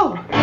Mike 0.00 0.39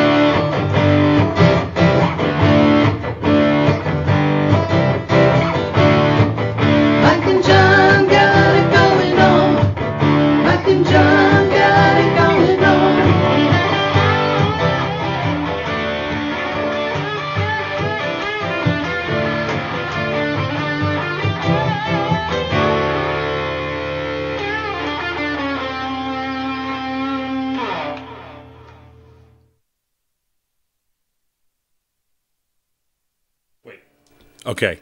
Okay. 34.58 34.80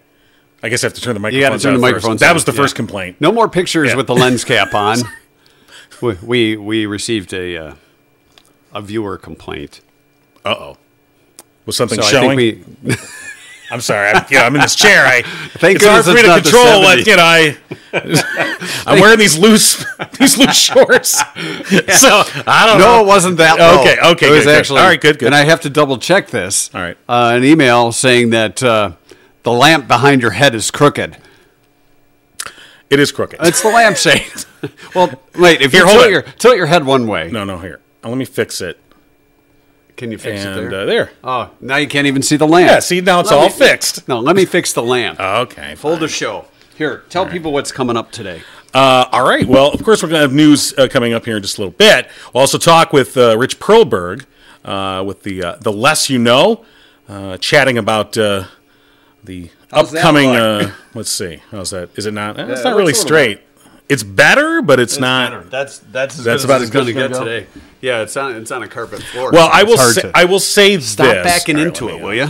I 0.63 0.69
guess 0.69 0.83
I 0.83 0.87
have 0.87 0.93
to 0.93 1.01
turn 1.01 1.13
the 1.13 1.19
microphone. 1.19 1.41
You 1.41 1.45
got 1.49 1.57
to 1.57 1.59
turn 1.59 1.73
the 1.73 1.79
microphones. 1.79 2.21
That 2.21 2.33
was 2.33 2.45
the 2.45 2.53
yeah. 2.53 2.57
first 2.57 2.75
complaint. 2.75 3.17
No 3.19 3.31
more 3.31 3.49
pictures 3.49 3.89
Yeah. 3.89 3.95
with 3.97 4.07
the 4.07 4.15
lens 4.15 4.43
cap 4.45 4.73
on. 4.73 4.99
we, 6.01 6.13
we 6.23 6.57
we 6.57 6.85
received 6.85 7.33
a 7.33 7.57
uh, 7.57 7.73
a 8.73 8.81
viewer 8.81 9.17
complaint. 9.17 9.81
Uh 10.45 10.55
oh. 10.57 10.77
Was 11.65 11.75
something 11.77 11.99
So 12.01 12.07
I 12.07 12.11
showing? 12.11 12.37
think 12.37 12.67
we 12.83 12.95
I'm 13.71 13.81
sorry. 13.81 14.09
I'm, 14.11 14.25
you 14.29 14.37
know, 14.37 14.43
I'm 14.43 14.55
in 14.55 14.61
this 14.61 14.75
chair. 14.75 15.05
I, 15.05 15.21
Thank 15.57 15.77
it's 15.77 15.85
hard 15.85 16.05
for 16.05 16.13
me 16.13 16.21
to 16.21 16.39
control 16.41 16.81
what 16.81 17.05
you 17.05 17.15
know. 17.15 17.23
I, 17.23 17.57
I'm 18.85 18.99
wearing 19.01 19.17
these 19.19 19.37
loose 19.37 19.83
these 20.19 20.37
loose 20.37 20.55
shorts. 20.57 21.11
So 21.17 21.23
I 22.47 22.65
don't 22.67 22.79
know. 22.79 22.97
No, 22.97 23.03
it 23.03 23.07
wasn't 23.07 23.37
that 23.37 23.57
low. 23.59 23.81
Okay, 23.81 23.97
okay, 24.13 24.27
It 24.27 24.31
was 24.31 24.39
good, 24.41 24.45
good. 24.45 24.57
actually 24.59 24.81
All 24.81 24.87
right, 24.87 25.01
good, 25.01 25.19
good. 25.19 25.25
And 25.25 25.35
I 25.35 25.43
have 25.43 25.61
to 25.61 25.69
double 25.69 25.97
check 25.97 26.29
this. 26.29 26.73
All 26.75 26.81
right. 26.81 26.97
Uh, 27.09 27.33
an 27.35 27.43
email 27.43 27.91
saying 27.91 28.29
that 28.29 28.61
uh, 28.61 28.91
the 29.45 29.51
lamp 29.53 29.87
behind 29.87 30.21
your 30.21 30.31
head 30.31 30.53
is 30.53 30.69
crooked. 30.71 31.17
It 32.89 32.99
is 32.99 33.11
crooked. 33.11 33.39
It's 33.41 33.61
the 33.61 33.69
lampshade. 33.69 34.45
well, 34.95 35.09
wait. 35.37 35.61
If 35.61 35.73
you 35.73 35.85
tilt 35.85 36.09
your 36.09 36.21
tilt 36.21 36.57
your 36.57 36.65
head 36.67 36.85
one 36.85 37.07
way, 37.07 37.31
no, 37.31 37.43
no. 37.43 37.57
Here, 37.59 37.79
Uh, 38.03 38.09
let 38.09 38.17
me 38.17 38.25
fix 38.25 38.61
it. 38.61 38.79
can 39.97 40.11
you 40.11 40.17
fix 40.17 40.43
And 40.45 40.59
it 40.59 40.69
there? 40.69 40.81
uh, 40.81 40.85
there. 40.85 41.11
oh, 41.23 41.49
now 41.61 41.77
you 41.77 41.87
can't 41.87 42.05
even 42.05 42.21
see 42.21 42.35
the 42.37 42.47
lamp. 42.47 42.69
Yeah. 42.69 42.79
See, 42.79 43.01
now 43.01 43.21
it's 43.21 43.31
Let 43.31 43.39
all 43.39 43.45
me- 43.47 43.51
fixed. 43.53 44.07
No, 44.07 44.19
let 44.19 44.35
me 44.35 44.45
fix 44.45 44.73
the 44.73 44.83
lamp. 44.83 45.19
Okay. 45.19 45.75
Fine. 45.75 45.99
the 45.99 46.07
show. 46.07 46.45
Here, 46.77 47.03
tell 47.09 47.25
people 47.25 47.53
what's 47.53 47.71
coming 47.71 47.95
up 47.95 48.11
today. 48.11 48.41
Uh, 48.73 49.05
all 49.13 49.23
right. 49.27 49.47
Well, 49.47 49.71
of 49.71 49.81
course, 49.81 50.03
we're 50.03 50.09
going 50.09 50.19
to 50.19 50.27
have 50.27 50.33
news 50.33 50.73
uh, 50.77 50.89
coming 50.89 51.13
up 51.13 51.23
here 51.23 51.37
in 51.37 51.41
just 51.41 51.57
a 51.57 51.61
little 51.61 51.71
bit. 51.77 52.09
We'll 52.33 52.41
also 52.41 52.57
talk 52.57 52.91
with 52.91 53.15
uh, 53.15 53.37
Rich 53.37 53.59
Perlberg 53.61 54.25
uh, 54.65 55.01
with 55.07 55.23
the 55.23 55.41
uh, 55.41 55.55
the 55.61 55.71
less 55.71 56.09
you 56.09 56.19
know, 56.19 56.65
uh, 57.07 57.37
chatting 57.37 57.77
about 57.77 58.17
uh, 58.17 58.43
the 59.25 59.49
How's 59.71 59.93
upcoming. 59.93 60.29
Uh, 60.29 60.71
let's 60.93 61.09
see. 61.09 61.41
How's 61.51 61.71
that? 61.71 61.89
Is 61.97 62.05
it 62.05 62.13
not? 62.13 62.39
eh, 62.39 62.45
it's 62.49 62.63
not 62.63 62.75
really 62.75 62.93
straight. 62.93 63.41
It's 63.87 64.01
better, 64.03 64.63
but 64.63 64.79
it's, 64.79 64.99
not. 64.99 65.51
That's 65.51 65.77
that's 65.77 66.17
That's 66.17 66.43
about 66.43 66.55
as 66.55 66.61
as 66.61 66.67
it's 66.69 66.73
going 66.73 66.87
to 66.87 66.93
good 66.93 67.03
as 67.03 67.09
get 67.09 67.11
it's 67.11 67.19
gonna 67.19 67.39
today. 67.41 67.61
Yeah, 67.81 68.01
it's 68.01 68.17
on 68.17 68.35
it's 68.35 68.51
on 68.51 68.63
a 68.63 68.67
carpet 68.67 69.03
floor. 69.03 69.31
Well, 69.31 69.49
I 69.51 69.63
will. 69.63 69.77
Say, 69.77 70.01
to- 70.01 70.11
I 70.15 70.25
will 70.25 70.39
say 70.39 70.79
stop 70.79 71.05
this. 71.13 71.23
backing 71.23 71.57
right, 71.57 71.67
into 71.67 71.89
it, 71.89 72.01
will 72.01 72.13
you? 72.13 72.29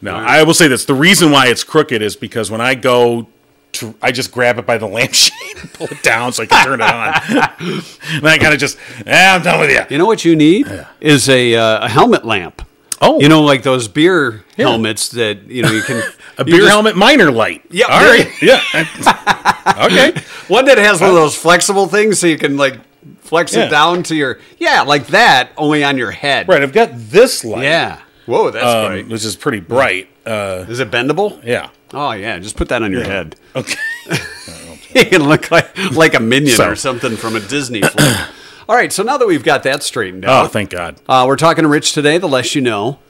No, 0.00 0.14
I 0.14 0.42
will 0.42 0.54
say 0.54 0.68
this. 0.68 0.84
The 0.84 0.94
reason 0.94 1.30
why 1.30 1.46
it's 1.48 1.64
crooked 1.64 2.02
is 2.02 2.16
because 2.16 2.50
when 2.50 2.60
I 2.60 2.74
go 2.74 3.28
to, 3.72 3.94
I 4.02 4.12
just 4.12 4.32
grab 4.32 4.58
it 4.58 4.66
by 4.66 4.78
the 4.78 4.86
lampshade 4.88 5.56
and 5.60 5.72
pull 5.72 5.86
it 5.88 6.02
down 6.02 6.32
so 6.32 6.42
I 6.42 6.46
can 6.46 6.64
turn 6.64 6.80
it 6.80 6.84
on. 6.84 7.82
and 8.16 8.26
I 8.26 8.38
kind 8.38 8.52
of 8.52 8.60
just, 8.60 8.78
eh, 9.06 9.34
I'm 9.34 9.42
done 9.42 9.60
with 9.60 9.70
you. 9.70 9.80
You 9.90 9.98
know 9.98 10.06
what 10.06 10.24
you 10.24 10.36
need 10.36 10.66
is 11.00 11.28
a 11.28 11.54
uh, 11.54 11.86
a 11.86 11.88
helmet 11.88 12.24
lamp. 12.24 12.66
Oh. 13.04 13.20
you 13.20 13.28
know, 13.28 13.42
like 13.42 13.62
those 13.64 13.88
beer 13.88 14.44
helmets 14.56 15.08
that 15.10 15.42
you 15.50 15.62
know 15.62 15.70
you 15.72 15.82
can 15.82 15.96
A 16.38 16.44
you 16.44 16.44
beer 16.44 16.56
just- 16.60 16.70
helmet 16.70 16.96
minor 16.96 17.30
light. 17.30 17.62
Yeah, 17.70 17.86
All 17.90 18.00
right. 18.00 18.30
Yeah. 18.42 18.60
okay. 19.84 20.12
One 20.48 20.64
that 20.66 20.78
has 20.78 21.00
one 21.00 21.10
of 21.10 21.16
those 21.16 21.36
flexible 21.36 21.86
things 21.88 22.18
so 22.18 22.26
you 22.26 22.38
can 22.38 22.56
like 22.56 22.78
flex 23.20 23.54
Yeah. 23.54 23.64
it 23.66 23.70
down 23.70 24.02
to 24.04 24.14
your 24.14 24.38
yeah, 24.58 24.82
like 24.82 25.08
that, 25.08 25.50
only 25.56 25.82
on 25.84 25.98
your 25.98 26.10
head. 26.12 26.48
Right. 26.48 26.62
I've 26.62 26.72
got 26.72 26.90
this 26.94 27.44
light. 27.44 27.64
Yeah. 27.64 28.00
Whoa, 28.26 28.50
that's 28.50 28.64
Um, 28.64 28.86
bright. 28.86 29.08
which 29.08 29.24
is 29.24 29.34
pretty 29.36 29.60
bright. 29.60 30.08
Uh, 30.24 30.64
Is 30.68 30.78
it 30.78 30.90
bendable? 30.92 31.42
yeah. 31.44 31.70
Oh 31.92 32.12
yeah, 32.12 32.38
just 32.38 32.56
put 32.56 32.68
that 32.68 32.82
on 32.82 32.92
your 32.92 33.02
head. 33.04 33.34
Okay. 33.56 33.74
you 34.94 35.04
can 35.06 35.28
look 35.28 35.50
like 35.50 35.76
like 35.92 36.14
a 36.14 36.20
minion 36.20 36.56
So- 36.56 36.70
or 36.70 36.76
something 36.76 37.16
from 37.16 37.34
a 37.36 37.40
Disney 37.40 37.82
flick. 37.82 38.16
All 38.72 38.78
right, 38.78 38.90
so 38.90 39.02
now 39.02 39.18
that 39.18 39.26
we've 39.26 39.44
got 39.44 39.64
that 39.64 39.82
straightened 39.82 40.24
out. 40.24 40.46
Oh, 40.46 40.48
thank 40.48 40.70
God. 40.70 40.96
uh, 41.06 41.26
we're 41.28 41.36
talking 41.36 41.60
to 41.60 41.68
Rich 41.68 41.92
today. 41.92 42.16
The 42.16 42.26
less 42.26 42.54
you 42.54 42.62
know, 42.62 43.00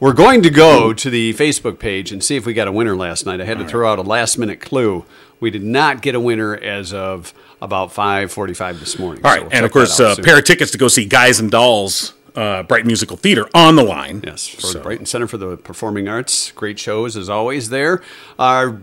we're 0.00 0.14
going 0.14 0.42
to 0.42 0.50
go 0.50 0.92
to 0.92 1.10
the 1.10 1.32
Facebook 1.34 1.78
page 1.78 2.10
and 2.10 2.24
see 2.24 2.34
if 2.34 2.44
we 2.44 2.52
got 2.52 2.66
a 2.66 2.72
winner 2.72 2.96
last 2.96 3.24
night. 3.24 3.40
I 3.40 3.44
had 3.44 3.58
to 3.60 3.64
throw 3.68 3.88
out 3.88 4.00
a 4.00 4.02
last 4.02 4.36
minute 4.36 4.60
clue. 4.60 5.04
We 5.38 5.50
did 5.52 5.62
not 5.62 6.02
get 6.02 6.16
a 6.16 6.20
winner 6.20 6.56
as 6.56 6.92
of 6.92 7.32
about 7.60 7.92
five 7.92 8.32
forty-five 8.32 8.80
this 8.80 8.98
morning. 8.98 9.24
All 9.24 9.30
so 9.30 9.36
right. 9.36 9.44
we'll 9.44 9.54
and 9.54 9.64
of 9.64 9.70
course, 9.70 10.00
uh, 10.00 10.16
pair 10.24 10.38
of 10.38 10.44
tickets 10.44 10.72
to 10.72 10.78
go 10.78 10.88
see 10.88 11.04
Guys 11.04 11.38
and 11.38 11.52
Dolls, 11.52 12.14
uh, 12.34 12.64
Bright 12.64 12.84
Musical 12.84 13.16
Theater 13.16 13.48
on 13.54 13.76
the 13.76 13.84
line. 13.84 14.22
Yes, 14.26 14.48
for 14.48 14.60
So- 14.62 14.72
the 14.72 14.80
Brighton 14.80 15.06
Center 15.06 15.28
for 15.28 15.36
the 15.36 15.56
Performing 15.56 16.08
Arts. 16.08 16.50
Great 16.50 16.80
shows 16.80 17.16
as 17.16 17.28
always 17.28 17.68
there. 17.68 18.02
Our 18.40 18.80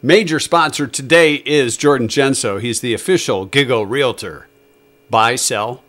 major 0.00 0.38
sponsor 0.38 0.86
today 0.86 1.42
is 1.44 1.76
Jordan 1.76 2.06
Genso. 2.06 2.60
He's 2.60 2.82
the 2.82 2.94
official 2.94 3.48
Gigo 3.48 3.84
Realtor. 3.84 4.46
Buy, 5.08 5.36
sell, 5.36 5.82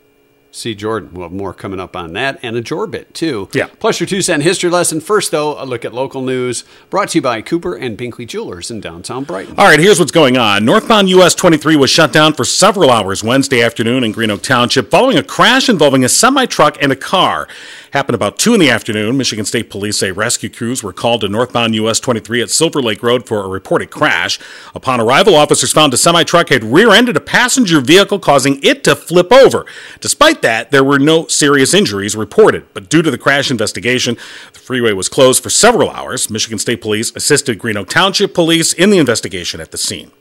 see 0.57 0.75
Jordan. 0.75 1.13
We'll 1.13 1.23
have 1.29 1.31
more 1.31 1.53
coming 1.53 1.79
up 1.79 1.95
on 1.95 2.13
that 2.13 2.39
and 2.41 2.55
a 2.55 2.61
Jorbit 2.61 3.13
too. 3.13 3.49
Yeah. 3.53 3.67
Plus 3.79 3.99
your 3.99 4.07
two 4.07 4.21
cent 4.21 4.43
history 4.43 4.69
lesson. 4.69 4.99
First, 5.01 5.31
though, 5.31 5.61
a 5.61 5.65
look 5.65 5.85
at 5.85 5.93
local 5.93 6.21
news 6.21 6.63
brought 6.89 7.09
to 7.09 7.19
you 7.19 7.21
by 7.21 7.41
Cooper 7.41 7.75
and 7.75 7.97
Binkley 7.97 8.27
Jewelers 8.27 8.71
in 8.71 8.81
downtown 8.81 9.23
Brighton. 9.23 9.55
All 9.57 9.65
right, 9.67 9.79
here's 9.79 9.99
what's 9.99 10.11
going 10.11 10.37
on. 10.37 10.65
Northbound 10.65 11.09
US 11.09 11.35
23 11.35 11.75
was 11.75 11.89
shut 11.89 12.11
down 12.11 12.33
for 12.33 12.43
several 12.43 12.89
hours 12.89 13.23
Wednesday 13.23 13.61
afternoon 13.61 14.03
in 14.03 14.11
Green 14.11 14.31
Oak 14.31 14.41
Township 14.41 14.89
following 14.89 15.17
a 15.17 15.23
crash 15.23 15.69
involving 15.69 16.03
a 16.03 16.09
semi 16.09 16.45
truck 16.45 16.77
and 16.81 16.91
a 16.91 16.95
car. 16.95 17.47
Happened 17.91 18.15
about 18.15 18.37
2 18.37 18.53
in 18.53 18.59
the 18.59 18.69
afternoon. 18.69 19.17
Michigan 19.17 19.45
State 19.45 19.69
Police 19.69 19.97
say 19.97 20.11
rescue 20.11 20.49
crews 20.49 20.83
were 20.83 20.93
called 20.93 21.21
to 21.21 21.29
northbound 21.29 21.75
US 21.75 21.99
23 21.99 22.41
at 22.41 22.49
Silver 22.49 22.81
Lake 22.81 23.01
Road 23.01 23.25
for 23.27 23.43
a 23.43 23.47
reported 23.47 23.91
crash. 23.91 24.39
Upon 24.75 24.99
arrival, 24.99 25.35
officers 25.35 25.71
found 25.71 25.93
a 25.93 25.97
semi 25.97 26.23
truck 26.23 26.49
had 26.49 26.63
rear 26.63 26.91
ended 26.91 27.15
a 27.15 27.21
passenger 27.21 27.79
vehicle, 27.81 28.19
causing 28.19 28.59
it 28.63 28.83
to 28.83 28.95
flip 28.95 29.31
over. 29.31 29.65
Despite 29.99 30.41
that, 30.41 30.46
there 30.71 30.83
were 30.83 30.99
no 30.99 31.27
serious 31.27 31.73
injuries 31.73 32.15
reported, 32.15 32.65
but 32.73 32.89
due 32.89 33.01
to 33.01 33.11
the 33.11 33.17
crash 33.17 33.51
investigation, 33.51 34.17
the 34.53 34.59
freeway 34.59 34.93
was 34.93 35.09
closed 35.09 35.43
for 35.43 35.49
several 35.49 35.89
hours. 35.89 36.29
Michigan 36.29 36.59
State 36.59 36.81
Police 36.81 37.15
assisted 37.15 37.59
Green 37.59 37.77
Oak 37.77 37.89
Township 37.89 38.33
Police 38.33 38.73
in 38.73 38.89
the 38.89 38.97
investigation 38.97 39.59
at 39.59 39.71
the 39.71 39.77
scene. 39.77 40.11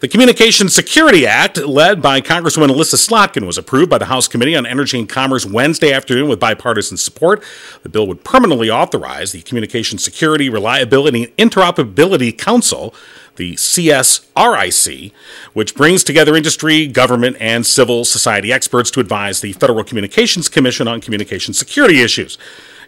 The 0.00 0.08
Communications 0.08 0.74
Security 0.74 1.26
Act, 1.26 1.58
led 1.58 2.02
by 2.02 2.20
Congresswoman 2.20 2.68
Elissa 2.68 2.96
Slotkin, 2.96 3.46
was 3.46 3.58
approved 3.58 3.90
by 3.90 3.98
the 3.98 4.06
House 4.06 4.28
Committee 4.28 4.56
on 4.56 4.66
Energy 4.66 4.98
and 4.98 5.08
Commerce 5.08 5.46
Wednesday 5.46 5.92
afternoon 5.92 6.28
with 6.28 6.40
bipartisan 6.40 6.96
support. 6.96 7.42
The 7.82 7.88
bill 7.88 8.06
would 8.06 8.24
permanently 8.24 8.70
authorize 8.70 9.32
the 9.32 9.42
Communications 9.42 10.04
Security, 10.04 10.48
Reliability, 10.48 11.24
and 11.24 11.50
Interoperability 11.50 12.36
Council, 12.36 12.94
the 13.36 13.54
CSRIC, 13.54 15.12
which 15.52 15.74
brings 15.74 16.04
together 16.04 16.36
industry, 16.36 16.86
government, 16.86 17.36
and 17.40 17.66
civil 17.66 18.04
society 18.04 18.52
experts 18.52 18.90
to 18.92 19.00
advise 19.00 19.40
the 19.40 19.52
Federal 19.54 19.84
Communications 19.84 20.48
Commission 20.48 20.86
on 20.86 21.00
communication 21.00 21.54
security 21.54 22.00
issues. 22.00 22.38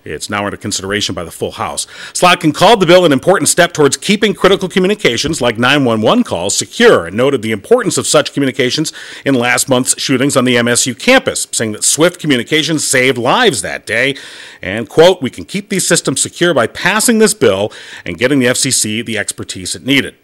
It's 0.07 0.31
now 0.31 0.45
under 0.45 0.57
consideration 0.57 1.15
by 1.15 1.25
the 1.25 1.31
full 1.31 1.53
House. 1.53 1.87
Slotkin 2.13 2.55
called 2.55 2.81
the 2.81 2.87
bill 2.87 3.05
an 3.05 3.13
important 3.13 3.49
step 3.49 3.73
towards 3.73 3.97
keeping 3.97 4.35
critical 4.35 4.69
communications 4.69 5.41
like 5.41 5.59
911 5.59 6.25
calls 6.25 6.57
secure 6.57 7.07
and 7.07 7.17
noted 7.17 7.43
the 7.43 7.53
importance 7.53 7.99
of 7.99 8.07
such 8.07 8.33
communications 8.33 8.93
in 9.25 9.35
last 9.35 9.69
month's 9.69 10.01
shootings 10.01 10.37
on 10.37 10.45
the 10.45 10.57
MSU 10.57 10.99
campus, 10.99 11.49
saying 11.53 11.73
that 11.73 11.85
swift 11.85 12.21
communications 12.21 12.87
saved 12.87 13.19
lives 13.19 13.63
that 13.63 13.87
day. 13.87 14.17
And, 14.63 14.89
quote, 14.89 15.21
we 15.21 15.31
can 15.31 15.45
keep 15.45 15.69
these 15.69 15.87
systems 15.87 16.21
secure 16.21 16.55
by 16.55 16.67
passing 16.67 17.19
this 17.19 17.35
bill 17.35 17.73
and 18.05 18.19
getting 18.19 18.39
the 18.39 18.47
FCC 18.47 19.05
the 19.05 19.19
expertise 19.19 19.75
it 19.75 19.85
needed. 19.85 20.15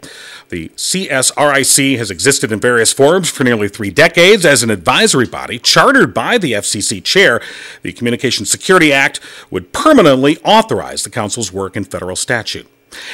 The 0.49 0.69
CSRIC 0.69 1.97
has 1.97 2.11
existed 2.11 2.51
in 2.51 2.59
various 2.59 2.93
forms 2.93 3.29
for 3.29 3.43
nearly 3.43 3.67
three 3.69 3.89
decades 3.89 4.45
as 4.45 4.63
an 4.63 4.69
advisory 4.69 5.27
body 5.27 5.59
chartered 5.59 6.13
by 6.13 6.37
the 6.37 6.53
FCC 6.53 7.03
chair. 7.03 7.41
The 7.81 7.93
Communications 7.93 8.49
Security 8.49 8.93
Act 8.93 9.19
would 9.49 9.73
permanently 9.73 10.37
authorize 10.39 11.03
the 11.03 11.09
Council's 11.09 11.51
work 11.51 11.75
in 11.75 11.83
federal 11.83 12.15
statute. 12.15 12.67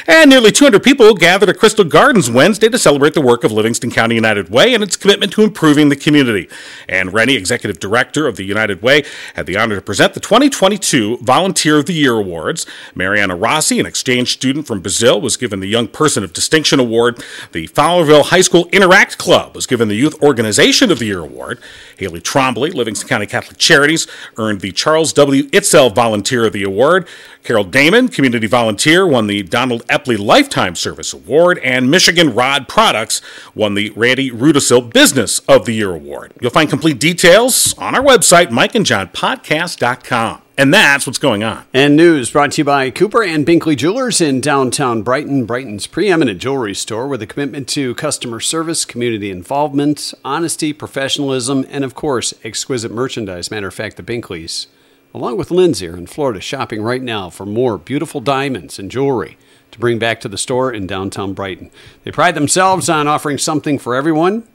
And 0.08 0.30
nearly 0.30 0.52
200 0.52 0.82
people 0.84 1.14
gathered 1.14 1.50
at 1.50 1.58
Crystal 1.58 1.86
Gardens 1.86 2.30
Wednesday 2.30 2.70
to 2.70 2.80
celebrate 2.80 3.14
the 3.14 3.22
work 3.22 3.44
of 3.44 3.52
Livingston 3.52 3.92
County 3.92 4.16
United 4.16 4.50
Way 4.50 4.74
and 4.74 4.84
its 4.84 4.96
commitment 4.96 5.32
to 5.34 5.44
improving 5.44 5.90
the 5.90 5.96
community. 5.96 6.50
And 6.88 7.14
Rennie, 7.14 7.36
Executive 7.36 7.80
Director 7.80 8.28
of 8.28 8.36
the 8.36 8.44
United 8.44 8.82
Way, 8.82 9.04
had 9.36 9.46
the 9.46 9.58
honor 9.58 9.76
to 9.76 9.82
present 9.82 10.14
the 10.14 10.20
2022 10.20 11.18
Volunteer 11.18 11.78
of 11.78 11.86
the 11.86 11.94
Year 11.94 12.14
Awards. 12.14 12.66
Mariana 12.96 13.36
Rossi, 13.36 13.80
an 13.80 13.86
exchange 13.86 14.34
student 14.34 14.68
from 14.68 14.82
Brazil, 14.82 15.20
was 15.22 15.38
given 15.38 15.60
the 15.60 15.68
Young 15.68 15.88
Person 15.88 16.24
of 16.24 16.34
Distinction 16.34 16.80
Award. 16.80 17.24
The 17.52 17.68
Fowlerville 17.68 18.26
High 18.26 18.42
School 18.42 18.68
Interact 18.72 19.18
Club 19.18 19.56
was 19.56 19.66
given 19.66 19.88
the 19.88 19.96
Youth 19.96 20.22
Organization 20.22 20.92
of 20.92 21.00
the 21.00 21.06
Year 21.06 21.20
Award. 21.20 21.60
Haley 21.98 22.22
Trombley, 22.22 22.74
Livingston 22.74 23.10
County 23.10 23.26
Catholic 23.26 23.58
Charities, 23.58 24.08
earned 24.38 24.62
the 24.62 24.72
Charles 24.72 25.14
W. 25.14 25.44
Itzel 25.50 25.94
Volunteer 25.94 26.46
of 26.46 26.54
the 26.54 26.64
Award. 26.64 27.08
Carol 27.44 27.64
Damon, 27.64 28.10
Community 28.10 28.48
Volunteer, 28.48 29.08
won 29.08 29.28
the 29.28 29.44
Donald 29.70 29.86
Epley 29.86 30.18
Lifetime 30.18 30.76
Service 30.76 31.14
Award, 31.14 31.60
and 31.60 31.92
Michigan 31.92 32.34
Rod 32.34 32.68
Products 32.68 33.22
won 33.54 33.76
the 33.76 33.92
Randy 33.92 34.32
Rudisil 34.32 34.92
Business 34.92 35.38
of 35.42 35.66
the 35.66 35.74
Year 35.74 35.94
Award. 35.94 36.34
You'll 36.42 36.50
find 36.50 36.68
complete 36.68 37.00
details 37.00 37.78
on 37.78 37.94
our 37.94 38.02
website, 38.02 38.48
mikeandjonpodcast.com. 38.48 40.42
And 40.58 40.74
that's 40.74 41.06
what's 41.06 41.20
going 41.20 41.44
on. 41.44 41.66
And 41.72 41.96
news 41.96 42.32
brought 42.32 42.54
to 42.54 42.62
you 42.62 42.66
by 42.66 42.90
Cooper 42.90 43.24
and 43.24 43.46
Binkley 43.46 43.78
Jewelers 43.78 44.20
in 44.20 44.42
downtown 44.42 45.04
Brighton, 45.04 45.46
Brighton's 45.46 45.86
preeminent 45.86 46.42
jewelry 46.42 46.74
store 46.74 47.08
with 47.08 47.22
a 47.22 47.28
commitment 47.28 47.68
to 47.70 47.94
customer 47.94 48.40
service, 48.40 48.86
community 48.86 49.30
involvement, 49.30 50.16
honesty, 50.26 50.74
professionalism, 50.74 51.64
and 51.70 51.84
of 51.84 51.94
course, 51.94 52.34
exquisite 52.44 52.92
merchandise. 52.92 53.52
Matter 53.52 53.68
of 53.68 53.76
fact, 53.76 53.98
the 53.98 54.04
Binkleys, 54.04 54.66
along 55.14 55.38
with 55.38 55.52
Lindsay, 55.52 55.88
are 55.88 55.96
in 55.96 56.08
Florida 56.08 56.42
shopping 56.42 56.82
right 56.82 57.04
now 57.04 57.30
for 57.30 57.46
more 57.46 57.78
beautiful 57.78 58.20
diamonds 58.20 58.80
and 58.80 58.90
jewelry 58.90 59.38
to 59.72 59.80
bring 59.80 60.00
back 60.00 60.20
to 60.22 60.28
the 60.28 60.38
store 60.38 60.72
in 60.72 60.88
downtown 60.88 61.34
Brighton. 61.34 61.72
They 62.04 62.12
pride 62.12 62.36
themselves 62.36 62.90
on 62.90 63.08
offering 63.08 63.38
something 63.38 63.78
for 63.78 63.96
everyone. 63.96 64.48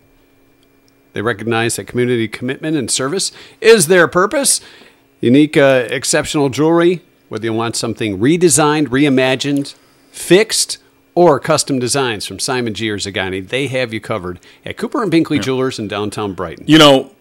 They 1.12 1.22
recognize 1.22 1.76
that 1.76 1.86
community 1.86 2.26
commitment 2.28 2.76
and 2.76 2.90
service 2.90 3.30
is 3.60 3.86
their 3.86 4.08
purpose. 4.08 4.60
Unique, 5.20 5.56
uh, 5.56 5.86
exceptional 5.88 6.48
jewelry, 6.48 7.02
whether 7.28 7.46
you 7.46 7.52
want 7.52 7.76
something 7.76 8.18
redesigned, 8.18 8.88
reimagined, 8.88 9.74
fixed, 10.10 10.78
or 11.14 11.38
custom 11.38 11.78
designs 11.78 12.26
from 12.26 12.38
Simon 12.38 12.74
G. 12.74 12.90
or 12.90 12.98
Zeghani, 12.98 13.46
they 13.46 13.68
have 13.68 13.94
you 13.94 14.00
covered 14.00 14.40
at 14.64 14.76
Cooper 14.76 15.02
and 15.02 15.12
Binkley 15.12 15.40
Jewelers 15.40 15.78
in 15.78 15.86
downtown 15.86 16.34
Brighton. 16.34 16.64
You 16.66 16.78
know, 16.78 17.12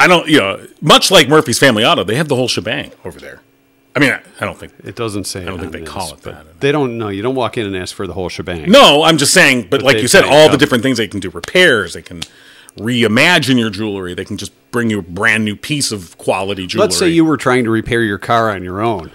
I 0.00 0.08
don't, 0.08 0.28
you 0.28 0.38
know, 0.38 0.66
much 0.80 1.10
like 1.12 1.28
Murphy's 1.28 1.58
Family 1.58 1.84
Auto, 1.84 2.02
they 2.02 2.16
have 2.16 2.28
the 2.28 2.34
whole 2.34 2.48
shebang 2.48 2.90
over 3.04 3.20
there. 3.20 3.40
I 3.96 4.00
mean, 4.00 4.10
I, 4.10 4.20
I 4.40 4.44
don't 4.44 4.58
think. 4.58 4.72
It 4.82 4.96
doesn't 4.96 5.24
say. 5.24 5.42
I 5.42 5.44
don't 5.46 5.58
think 5.60 5.72
they 5.72 5.82
call 5.82 6.12
it 6.14 6.22
that. 6.22 6.60
They 6.60 6.72
don't 6.72 6.98
know. 6.98 7.08
You 7.10 7.22
don't 7.22 7.34
walk 7.36 7.56
in 7.58 7.66
and 7.66 7.76
ask 7.76 7.94
for 7.94 8.06
the 8.06 8.12
whole 8.12 8.28
shebang. 8.28 8.70
No, 8.70 9.04
I'm 9.04 9.18
just 9.18 9.32
saying, 9.32 9.68
but, 9.70 9.82
like 9.82 9.96
they 9.96 10.02
you 10.02 10.08
said, 10.08 10.24
all 10.24 10.50
the 10.50 10.56
different 10.56 10.82
things 10.82 10.98
they 10.98 11.06
can 11.08 11.20
do 11.20 11.30
repairs, 11.30 11.92
they 11.94 12.02
can 12.02 12.22
reimagine 12.76 13.58
your 13.58 13.70
jewelry, 13.70 14.14
they 14.14 14.24
can 14.24 14.36
just 14.36 14.52
bring 14.70 14.90
you 14.90 14.98
a 14.98 15.02
brand 15.02 15.44
new 15.44 15.54
piece 15.56 15.92
of 15.92 16.16
quality 16.18 16.66
jewelry. 16.66 16.86
Let's 16.86 16.98
say 16.98 17.08
you 17.08 17.24
were 17.24 17.36
trying 17.36 17.64
to 17.64 17.70
repair 17.70 18.02
your 18.02 18.18
car 18.18 18.50
on 18.50 18.64
your 18.64 18.80
own, 18.82 19.12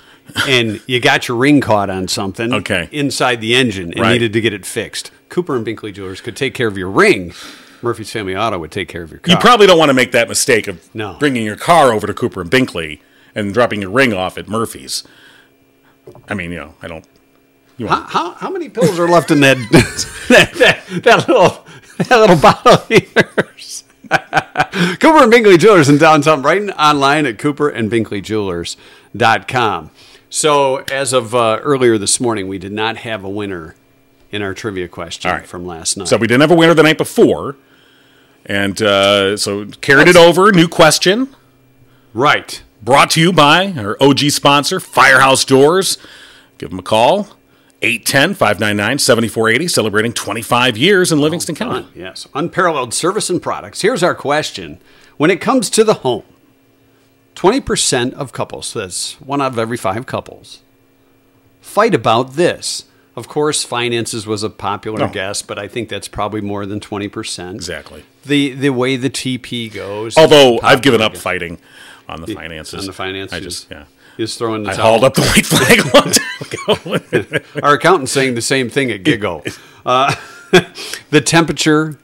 and 0.47 0.81
you 0.87 0.99
got 0.99 1.27
your 1.27 1.37
ring 1.37 1.59
caught 1.61 1.89
on 1.89 2.07
something 2.07 2.53
Okay. 2.53 2.87
inside 2.91 3.41
the 3.41 3.55
engine 3.55 3.91
and 3.91 3.99
Right. 3.99 4.13
needed 4.13 4.33
to 4.33 4.41
get 4.41 4.53
it 4.53 4.65
fixed. 4.65 5.11
Cooper 5.27 5.55
and 5.55 5.65
Binkley 5.65 5.93
Jewelers 5.93 6.21
could 6.21 6.35
take 6.37 6.53
care 6.53 6.67
of 6.67 6.77
your 6.77 6.89
ring. 6.89 7.33
Murphy's 7.81 8.11
Family 8.11 8.35
Auto 8.35 8.59
would 8.59 8.71
take 8.71 8.87
care 8.87 9.03
of 9.03 9.11
your 9.11 9.19
car. 9.19 9.31
You 9.35 9.39
probably 9.39 9.67
don't 9.67 9.77
want 9.77 9.89
to 9.89 9.93
make 9.93 10.11
that 10.13 10.27
mistake 10.29 10.67
of 10.67 10.87
No. 10.95 11.15
bringing 11.19 11.45
your 11.45 11.55
car 11.55 11.93
over 11.93 12.07
to 12.07 12.13
Cooper 12.13 12.41
and 12.41 12.49
Binkley 12.51 12.99
and 13.35 13.53
dropping 13.53 13.81
your 13.81 13.91
ring 13.91 14.13
off 14.13 14.37
at 14.37 14.47
Murphy's. 14.47 15.03
I 16.27 16.33
mean, 16.33 16.51
you 16.51 16.59
know, 16.59 16.75
I 16.81 16.87
don't. 16.87 17.05
You 17.77 17.87
How, 17.87 18.01
how, 18.01 18.31
how 18.33 18.49
many 18.49 18.69
pills 18.69 18.99
are 18.99 19.07
left 19.07 19.31
in 19.31 19.39
that 19.41 19.57
that, 20.29 20.53
that, 20.55 21.03
that 21.03 21.27
little 21.27 21.65
that 21.97 22.19
little 22.19 22.35
bottle 22.35 22.73
of 22.73 22.91
yours? 22.91 23.85
Cooper 24.09 25.23
and 25.23 25.31
Binkley 25.31 25.57
Jewelers 25.57 25.87
in 25.87 25.97
downtown 25.97 26.41
Brighton. 26.41 26.71
Online 26.71 27.25
at 27.25 27.37
cooperandbinkleyjewelers.com. 27.37 29.91
So, 30.31 30.77
as 30.91 31.11
of 31.13 31.33
uh, 31.33 31.59
earlier 31.61 31.97
this 31.97 32.19
morning, 32.19 32.47
we 32.47 32.59
did 32.59 32.71
not 32.71 32.97
have 32.97 33.23
a 33.23 33.29
winner 33.29 33.75
in 34.31 34.41
our 34.41 34.53
trivia 34.53 34.87
question 34.87 35.31
right. 35.31 35.47
from 35.47 35.65
last 35.65 35.97
night. 35.97 36.07
so 36.07 36.17
we 36.17 36.27
didn't 36.27 36.41
have 36.41 36.51
a 36.51 36.55
winner 36.55 36.73
the 36.73 36.83
night 36.83 36.99
before, 36.99 37.55
and 38.45 38.81
uh, 38.81 39.37
so 39.37 39.65
carried 39.81 40.07
it 40.07 40.15
over. 40.15 40.51
New 40.51 40.67
question. 40.67 41.35
right. 42.13 42.63
Brought 42.81 43.11
to 43.11 43.21
you 43.21 43.33
by 43.33 43.73
our 43.77 43.97
OG 44.01 44.19
sponsor, 44.31 44.79
Firehouse 44.79 45.43
Doors. 45.43 45.97
Give 46.57 46.69
them 46.69 46.79
a 46.79 46.83
call. 46.83 47.27
810 47.81 48.35
599 48.35 48.99
7480, 48.99 49.67
celebrating 49.67 50.13
25 50.13 50.77
years 50.77 51.11
in 51.11 51.19
Livingston 51.19 51.55
oh, 51.55 51.59
County. 51.59 51.87
Yes. 51.95 52.27
Unparalleled 52.33 52.93
service 52.93 53.29
and 53.29 53.41
products. 53.41 53.81
Here's 53.81 54.03
our 54.03 54.15
question. 54.15 54.79
When 55.17 55.31
it 55.31 55.41
comes 55.41 55.69
to 55.71 55.83
the 55.83 55.95
home, 55.95 56.23
20% 57.35 58.13
of 58.13 58.33
couples, 58.33 58.73
that's 58.73 59.13
one 59.21 59.41
out 59.41 59.53
of 59.53 59.59
every 59.59 59.77
five 59.77 60.05
couples, 60.05 60.61
fight 61.61 61.93
about 61.93 62.33
this. 62.33 62.85
Of 63.15 63.27
course, 63.27 63.63
finances 63.63 64.25
was 64.25 64.43
a 64.43 64.49
popular 64.49 64.99
No. 64.99 65.07
guess, 65.09 65.41
but 65.41 65.59
I 65.59 65.67
think 65.67 65.89
that's 65.89 66.07
probably 66.07 66.41
more 66.41 66.65
than 66.65 66.79
20%. 66.79 67.55
Exactly. 67.55 68.03
The 68.25 68.53
the 68.53 68.69
way 68.69 68.95
the 68.95 69.09
TP 69.09 69.73
goes. 69.73 70.17
Although 70.17 70.59
I've 70.61 70.81
given 70.81 71.01
up 71.01 71.13
guess. 71.13 71.21
fighting 71.21 71.59
on 72.09 72.21
the 72.21 72.33
finances. 72.33 72.79
on 72.81 72.85
the 72.85 72.93
finances. 72.93 73.35
I 73.37 73.39
just, 73.39 73.67
yeah. 73.71 73.85
You 74.17 74.25
just 74.25 74.37
throw 74.37 74.61
the 74.61 74.69
I 74.69 74.73
towel. 74.73 74.85
hauled 74.99 75.03
up 75.05 75.13
the 75.13 75.21
white 75.21 75.45
flag 75.45 75.79
a 75.85 75.97
long 75.97 76.11
time 76.11 77.31
ago. 77.31 77.39
Our 77.63 77.75
accountant's 77.75 78.11
saying 78.11 78.35
the 78.35 78.41
same 78.41 78.69
thing 78.69 78.91
at 78.91 79.03
Giggle. 79.03 79.43
Uh, 79.85 80.13
the 81.09 81.21
temperature 81.21 81.97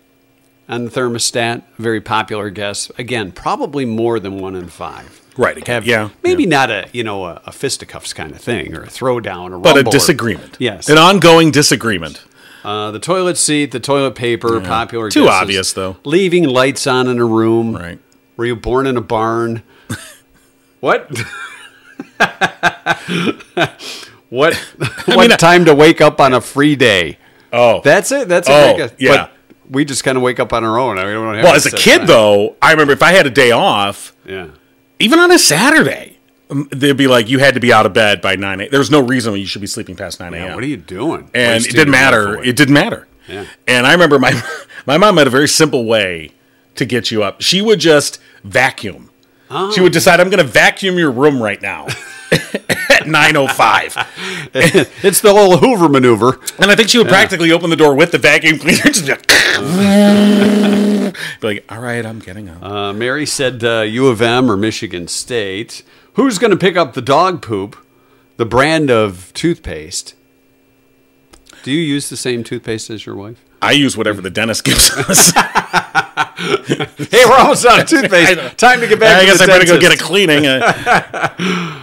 on 0.69 0.85
the 0.85 0.89
thermostat, 0.91 1.63
very 1.77 1.99
popular 1.99 2.49
guess. 2.49 2.89
Again, 2.97 3.33
probably 3.33 3.83
more 3.85 4.17
than 4.19 4.39
one 4.39 4.55
in 4.55 4.67
five. 4.69 5.21
Right, 5.37 5.57
again, 5.57 5.83
yeah, 5.85 6.09
Maybe 6.23 6.43
yeah. 6.43 6.49
not 6.49 6.71
a 6.71 6.87
you 6.93 7.03
know 7.03 7.25
a, 7.25 7.41
a 7.45 7.51
fisticuffs 7.51 8.13
kind 8.13 8.31
of 8.31 8.39
thing 8.39 8.73
or 8.73 8.83
a 8.83 8.87
throwdown 8.87 9.51
or 9.51 9.59
but 9.59 9.73
a 9.73 9.75
rumble 9.75 9.89
or- 9.89 9.91
disagreement. 9.91 10.55
yes. 10.57 10.87
An 10.87 10.97
ongoing 10.97 11.51
disagreement. 11.51 12.23
Uh, 12.63 12.91
the 12.91 12.99
toilet 12.99 13.37
seat, 13.37 13.71
the 13.71 13.79
toilet 13.81 14.15
paper, 14.15 14.59
popular. 14.61 15.09
Too 15.11 15.25
guesses. 15.25 15.41
obvious, 15.41 15.73
though. 15.73 15.97
Leaving 16.05 16.45
lights 16.45 16.87
on 16.87 17.07
in 17.09 17.19
a 17.19 17.25
room. 17.25 17.75
Right. 17.75 17.99
Were 18.37 18.45
you 18.45 18.55
born 18.55 18.87
in 18.87 18.95
a 18.95 19.01
barn? 19.01 19.63
What? 20.85 21.09
what? 24.29 24.53
what 24.53 25.19
mean, 25.19 25.31
I- 25.31 25.35
time 25.35 25.65
to 25.65 25.73
wake 25.73 25.99
up 25.99 26.19
on 26.21 26.33
a 26.33 26.41
free 26.41 26.75
day? 26.75 27.17
Oh. 27.51 27.81
That's 27.83 28.11
it. 28.11 28.27
That's 28.27 28.47
a 28.47 28.51
Oh, 28.73 28.77
guess. 28.77 28.93
yeah. 28.99 29.15
But 29.15 29.31
we 29.69 29.83
just 29.83 30.03
kind 30.03 30.15
of 30.15 30.21
wake 30.23 30.39
up 30.39 30.53
on 30.53 30.63
our 30.63 30.77
own. 30.77 30.99
I 30.99 31.05
mean, 31.05 31.15
we 31.15 31.21
don't 31.25 31.35
have 31.35 31.43
well, 31.43 31.55
as 31.55 31.65
a 31.65 31.71
kid, 31.71 31.99
time. 31.99 32.07
though, 32.07 32.55
I 32.61 32.71
remember 32.71 32.93
if 32.93 33.01
I 33.01 33.13
had 33.13 33.25
a 33.25 33.31
day 33.31 33.49
off, 33.51 34.15
Yeah. 34.27 34.47
even 34.99 35.17
on 35.19 35.31
a 35.31 35.39
Saturday, 35.39 36.19
um, 36.51 36.67
they'd 36.71 36.95
be 36.95 37.07
like, 37.07 37.29
you 37.29 37.39
had 37.39 37.55
to 37.55 37.59
be 37.59 37.73
out 37.73 37.87
of 37.87 37.93
bed 37.93 38.21
by 38.21 38.35
9 38.35 38.61
a.m. 38.61 38.69
There 38.69 38.79
was 38.79 38.91
no 38.91 38.99
reason 39.01 39.31
why 39.33 39.37
you 39.39 39.47
should 39.47 39.61
be 39.61 39.67
sleeping 39.67 39.95
past 39.95 40.19
9 40.19 40.33
a.m. 40.35 40.43
Yeah. 40.49 40.53
What 40.55 40.63
are 40.63 40.67
you 40.67 40.77
doing? 40.77 41.31
and 41.33 41.55
Wasting 41.55 41.73
it 41.73 41.77
didn't 41.77 41.91
matter. 41.91 42.43
It 42.43 42.55
didn't 42.55 42.75
matter. 42.75 43.07
Yeah. 43.27 43.45
And 43.67 43.87
I 43.87 43.93
remember 43.93 44.19
my 44.19 44.39
my 44.85 44.97
mom 44.99 45.17
had 45.17 45.25
a 45.25 45.31
very 45.31 45.47
simple 45.47 45.85
way 45.85 46.31
to 46.75 46.85
get 46.85 47.09
you 47.09 47.23
up. 47.23 47.41
She 47.41 47.59
would 47.61 47.79
just 47.79 48.19
vacuum. 48.43 49.09
Oh. 49.49 49.71
She 49.71 49.81
would 49.81 49.93
decide, 49.93 50.19
I'm 50.19 50.29
going 50.29 50.43
to 50.43 50.49
vacuum 50.49 50.97
your 50.97 51.11
room 51.11 51.41
right 51.41 51.61
now 51.61 51.87
at 52.31 53.03
9:05. 53.03 54.07
it's 55.03 55.21
the 55.21 55.31
whole 55.31 55.57
Hoover 55.57 55.87
maneuver. 55.87 56.39
And 56.59 56.71
I 56.71 56.75
think 56.75 56.89
she 56.89 56.97
would 56.97 57.07
practically 57.07 57.51
open 57.51 57.69
the 57.69 57.75
door 57.75 57.95
with 57.95 58.11
the 58.11 58.17
vacuum 58.17 58.57
cleaner. 58.57 58.83
Just 58.83 59.05
be 59.05 59.11
like, 59.11 59.27
be 61.39 61.47
like, 61.47 61.65
all 61.69 61.79
right, 61.79 62.05
I'm 62.05 62.19
getting 62.19 62.49
up. 62.49 62.63
Uh, 62.63 62.93
Mary 62.93 63.25
said 63.25 63.63
uh, 63.63 63.81
U 63.81 64.07
of 64.07 64.21
M 64.21 64.49
or 64.49 64.57
Michigan 64.57 65.07
State. 65.07 65.83
Who's 66.13 66.39
going 66.39 66.51
to 66.51 66.57
pick 66.57 66.75
up 66.75 66.93
the 66.93 67.01
dog 67.01 67.41
poop, 67.41 67.77
the 68.37 68.45
brand 68.45 68.89
of 68.89 69.31
toothpaste? 69.33 70.15
Do 71.63 71.71
you 71.71 71.81
use 71.81 72.09
the 72.09 72.17
same 72.17 72.43
toothpaste 72.43 72.89
as 72.89 73.05
your 73.05 73.15
wife? 73.15 73.43
I 73.65 73.71
use 73.71 73.97
whatever 73.97 74.21
the 74.21 74.29
dentist 74.29 74.63
gives 74.63 74.91
us. 74.97 75.31
Hey, 76.37 77.23
we're 77.25 77.37
almost 77.37 77.65
out 77.65 77.79
of 77.81 77.87
toothpaste. 77.87 78.57
Time 78.57 78.79
to 78.81 78.87
get 78.87 78.99
back. 78.99 79.17
I 79.17 79.21
to 79.21 79.25
guess 79.25 79.41
I 79.41 79.45
guess 79.47 79.55
I 79.55 79.59
better 79.59 79.65
go 79.65 79.79
get 79.79 79.93
a 79.93 80.03
cleaning. 80.03 80.43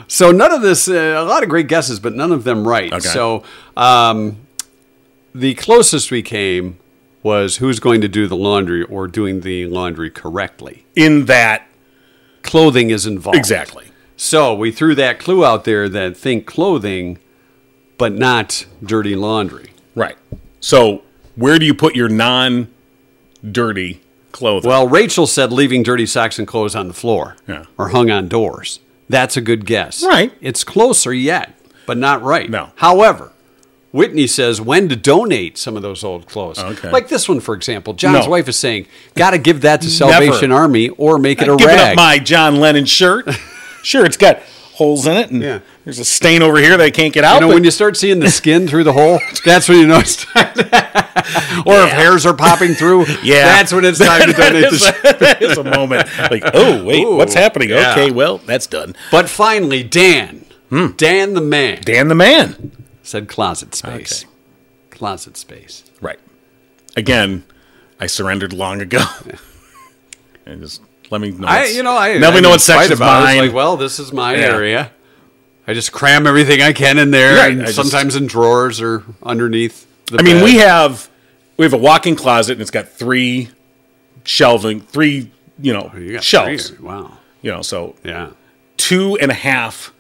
So 0.09 0.31
none 0.31 0.53
of 0.53 0.63
this, 0.63 0.89
uh, 0.89 0.93
a 1.19 1.25
lot 1.25 1.43
of 1.43 1.49
great 1.49 1.69
guesses, 1.69 1.99
but 2.01 2.15
none 2.15 2.33
of 2.33 2.45
them 2.45 2.67
right. 2.69 2.93
Okay. 2.93 3.01
So 3.01 3.43
um, 3.77 4.37
the 5.35 5.55
closest 5.55 6.11
we 6.11 6.23
came 6.23 6.79
was 7.23 7.57
who's 7.59 7.81
going 7.81 8.01
to 8.03 8.09
do 8.09 8.27
the 8.27 8.37
laundry 8.37 8.83
or 8.85 9.07
doing 9.09 9.41
the 9.41 9.67
laundry 9.67 10.11
correctly. 10.11 10.85
in 10.95 11.27
that, 11.27 11.67
Clothing 12.43 12.91
is 12.91 13.07
involved. 13.07 13.39
exactly. 13.39 13.87
So 14.17 14.55
we 14.55 14.71
threw 14.71 14.95
that 14.97 15.19
clue 15.19 15.45
out 15.45 15.65
there 15.65 15.89
that 15.89 16.17
think 16.17 16.47
clothing, 16.47 17.19
but 17.99 18.13
not 18.13 18.67
dirty 18.83 19.15
laundry. 19.17 19.73
Right. 19.95 20.17
So, 20.61 21.03
where 21.37 21.59
do 21.59 21.67
you 21.67 21.75
put 21.75 21.95
your 21.97 22.09
non 22.09 22.69
dirty 23.49 24.01
clothing? 24.33 24.69
Well, 24.69 24.89
Rachel 24.89 25.27
said 25.27 25.53
leaving 25.53 25.83
dirty 25.83 26.07
socks 26.07 26.39
and 26.39 26.47
clothes 26.49 26.75
on 26.75 26.89
the 26.89 26.95
floor 26.95 27.37
Yeah. 27.47 27.65
or 27.79 27.89
hung 27.91 28.11
on 28.11 28.29
doors. 28.29 28.81
That's 29.09 29.37
a 29.37 29.41
good 29.41 29.67
guess. 29.67 30.03
Right. 30.05 30.33
It's 30.41 30.65
closer 30.65 31.13
yet, 31.13 31.55
but 31.87 31.99
not 31.99 32.23
right. 32.23 32.49
No. 32.49 32.71
However, 32.77 33.33
Whitney 33.93 34.27
says 34.27 34.59
when 34.59 34.89
to 34.89 34.97
donate 34.97 35.59
some 35.59 35.77
of 35.77 35.83
those 35.83 36.03
old 36.03 36.27
clothes. 36.27 36.59
Okay. 36.59 36.91
Like 36.91 37.09
this 37.09 37.29
one, 37.29 37.41
for 37.41 37.55
example. 37.55 37.93
Jon's 37.93 38.25
No. 38.25 38.31
wife 38.31 38.49
is 38.49 38.57
saying, 38.57 38.87
got 39.15 39.33
to 39.33 39.39
give 39.39 39.61
that 39.63 39.83
to 39.83 39.91
Salvation 39.91 40.49
Never. 40.49 40.63
Army 40.63 40.89
or 40.91 41.19
make 41.19 41.43
it 41.43 41.49
a 41.49 41.57
Giving 41.57 41.77
rag. 41.77 41.91
up 41.91 41.97
my 41.97 42.19
John 42.19 42.57
Lennon 42.57 42.87
shirt. 42.87 43.29
sure, 43.83 44.07
it's 44.07 44.17
got 44.17 44.39
holes 44.83 45.07
in 45.07 45.17
it, 45.17 45.31
and 45.31 45.43
Yeah. 45.43 45.61
there's 45.85 45.99
a 45.99 46.05
stain 46.05 46.43
over 46.43 46.59
here 46.59 46.77
that 46.77 46.85
I 46.85 46.91
can't 46.91 47.13
get 47.13 47.25
out. 47.25 47.35
you 47.37 47.41
know, 47.43 47.49
but- 47.49 47.55
when 47.55 47.65
you 47.65 47.71
start 47.71 47.97
seeing 47.97 48.19
the 48.21 48.31
skin 48.31 48.67
through 48.69 48.85
the 48.85 48.93
hole, 48.93 49.21
that's 49.45 49.69
when 49.69 49.79
you 49.79 49.87
know 49.87 49.99
it's 49.99 50.17
time. 50.25 50.53
or 51.67 51.83
if 51.85 51.91
hairs 51.91 52.27
are 52.27 52.35
popping 52.35 52.75
through, 52.75 53.07
yeah, 53.23 53.45
that's 53.47 53.73
when 53.73 53.85
it's 53.85 53.99
time 53.99 54.27
to 54.27 54.33
donate 54.43 54.71
the 54.71 54.75
is- 54.75 54.81
that 55.21 55.43
is 55.43 55.59
a 55.59 55.65
moment. 55.65 56.09
Like, 56.31 56.43
oh 56.53 56.85
wait, 56.85 57.05
Ooh, 57.05 57.17
what's 57.17 57.35
happening? 57.35 57.69
yeah. 57.71 57.93
Okay, 57.93 58.11
well, 58.11 58.39
that's 58.39 58.67
done. 58.67 58.95
But 59.11 59.29
finally, 59.29 59.83
Dan, 59.83 60.45
Hmm. 60.71 60.89
Dan 60.97 61.35
the 61.35 61.41
man, 61.43 61.81
Dan 61.85 62.09
the 62.09 62.15
man. 62.15 62.73
said 63.03 63.29
closet 63.29 63.75
space. 63.75 64.25
Okay. 64.25 64.33
Closet 64.91 65.37
space. 65.37 65.85
Right. 66.01 66.19
Again, 66.97 67.45
I 68.01 68.07
surrendered 68.07 68.53
long 68.53 68.81
ago. 68.81 69.05
and 70.47 70.61
just 70.63 70.81
let 71.13 71.21
me 71.21 71.31
know. 71.31 71.47
I, 71.47 71.67
you 71.67 71.83
know, 71.83 71.93
I 71.95 72.17
let 72.17 72.33
me 72.33 72.39
I 72.39 72.41
know 72.41 72.51
what 72.51 72.61
section's 72.63 72.99
fight 72.99 73.05
about 73.05 73.21
it. 73.21 73.25
It's 73.27 73.37
mine. 73.37 73.47
like, 73.49 73.55
well, 73.55 73.77
this 73.77 73.99
is 73.99 74.13
my 74.13 74.35
Yeah. 74.35 74.41
area. 74.47 74.91
I 75.69 75.75
just 75.75 75.93
cram 75.93 76.27
everything 76.27 76.61
I 76.63 76.73
can 76.73 76.99
in 76.99 77.11
there, 77.13 77.37
Right, 77.37 77.53
and 77.53 77.63
I 77.63 77.67
just- 77.67 77.77
sometimes 77.77 78.17
in 78.17 78.27
drawers 78.27 78.81
or 78.81 79.05
underneath. 79.23 79.87
The 80.07 80.19
I 80.19 80.23
mean, 80.23 80.43
we 80.43 80.57
have 80.57 81.09
we 81.59 81.65
have 81.65 81.75
a 81.75 81.79
walk-in 81.79 82.17
closet, 82.17 82.53
and 82.55 82.63
it's 82.63 82.71
got 82.71 82.89
three 82.89 83.51
shelving, 84.25 84.81
three 84.81 85.31
you 85.61 85.73
know 85.73 85.93
Oh, 85.95 85.99
You 85.99 86.21
shelves. 86.23 86.71
three. 86.71 86.79
Wow. 86.85 87.19
You 87.43 87.53
know, 87.53 87.63
so 87.63 87.95
Yeah. 88.03 88.31
two 88.79 89.17
and 89.21 89.31
a 89.31 89.35
half 89.35 89.93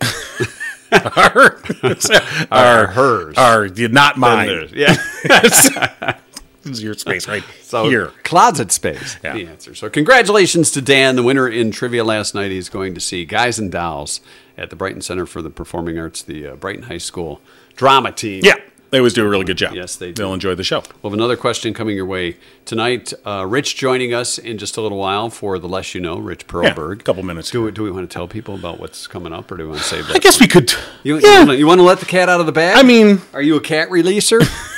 are, 0.92 1.60
Are 2.52 2.86
hers. 2.88 3.36
Are 3.36 3.68
not 3.88 4.16
mine. 4.18 4.68
Yeah. 4.74 4.96
It's 6.64 6.80
your 6.80 6.94
space 6.94 7.28
right 7.28 7.44
So 7.62 7.88
here. 7.88 8.12
closet 8.24 8.72
space. 8.72 9.16
Yeah. 9.22 9.34
The 9.34 9.46
answer. 9.46 9.74
So 9.74 9.88
congratulations 9.88 10.70
to 10.72 10.82
Dan, 10.82 11.16
the 11.16 11.22
winner 11.22 11.48
in 11.48 11.70
trivia 11.70 12.04
last 12.04 12.34
night. 12.34 12.50
He's 12.50 12.68
going 12.68 12.94
to 12.94 13.00
see 13.00 13.24
Guys 13.24 13.58
and 13.58 13.70
Dolls 13.70 14.20
at 14.56 14.70
the 14.70 14.76
Brighton 14.76 15.00
Center 15.00 15.26
for 15.26 15.40
the 15.40 15.50
Performing 15.50 15.98
Arts, 15.98 16.22
the 16.22 16.48
uh, 16.48 16.56
Brighton 16.56 16.84
High 16.84 16.98
School 16.98 17.40
drama 17.76 18.10
team. 18.10 18.42
Yeah, 18.44 18.56
they 18.90 18.98
always 18.98 19.12
do 19.12 19.24
a 19.24 19.28
really 19.28 19.44
good 19.44 19.58
job. 19.58 19.74
Yes, 19.74 19.96
they 19.96 20.08
do. 20.08 20.22
They'll 20.22 20.34
enjoy 20.34 20.54
the 20.54 20.64
show. 20.64 20.82
We'll 21.02 21.10
have 21.10 21.12
another 21.12 21.36
question 21.36 21.74
coming 21.74 21.94
your 21.94 22.06
way 22.06 22.38
tonight. 22.64 23.12
Uh, 23.24 23.44
Rich 23.46 23.76
joining 23.76 24.14
us 24.14 24.38
in 24.38 24.56
just 24.56 24.76
a 24.76 24.80
little 24.80 24.98
while 24.98 25.28
for 25.28 25.58
the 25.58 25.68
less 25.68 25.94
you 25.94 26.00
know. 26.00 26.18
Rich 26.18 26.46
Yeah, 26.52 26.74
a 26.74 26.96
couple 26.96 27.22
minutes. 27.22 27.50
Do 27.50 27.64
we, 27.64 27.70
do 27.70 27.82
we 27.82 27.90
want 27.90 28.08
to 28.08 28.12
tell 28.12 28.26
people 28.26 28.54
about 28.54 28.80
what's 28.80 29.06
coming 29.06 29.32
up, 29.32 29.50
or 29.52 29.56
do 29.56 29.64
we 29.64 29.70
want 29.70 29.82
to 29.82 29.86
save 29.86 30.06
that? 30.06 30.16
I 30.16 30.18
guess 30.18 30.40
we 30.40 30.48
could. 30.48 30.72
You, 31.02 31.18
yeah. 31.18 31.44
you, 31.52 31.66
want 31.66 31.80
to, 31.80 31.84
let 31.84 32.00
the 32.00 32.06
cat 32.06 32.28
out 32.28 32.40
of 32.40 32.46
the 32.46 32.52
bag? 32.52 32.78
I 32.78 32.82
mean, 32.82 33.20
are 33.34 33.42
you 33.42 33.56
a 33.56 33.60
cat 33.60 33.90
releaser? 33.90 34.40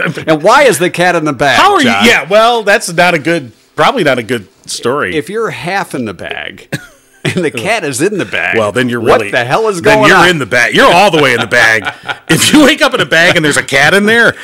and 0.26 0.42
why 0.42 0.64
is 0.64 0.78
the 0.78 0.90
cat 0.90 1.16
in 1.16 1.24
the 1.24 1.32
bag? 1.32 1.58
how 1.58 1.74
are 1.74 1.80
Jon? 1.82 2.04
you? 2.04 2.10
Yeah, 2.10 2.28
well, 2.28 2.62
that's 2.62 2.92
not 2.92 3.14
a 3.14 3.18
good. 3.18 3.52
Probably 3.76 4.02
not 4.04 4.18
a 4.18 4.22
good 4.22 4.48
story. 4.68 5.16
If 5.16 5.28
you're 5.30 5.50
half 5.50 5.94
in 5.94 6.04
the 6.04 6.14
bag 6.14 6.68
and 7.24 7.44
the 7.44 7.50
cat 7.50 7.84
is 7.84 8.00
in 8.02 8.18
the 8.18 8.24
bag, 8.24 8.58
well, 8.58 8.72
then 8.72 8.88
you're 8.88 9.00
what 9.00 9.20
really. 9.20 9.30
the 9.30 9.44
hell 9.44 9.68
is 9.68 9.80
going 9.80 9.98
on? 9.98 10.02
then 10.02 10.08
you're 10.10 10.18
on? 10.18 10.28
in 10.30 10.38
the 10.38 10.46
bag. 10.46 10.74
You're 10.74 10.92
all 10.92 11.10
the 11.10 11.22
way 11.22 11.32
in 11.34 11.40
the 11.40 11.46
bag. 11.46 11.84
if 12.28 12.52
you 12.52 12.64
wake 12.64 12.82
up 12.82 12.92
in 12.94 13.00
a 13.00 13.06
bag 13.06 13.36
and 13.36 13.44
there's 13.44 13.56
a 13.56 13.62
cat 13.62 13.94
in 13.94 14.04
there, 14.06 14.34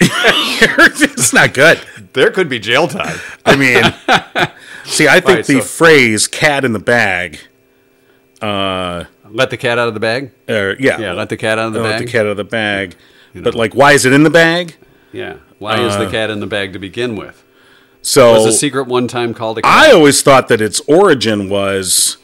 it's 0.00 1.32
not 1.32 1.54
good. 1.54 1.78
there 2.14 2.30
could 2.30 2.48
be 2.48 2.58
jail 2.58 2.88
time. 2.88 3.18
I 3.44 3.54
mean, 3.56 3.82
see, 4.84 5.06
I 5.06 5.20
think 5.20 5.36
Right, 5.36 5.46
the 5.46 5.60
so- 5.60 5.66
phrase 5.66 6.26
"cat 6.26 6.64
in 6.64 6.72
the 6.72 6.78
bag." 6.78 7.38
Let 8.42 9.50
the 9.50 9.56
cat 9.56 9.78
out 9.78 9.86
of 9.88 9.94
the 9.94 10.00
bag. 10.00 10.32
Uh, 10.48 10.74
yeah, 10.80 10.98
Yeah, 10.98 11.12
let 11.12 11.28
the 11.28 11.36
cat 11.36 11.58
out 11.58 11.68
of 11.68 11.72
the 11.74 11.80
let 11.80 11.98
bag. 11.98 12.06
the 12.06 12.12
cat 12.12 12.26
out 12.26 12.30
of 12.32 12.36
the 12.36 12.44
bag. 12.44 12.96
But 13.34 13.54
like, 13.54 13.74
why 13.76 13.92
is 13.92 14.04
it 14.04 14.12
in 14.12 14.24
the 14.24 14.30
bag? 14.30 14.74
Yeah. 15.12 15.36
Why 15.58 15.80
is 15.80 15.96
the 15.96 16.08
cat 16.10 16.30
in 16.30 16.40
the 16.40 16.46
bag 16.46 16.72
to 16.72 16.78
begin 16.78 17.16
with? 17.16 17.42
So 18.02 18.32
Was 18.32 18.46
a 18.46 18.52
secret 18.52 18.86
one 18.86 19.08
time 19.08 19.34
called 19.34 19.58
a 19.58 19.62
cat? 19.62 19.70
I 19.70 19.92
always 19.92 20.22
thought 20.22 20.48
that 20.48 20.60
its 20.60 20.80
origin 20.88 21.48
was 21.50 22.16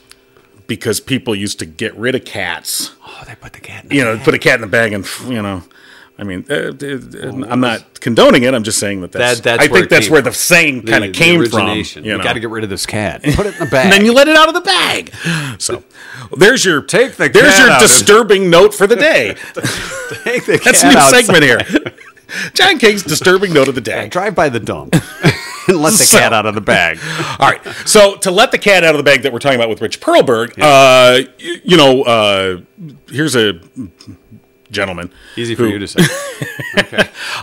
because 0.66 1.00
people 1.00 1.34
used 1.34 1.58
to 1.58 1.66
get 1.66 1.94
rid 1.96 2.14
of 2.14 2.24
cats. 2.24 2.92
oh, 3.06 3.22
they 3.26 3.34
put 3.34 3.52
the 3.52 3.60
cat 3.60 3.82
in 3.84 3.88
the 3.90 3.94
You 3.96 4.04
know, 4.04 4.18
put 4.18 4.34
a 4.34 4.38
cat 4.38 4.54
in 4.54 4.62
the 4.62 4.66
bag, 4.68 4.92
and 4.94 5.06
you 5.26 5.42
know, 5.42 5.62
I 6.18 6.24
mean, 6.24 6.46
uh, 6.48 6.72
uh, 6.72 7.46
I'm 7.52 7.60
not 7.60 8.00
condoning 8.00 8.44
it. 8.44 8.54
I'm 8.54 8.62
just 8.64 8.78
saying 8.78 9.02
that 9.02 9.12
that's. 9.12 9.40
That- 9.40 9.58
that's 9.58 9.64
I 9.64 9.72
think 9.72 9.90
that's 9.90 10.08
where 10.08 10.22
the 10.22 10.32
saying 10.32 10.86
kind 10.86 11.04
of 11.04 11.12
came 11.12 11.44
from. 11.44 11.76
You 11.76 12.16
know, 12.16 12.24
got 12.24 12.32
to 12.32 12.40
get 12.40 12.48
rid 12.48 12.64
of 12.64 12.70
this 12.70 12.86
cat. 12.86 13.22
Put 13.34 13.44
it 13.44 13.52
in 13.54 13.60
the 13.60 13.66
bag. 13.70 13.84
and 13.84 13.92
then 13.92 14.04
you 14.06 14.14
let 14.14 14.26
it 14.28 14.34
out 14.36 14.48
of 14.48 14.54
the 14.54 14.62
bag. 14.62 15.12
So 15.58 15.84
there's 16.36 16.64
your 16.64 16.82
Take 16.82 17.16
the 17.16 17.28
there's 17.28 17.54
cat 17.54 17.68
your 17.68 17.78
disturbing 17.80 18.48
note 18.50 18.72
for 18.74 18.86
the 18.86 18.96
day. 18.96 19.34
Take 20.24 20.44
the 20.46 20.60
That's 20.64 20.82
a 20.82 20.88
new 20.88 20.96
outside. 20.96 21.24
segment 21.26 21.44
here. 21.44 21.60
Jon 22.54 22.78
King's 22.78 23.02
disturbing 23.02 23.52
note 23.52 23.68
of 23.68 23.74
the 23.74 23.80
day. 23.80 24.08
Drive 24.08 24.34
by 24.34 24.48
the 24.48 24.60
dump 24.60 24.94
and 25.68 25.76
let 25.78 25.90
the 25.92 25.98
So- 26.04 26.18
cat 26.18 26.32
out 26.32 26.46
of 26.46 26.54
the 26.54 26.60
bag. 26.60 26.98
All 27.38 27.48
right. 27.50 27.60
So 27.86 28.16
to 28.16 28.30
let 28.30 28.50
the 28.50 28.58
cat 28.58 28.84
out 28.84 28.94
of 28.94 28.98
the 28.98 29.04
bag 29.04 29.22
that 29.22 29.32
we're 29.32 29.38
talking 29.38 29.58
about 29.58 29.68
with 29.68 29.80
Rich 29.80 30.00
Perlberg, 30.00 30.50
uh, 30.58 31.26
y- 31.38 31.60
you 31.64 31.76
know, 31.76 32.02
uh, 32.02 32.60
here's 33.08 33.36
a 33.36 33.60
gentleman. 34.70 35.12
Easy 35.36 35.54
for 35.54 35.64
who- 35.64 35.70
you 35.70 35.78
to 35.78 35.86
say. 35.88 36.02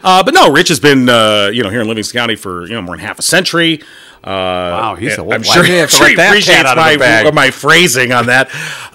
Uh, 0.03 0.23
but 0.23 0.33
no, 0.33 0.51
Rich 0.51 0.67
has 0.69 0.79
been, 0.79 1.07
uh, 1.09 1.49
you 1.53 1.63
know, 1.63 1.69
here 1.69 1.81
in 1.81 1.87
Livingston 1.87 2.19
County 2.19 2.35
for 2.35 2.65
you 2.67 2.73
know 2.73 2.81
more 2.81 2.95
than 2.97 3.05
half 3.05 3.19
a 3.19 3.21
century. 3.23 3.81
Uh, 4.23 4.29
Wow, 4.31 4.95
he's 4.95 5.17
a- 5.17 5.21
I'm 5.33 5.43
sure, 5.43 5.63
did 5.63 5.71
he 5.71 5.77
have 5.79 5.89
to 5.89 5.95
sure 5.95 6.07
he 6.07 6.15
appreciates 6.29 6.63
my, 6.77 6.91
my 7.33 7.51
phrasing 7.51 8.11
on 8.13 8.27
that. 8.27 8.49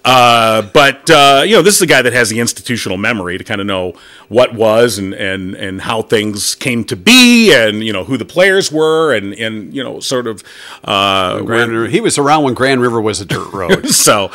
Uh, 0.05 0.63
but 0.73 1.11
uh, 1.11 1.43
you 1.47 1.55
know, 1.55 1.61
this 1.63 1.77
is 1.77 1.83
a 1.83 1.87
guy 1.87 2.01
that 2.01 2.13
has 2.15 2.31
the 2.31 2.41
institutional 2.41 2.97
memory 2.97 3.37
to 3.37 3.45
kind 3.45 3.61
of 3.61 3.67
know 3.67 3.93
what 4.29 4.55
was 4.55 4.97
and 4.99 5.13
and 5.13 5.55
and 5.55 5.83
how 5.83 6.01
things 6.03 6.55
came 6.55 6.83
to 6.85 6.97
be, 6.97 7.53
and 7.53 7.85
you 7.85 7.93
know 7.93 8.05
who 8.05 8.17
the 8.17 8.25
players 8.25 8.73
were, 8.73 9.13
and 9.15 9.35
and 9.35 9.75
you 9.75 9.83
know 9.85 10.01
sort 10.01 10.27
of 10.27 10.43
uh, 10.85 11.41
Grand 11.43 11.73
River- 11.73 11.89
he 11.89 12.01
was 12.01 12.17
around 12.17 12.45
when 12.45 12.55
Grand 12.55 12.81
River 12.81 13.01
was 13.01 13.21
a 13.21 13.27
dirt 13.27 13.53
road. 13.53 13.89
so, 13.89 14.31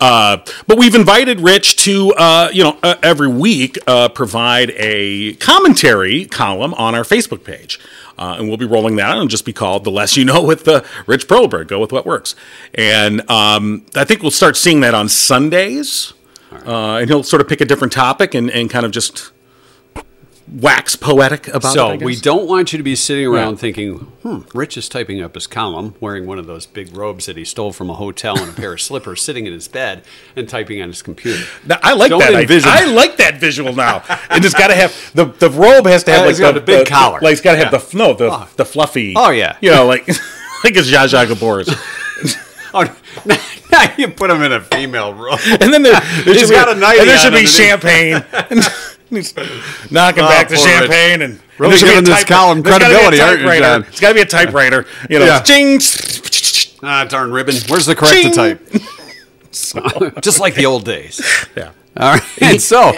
uh, 0.00 0.38
but 0.66 0.78
we've 0.78 0.94
invited 0.94 1.40
Rich 1.40 1.76
to, 1.84 2.12
uh, 2.14 2.48
you 2.52 2.62
know, 2.64 2.78
uh, 2.82 2.94
every 3.02 3.28
week 3.28 3.76
uh, 3.86 4.08
provide 4.08 4.70
a 4.76 5.34
commentary 5.34 6.24
column 6.24 6.72
on 6.74 6.94
our 6.94 7.02
Facebook 7.04 7.44
page. 7.44 7.78
Uh, 8.18 8.36
and 8.38 8.48
we'll 8.48 8.56
be 8.56 8.66
rolling 8.66 8.96
that 8.96 9.10
out 9.10 9.20
and 9.20 9.30
just 9.30 9.44
be 9.44 9.52
called 9.52 9.84
The 9.84 9.90
Less 9.90 10.16
You 10.16 10.24
Know 10.24 10.42
with 10.42 10.66
uh, 10.66 10.82
Rich 11.06 11.28
Perlberg. 11.28 11.68
Go 11.68 11.78
with 11.78 11.92
what 11.92 12.04
works. 12.04 12.34
And 12.74 13.28
um, 13.30 13.86
I 13.94 14.04
think 14.04 14.22
we'll 14.22 14.30
start 14.30 14.56
seeing 14.56 14.80
that 14.80 14.94
on 14.94 15.08
Sundays. 15.08 16.12
Uh, 16.66 16.96
and 16.96 17.08
he'll 17.08 17.22
sort 17.22 17.40
of 17.40 17.48
pick 17.48 17.60
a 17.60 17.64
different 17.64 17.92
topic 17.92 18.34
and, 18.34 18.50
and 18.50 18.70
kind 18.70 18.86
of 18.86 18.92
just 18.92 19.32
wax 20.52 20.96
poetic 20.96 21.48
about 21.48 21.72
So 21.74 21.90
it. 21.90 22.02
I 22.02 22.04
we 22.04 22.16
don't 22.16 22.48
want 22.48 22.72
you 22.72 22.78
to 22.78 22.82
be 22.82 22.94
sitting 22.96 23.26
around 23.26 23.54
Yeah. 23.54 23.58
thinking, 23.58 23.94
hmm, 24.22 24.38
Rich 24.54 24.76
is 24.76 24.88
typing 24.88 25.20
up 25.22 25.34
his 25.34 25.46
column, 25.46 25.94
wearing 26.00 26.26
one 26.26 26.38
of 26.38 26.46
those 26.46 26.64
big 26.66 26.96
robes 26.96 27.26
that 27.26 27.36
he 27.36 27.44
stole 27.44 27.72
from 27.72 27.90
a 27.90 27.94
hotel 27.94 28.38
and 28.38 28.50
a 28.50 28.52
pair 28.52 28.72
of 28.72 28.80
slippers, 28.88 29.20
sitting 29.22 29.46
in 29.46 29.52
his 29.52 29.68
bed 29.68 30.02
and 30.36 30.48
typing 30.48 30.80
on 30.80 30.88
his 30.88 31.02
computer. 31.02 31.44
Now, 31.66 31.78
I 31.82 31.92
like 31.94 32.10
Don't 32.10 32.20
that. 32.20 32.34
I, 32.34 32.40
envision- 32.42 32.70
I 32.72 32.84
like 32.84 33.16
that 33.18 33.38
visual 33.40 33.72
now. 33.74 34.02
And 34.30 34.44
it's 34.44 34.54
got 34.54 34.68
to 34.68 34.74
have 34.74 34.94
the 35.14 35.26
the 35.26 35.50
robe 35.50 35.86
has 35.86 36.04
to 36.04 36.12
have 36.12 36.22
Uh, 36.22 36.26
like 36.26 36.36
the 36.36 36.56
a 36.56 36.60
big 36.60 36.84
the- 36.86 36.90
collar. 36.90 37.20
Like 37.20 37.32
it's 37.32 37.40
got 37.42 37.52
to 37.52 37.58
have 37.64 37.72
Yeah. 37.72 37.78
the 37.78 37.96
no 37.96 38.14
the 38.14 38.30
Oh. 38.32 38.48
the 38.56 38.64
fluffy. 38.64 39.14
Oh, 39.16 39.30
yeah. 39.30 39.56
You 39.60 39.70
know, 39.70 39.86
like 39.86 40.08
like 40.64 40.74
it's 40.76 40.90
Zsa 40.90 41.06
Zsa 41.08 41.26
Gabor's. 41.26 41.68
Oh, 42.74 42.84
now 43.70 43.94
you 43.96 44.08
put 44.08 44.28
him 44.28 44.42
in 44.42 44.52
a 44.52 44.60
female 44.60 45.14
robe. 45.14 45.38
And 45.58 45.72
then 45.72 45.82
there, 45.82 45.98
there 45.98 46.34
He's 46.34 46.40
should 46.40 46.48
be, 46.50 46.54
got 46.54 46.68
a 46.68 46.74
nightie 46.78 47.00
and 47.00 47.08
there 47.08 47.16
should 47.16 47.32
be 47.32 47.46
underneath. 47.46 47.48
champagne. 47.48 48.87
And 49.10 49.16
he's 49.18 49.34
knocking 49.90 50.24
Oh, 50.24 50.28
back 50.28 50.48
the 50.48 50.56
poor 50.56 50.64
Rich. 50.66 50.74
champagne 50.74 51.22
and 51.22 51.40
Really 51.58 51.72
and 51.72 51.72
there 51.72 51.78
should 51.78 51.84
be 51.86 51.90
a 51.90 51.94
giving 51.94 52.04
this 52.04 52.18
type- 52.18 52.26
column 52.28 52.62
there's 52.62 52.78
gotta 52.78 52.84
be 52.88 52.94
a 52.94 52.98
credibility, 53.00 53.20
aren't 53.20 53.54
you. 53.56 53.60
Jon? 53.60 53.82
It's 53.88 54.00
got 54.00 54.08
to 54.08 54.14
be 54.14 54.20
a 54.20 54.26
typewriter. 54.26 54.86
You 55.10 55.18
know, 55.18 55.24
Yeah. 55.24 55.40
ching. 55.40 55.80
Ah, 56.82 57.04
darn 57.04 57.32
ribbon. 57.32 57.56
Where's 57.68 57.86
the 57.86 57.96
correct 57.96 58.14
to 58.16 58.22
Ching. 58.22 58.32
type? 58.32 58.60
Just 60.22 60.40
like 60.40 60.54
the 60.54 60.66
old 60.66 60.84
days. 60.84 61.20
Yeah. 61.56 61.70
All 61.96 62.12
right. 62.14 62.22
And 62.42 62.60
so, 62.62 62.92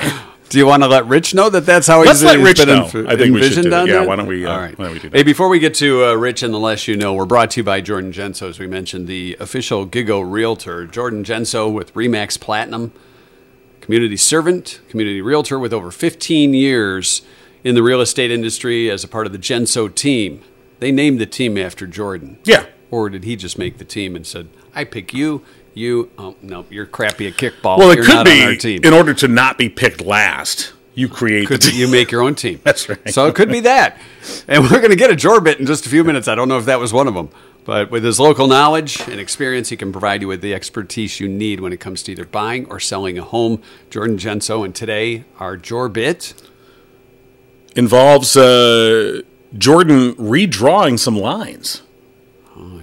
do 0.51 0.59
you 0.59 0.67
want 0.67 0.83
to 0.83 0.89
let 0.89 1.07
Rich 1.07 1.33
know 1.35 1.49
that 1.49 1.65
that's 1.65 1.87
how 1.87 2.01
Let's 2.01 2.21
he's, 2.21 2.25
let 2.25 2.37
he's 2.39 2.45
Rich 2.47 2.57
been 2.59 2.69
know. 2.69 2.85
env- 2.85 3.09
I 3.09 3.17
think 3.17 3.33
we 3.35 3.41
should 3.43 3.57
envisioned 3.59 3.65
do 3.65 3.71
it. 3.71 3.75
on 3.75 3.87
Yeah, 3.89 4.05
why 4.05 4.17
don't 4.17 4.27
we, 4.27 4.45
uh, 4.45 4.53
All 4.53 4.59
right. 4.61 4.77
why 4.79 4.85
don't 4.87 4.95
we 4.95 5.01
do 5.01 5.09
that? 5.09 5.17
Hey, 5.17 5.23
before 5.23 5.49
we 5.49 5.59
get 5.59 5.75
to 5.77 6.05
uh, 6.07 6.15
Rich 6.15 6.43
and 6.43 6.53
the 6.53 6.59
Less 6.59 6.87
You 6.87 6.97
Know, 6.97 7.15
we're 7.15 7.25
brought 7.25 7.53
to 7.53 7.61
you 7.61 7.65
by 7.65 7.81
Jordan 7.81 8.13
Genso, 8.13 8.49
as 8.49 8.59
we 8.59 8.67
mentioned, 8.67 9.07
the 9.07 9.37
official 9.41 9.87
Gigo 9.87 10.23
Realtor. 10.29 10.87
Jordan 10.87 11.25
Genso 11.25 11.73
with 11.73 11.95
Remax 11.95 12.39
Platinum, 12.39 12.93
community 13.91 14.17
servant, 14.17 14.81
community 14.89 15.21
realtor 15.21 15.59
with 15.59 15.73
over 15.73 15.91
15 15.91 16.55
years 16.55 17.23
in 17.65 17.75
the 17.75 17.83
real 17.83 18.01
estate 18.01 18.31
industry 18.31 18.89
as 18.89 19.03
a 19.03 19.09
part 19.09 19.27
of 19.27 19.33
the 19.33 19.39
Genso 19.39 19.93
team. 19.93 20.45
They 20.79 20.93
named 20.93 21.21
the 21.21 21.27
team 21.27 21.59
after 21.59 21.89
Jordan. 21.89 22.39
Yeah. 22.45 22.67
Or 22.93 23.11
did 23.11 23.25
he 23.25 23.35
just 23.35 23.59
make 23.59 23.79
the 23.79 23.85
team 23.85 24.15
and 24.15 24.25
said, 24.25 24.49
I 24.77 24.85
pick 24.85 25.13
you, 25.13 25.45
you, 25.75 26.09
oh, 26.19 26.37
no, 26.41 26.67
you're 26.71 26.87
crappy 26.87 27.27
at 27.27 27.33
kickball. 27.33 27.79
Well, 27.79 27.91
it 27.91 27.97
you're 27.97 28.05
could 28.05 28.15
not 28.15 28.29
on 28.29 28.41
our 28.43 28.51
be 28.51 28.59
team. 28.59 28.81
in 28.85 28.93
order 28.93 29.13
to 29.13 29.27
not 29.27 29.59
be 29.59 29.69
picked 29.69 30.03
last. 30.03 30.73
You 30.95 31.09
create 31.09 31.49
Could 31.49 31.65
you 31.65 31.89
make 31.89 32.13
your 32.13 32.23
own 32.23 32.37
team. 32.37 32.61
That's 32.65 32.89
right. 32.89 33.09
So 33.13 33.27
it 33.27 33.35
could 33.35 33.49
be 33.49 33.59
that. 33.61 34.01
And 34.47 34.63
we're 34.63 34.79
going 34.79 34.91
to 34.91 34.97
get 34.97 35.11
a 35.11 35.17
Jorbit 35.17 35.59
in 35.59 35.67
just 35.67 35.85
a 35.85 35.89
few 35.89 36.05
minutes. 36.05 36.29
I 36.29 36.37
don't 36.37 36.47
know 36.47 36.59
if 36.59 36.67
that 36.67 36.79
was 36.79 36.93
one 36.93 37.09
of 37.09 37.15
them. 37.15 37.29
But 37.65 37.91
with 37.91 38.05
his 38.05 38.19
local 38.19 38.47
knowledge 38.47 39.01
and 39.03 39.21
experience, 39.21 39.69
he 39.69 39.77
can 39.77 39.93
provide 39.93 40.23
you 40.23 40.29
with 40.29 40.41
the 40.41 40.55
expertise 40.55 41.21
you 41.21 41.29
need 41.29 41.61
when 41.61 41.73
it 41.73 41.81
comes 41.81 42.03
to 42.05 42.13
either 42.13 42.25
buying 42.25 42.67
or 42.67 42.81
selling 42.81 43.19
a 43.19 43.23
home. 43.23 43.63
Jordan 43.91 44.17
Genso, 44.17 44.65
and 44.65 44.75
today 44.75 45.25
our 45.39 45.57
Jorbit. 45.57 46.35
Involves 47.77 48.37
uh, 48.37 49.23
Jordan 49.57 50.15
redrawing 50.15 50.99
some 50.99 51.17
lines. 51.17 51.83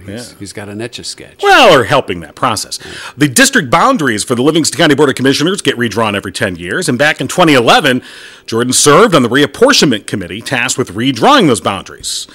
He's, 0.06 0.32
he's 0.38 0.52
got 0.52 0.68
an 0.68 0.80
etch 0.80 0.98
a 0.98 1.04
sketch. 1.04 1.42
Well, 1.42 1.78
or 1.78 1.84
helping 1.84 2.20
that 2.20 2.34
process. 2.34 2.78
The 3.16 3.28
district 3.28 3.70
boundaries 3.70 4.24
for 4.24 4.34
the 4.34 4.42
Livingston 4.42 4.78
County 4.78 4.94
Board 4.94 5.08
of 5.08 5.14
Commissioners 5.14 5.62
get 5.62 5.76
redrawn 5.76 6.16
every 6.16 6.32
10 6.32 6.56
years, 6.56 6.88
and 6.88 6.98
back 6.98 7.20
in 7.20 7.28
2011, 7.28 8.02
Jordan 8.46 8.72
served 8.72 9.14
on 9.14 9.22
the 9.22 9.28
reapportionment 9.28 10.06
committee 10.06 10.40
tasked 10.40 10.78
with 10.78 10.94
redrawing 10.94 11.46
those 11.46 11.60
boundaries. 11.60 12.26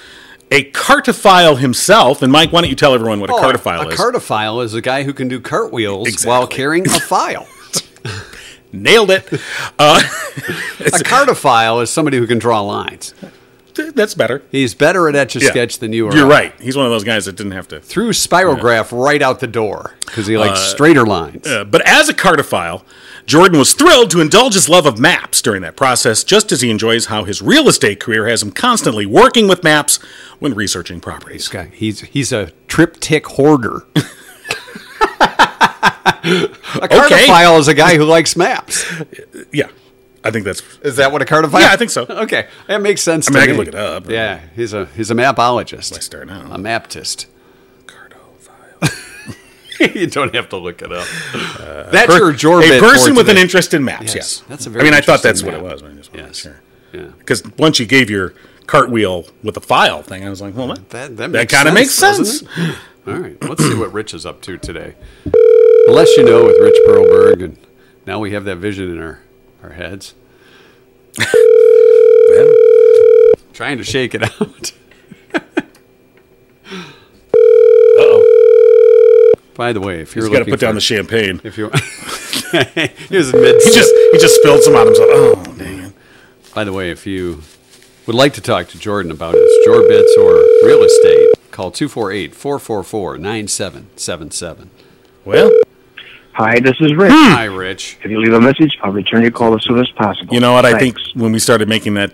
A 0.53 0.63
cartophile 0.71 1.57
himself, 1.57 2.21
and 2.21 2.31
Mike, 2.31 2.51
why 2.51 2.61
don't 2.61 2.69
you 2.69 2.75
tell 2.75 2.93
everyone 2.93 3.19
what 3.19 3.31
a 3.31 3.33
cartophile 3.33 3.79
Oh, 3.85 3.89
a 3.89 3.89
is? 3.89 3.99
cartophile 3.99 4.63
is 4.63 4.73
a 4.75 4.81
guy 4.81 5.01
who 5.01 5.11
can 5.11 5.27
do 5.27 5.39
cartwheels 5.39 6.07
Exactly. 6.07 6.29
while 6.29 6.45
carrying 6.47 6.85
a 6.87 6.99
file. 6.99 7.47
Nailed 8.71 9.09
it. 9.09 9.27
Uh, 9.79 9.99
a 10.79 10.99
cartophile 11.03 11.81
is 11.81 11.89
somebody 11.89 12.17
who 12.17 12.27
can 12.27 12.37
draw 12.37 12.61
lines. 12.61 13.15
That's 13.75 14.13
better. 14.15 14.41
He's 14.51 14.73
better 14.73 15.07
at 15.09 15.15
etch 15.15 15.35
a 15.35 15.39
Yeah. 15.39 15.49
sketch 15.49 15.79
than 15.79 15.93
you 15.93 16.07
are. 16.07 16.15
You're 16.15 16.27
right. 16.27 16.53
He's 16.59 16.75
one 16.77 16.85
of 16.85 16.91
those 16.91 17.03
guys 17.03 17.25
that 17.25 17.35
didn't 17.35 17.53
have 17.53 17.67
to. 17.69 17.79
Threw 17.79 18.09
spirograph 18.11 18.91
right 18.91 19.21
out 19.21 19.39
the 19.39 19.47
door 19.47 19.95
because 20.05 20.27
he 20.27 20.37
likes 20.37 20.59
straighter 20.61 21.05
lines. 21.05 21.47
Uh, 21.47 21.63
but 21.63 21.81
as 21.87 22.09
a 22.09 22.13
cartophile, 22.13 22.83
Jordan 23.25 23.57
was 23.57 23.73
thrilled 23.73 24.11
to 24.11 24.19
indulge 24.21 24.53
his 24.53 24.67
love 24.67 24.85
of 24.85 24.99
maps 24.99 25.41
during 25.41 25.61
that 25.61 25.75
process, 25.77 26.23
just 26.23 26.51
as 26.51 26.61
he 26.61 26.69
enjoys 26.69 27.05
how 27.05 27.23
his 27.23 27.41
real 27.41 27.67
estate 27.69 27.99
career 27.99 28.27
has 28.27 28.43
him 28.43 28.51
constantly 28.51 29.05
working 29.05 29.47
with 29.47 29.63
maps 29.63 29.97
when 30.39 30.53
researching 30.53 30.99
properties. 30.99 31.47
guy. 31.47 31.71
He's 31.73 32.01
he's 32.01 32.31
a 32.33 32.51
triptych 32.67 33.25
hoarder. 33.27 33.85
a 35.21 36.87
cartophile 36.87 37.59
is 37.59 37.67
a 37.67 37.73
guy 37.73 37.95
who 37.95 38.03
likes 38.05 38.35
maps. 38.35 38.85
Yeah, 39.51 39.67
I 40.23 40.31
think 40.31 40.45
that's. 40.45 40.61
Is 40.81 40.95
that 40.97 41.11
what 41.11 41.21
a 41.21 41.25
cartophile? 41.25 41.59
Yeah, 41.61 41.71
I 41.71 41.75
think 41.77 41.91
so. 41.91 42.05
Okay, 42.09 42.47
that 42.67 42.81
makes 42.81 43.01
sense. 43.01 43.27
I 43.29 43.33
mean, 43.33 43.43
I 43.43 43.45
can 43.45 43.53
me. 43.55 43.59
look 43.59 43.67
it 43.67 43.75
up. 43.75 44.09
Yeah, 44.09 44.39
he's 44.55 44.73
a 44.73 44.85
he's 44.87 45.11
a 45.11 45.15
mapologist. 45.15 45.95
I 45.95 45.99
start 45.99 46.27
now. 46.27 46.51
A 46.51 46.57
maptist. 46.57 47.27
Cartophile. 47.87 49.35
you 49.95 50.07
don't 50.07 50.33
have 50.35 50.49
to 50.49 50.57
look 50.57 50.81
it 50.81 50.91
up. 50.91 51.07
Uh, 51.33 51.89
that's 51.91 52.15
your 52.15 52.31
Jorbit. 52.33 52.77
a 52.77 52.79
person 52.79 53.15
with 53.15 53.29
an 53.29 53.37
interest 53.37 53.73
in 53.73 53.83
maps. 53.83 54.15
Yes, 54.15 54.41
yeah, 54.41 54.49
that's 54.49 54.65
a 54.65 54.69
I 54.69 54.73
very 54.73 54.81
I 54.81 54.85
mean, 54.85 54.93
I 54.93 55.01
thought 55.01 55.21
that's 55.21 55.41
interesting 55.41 55.63
what 55.63 55.71
it 55.71 55.83
was. 55.83 55.83
I 55.83 55.95
just 55.95 56.13
Yes. 56.15 56.37
Sure. 56.37 56.61
Yeah. 56.93 57.07
Because 57.17 57.43
once 57.57 57.79
you 57.79 57.85
gave 57.85 58.09
your 58.09 58.33
cartwheel 58.67 59.25
with 59.43 59.57
a 59.57 59.61
file 59.61 60.03
thing, 60.03 60.23
I 60.25 60.29
was 60.29 60.41
like, 60.41 60.55
well, 60.55 60.67
that, 60.67 60.89
That, 60.89 61.17
that, 61.17 61.31
that 61.31 61.49
kind 61.49 61.67
of 61.67 61.73
makes 61.73 61.91
sense, 61.91 62.39
sense. 62.39 62.41
doesn't 62.55 62.69
it? 62.69 62.77
All 63.07 63.13
right, 63.19 63.43
let's 63.43 63.61
see 63.63 63.75
what 63.75 63.91
Rich 63.91 64.13
is 64.13 64.25
up 64.25 64.41
to 64.43 64.57
today. 64.57 64.95
The 65.25 65.89
less 65.89 66.15
you 66.15 66.23
know 66.23 66.45
with 66.45 66.55
Rich 66.61 66.77
Perlberg, 66.87 67.43
and 67.43 67.57
now 68.07 68.19
we 68.19 68.31
have 68.31 68.45
that 68.45 68.57
vision 68.57 68.89
in 68.89 69.01
our, 69.01 69.19
our 69.63 69.71
heads. 69.71 70.13
Trying 73.53 73.77
to 73.77 73.83
shake 73.83 74.15
it 74.15 74.23
out. 74.23 74.71
Uh-oh. 77.95 79.33
By 79.55 79.71
the 79.73 79.79
way, 79.79 80.01
if 80.01 80.15
you're 80.15 80.25
He's 80.25 80.33
got 80.33 80.39
to 80.45 80.49
put 80.51 80.59
down 80.59 80.73
the 80.75 80.81
champagne. 80.81 81.39
if 81.43 81.57
you 81.57 81.69
he 83.09 83.17
was 83.17 83.31
mid 83.33 83.55
He 83.61 83.71
just 83.71 83.91
he 84.11 84.17
just 84.19 84.35
spilled 84.41 84.61
some 84.63 84.75
on 84.75 84.85
himself. 84.87 85.09
Oh, 85.11 85.43
it. 85.59 85.93
By 86.55 86.63
the 86.63 86.73
way, 86.73 86.89
if 86.91 87.05
you 87.07 87.41
would 88.07 88.15
like 88.15 88.33
to 88.33 88.41
talk 88.41 88.67
to 88.69 88.79
Jordan 88.79 89.11
about 89.11 89.33
his 89.35 89.51
Jorbits 89.67 90.17
or 90.19 90.33
real 90.65 90.81
estate, 90.83 91.29
call 91.51 91.71
248-444-9777. 91.71 94.67
Well, 95.25 95.51
Hi, 96.33 96.59
this 96.59 96.75
is 96.79 96.93
Rick. 96.95 97.11
Hi, 97.11 97.45
Rich. 97.45 97.99
If 98.03 98.09
you 98.09 98.19
leave 98.19 98.33
a 98.33 98.41
message, 98.41 98.77
I'll 98.81 98.91
return 98.91 99.21
your 99.21 99.31
call 99.31 99.55
as 99.55 99.63
soon 99.63 99.79
as 99.79 99.89
possible. 99.91 100.33
you 100.33 100.39
know 100.39 100.53
what? 100.53 100.65
I 100.65 100.71
Thanks. 100.79 101.01
think 101.11 101.21
when 101.21 101.31
we 101.31 101.39
started 101.39 101.69
making 101.69 101.93
that 101.93 102.11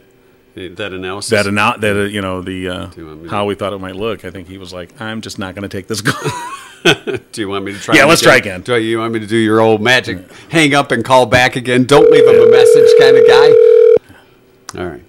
That 0.55 0.91
analysis. 0.93 1.29
that 1.31 1.47
ana- 1.47 1.77
that 1.79 1.95
uh, 1.95 1.99
you 2.03 2.21
know 2.21 2.41
the 2.41 2.67
uh, 2.67 2.89
you 2.97 3.05
want 3.05 3.21
me 3.21 3.23
to- 3.25 3.29
how 3.31 3.45
we 3.45 3.55
thought 3.55 3.71
it 3.71 3.79
might 3.79 3.95
look, 3.95 4.25
I 4.25 4.31
think 4.31 4.47
he 4.49 4.57
was 4.57 4.73
like, 4.73 4.99
I'm 5.01 5.21
just 5.21 5.39
not 5.39 5.55
going 5.55 5.63
to 5.67 5.69
take 5.69 5.87
this 5.87 6.01
call. 6.01 6.31
Do 7.31 7.41
you 7.41 7.47
want 7.49 7.63
me 7.65 7.73
to 7.73 7.79
try? 7.79 7.95
Yeah, 7.95 8.05
let's 8.05 8.21
try 8.21 8.35
again. 8.37 8.61
Do 8.61 8.77
you 8.77 8.99
want 8.99 9.13
me 9.13 9.19
to 9.19 9.27
do 9.27 9.35
your 9.35 9.59
old 9.59 9.81
magic? 9.81 10.29
Hang 10.49 10.73
up 10.75 10.91
and 10.93 11.03
call 11.03 11.25
back 11.25 11.57
again. 11.57 11.83
Don't 11.85 12.09
leave 12.09 12.25
him 12.25 12.41
a 12.41 12.49
message, 12.51 12.89
kind 12.99 13.17
of 13.17 13.27
guy. 13.27 14.79
All 14.81 14.87
right. 14.89 15.03